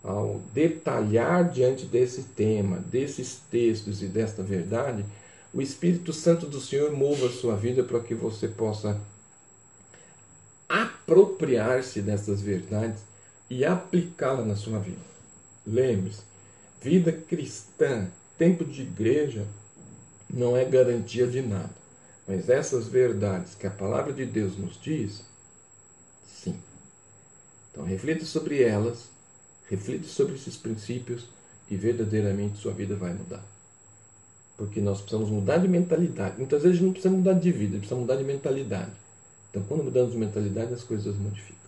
ao 0.04 0.42
detalhar 0.54 1.50
diante 1.50 1.86
desse 1.86 2.24
tema, 2.24 2.78
desses 2.78 3.40
textos 3.50 4.04
e 4.04 4.08
desta 4.08 4.44
verdade, 4.44 5.06
o 5.54 5.62
Espírito 5.62 6.12
Santo 6.12 6.46
do 6.48 6.60
Senhor 6.60 6.92
mova 6.92 7.28
a 7.28 7.32
sua 7.32 7.56
vida 7.56 7.84
para 7.84 8.00
que 8.00 8.14
você 8.14 8.48
possa 8.48 9.00
apropriar-se 10.82 12.02
dessas 12.02 12.42
verdades 12.42 13.02
e 13.50 13.64
aplicá-las 13.64 14.48
na 14.48 14.56
sua 14.56 14.80
vida. 14.80 15.02
Lembre-se, 15.66 16.22
vida 16.82 17.12
cristã, 17.12 18.08
tempo 18.38 18.66
de 18.66 18.82
igreja, 18.82 19.46
não 20.30 20.58
é 20.58 20.66
garantia 20.66 21.28
de 21.28 21.42
nada. 21.42 21.84
Mas 22.28 22.50
essas 22.50 22.88
verdades 22.88 23.54
que 23.56 23.68
a 23.68 23.72
palavra 23.72 24.14
de 24.14 24.26
Deus 24.26 24.58
nos 24.58 24.80
diz, 24.82 25.24
sim. 26.26 26.58
Então 27.72 27.84
reflita 27.84 28.26
sobre 28.26 28.64
elas 28.64 29.14
Reflita 29.70 30.08
sobre 30.08 30.36
esses 30.36 30.56
princípios 30.56 31.26
e 31.70 31.76
verdadeiramente 31.76 32.60
sua 32.60 32.74
vida 32.74 32.96
vai 32.96 33.14
mudar. 33.14 33.44
Porque 34.58 34.80
nós 34.80 35.00
precisamos 35.00 35.30
mudar 35.30 35.58
de 35.58 35.68
mentalidade. 35.68 36.38
Muitas 36.38 36.62
vezes 36.62 36.80
não 36.80 36.92
precisamos 36.92 37.20
mudar 37.20 37.34
de 37.34 37.52
vida, 37.52 37.78
precisamos 37.78 38.04
mudar 38.04 38.18
de 38.18 38.24
mentalidade. 38.24 38.92
Então, 39.54 39.62
quando 39.68 39.84
mudamos 39.84 40.14
de 40.14 40.18
mentalidade, 40.18 40.74
as 40.74 40.84
coisas 40.84 41.16
modificam. 41.16 41.63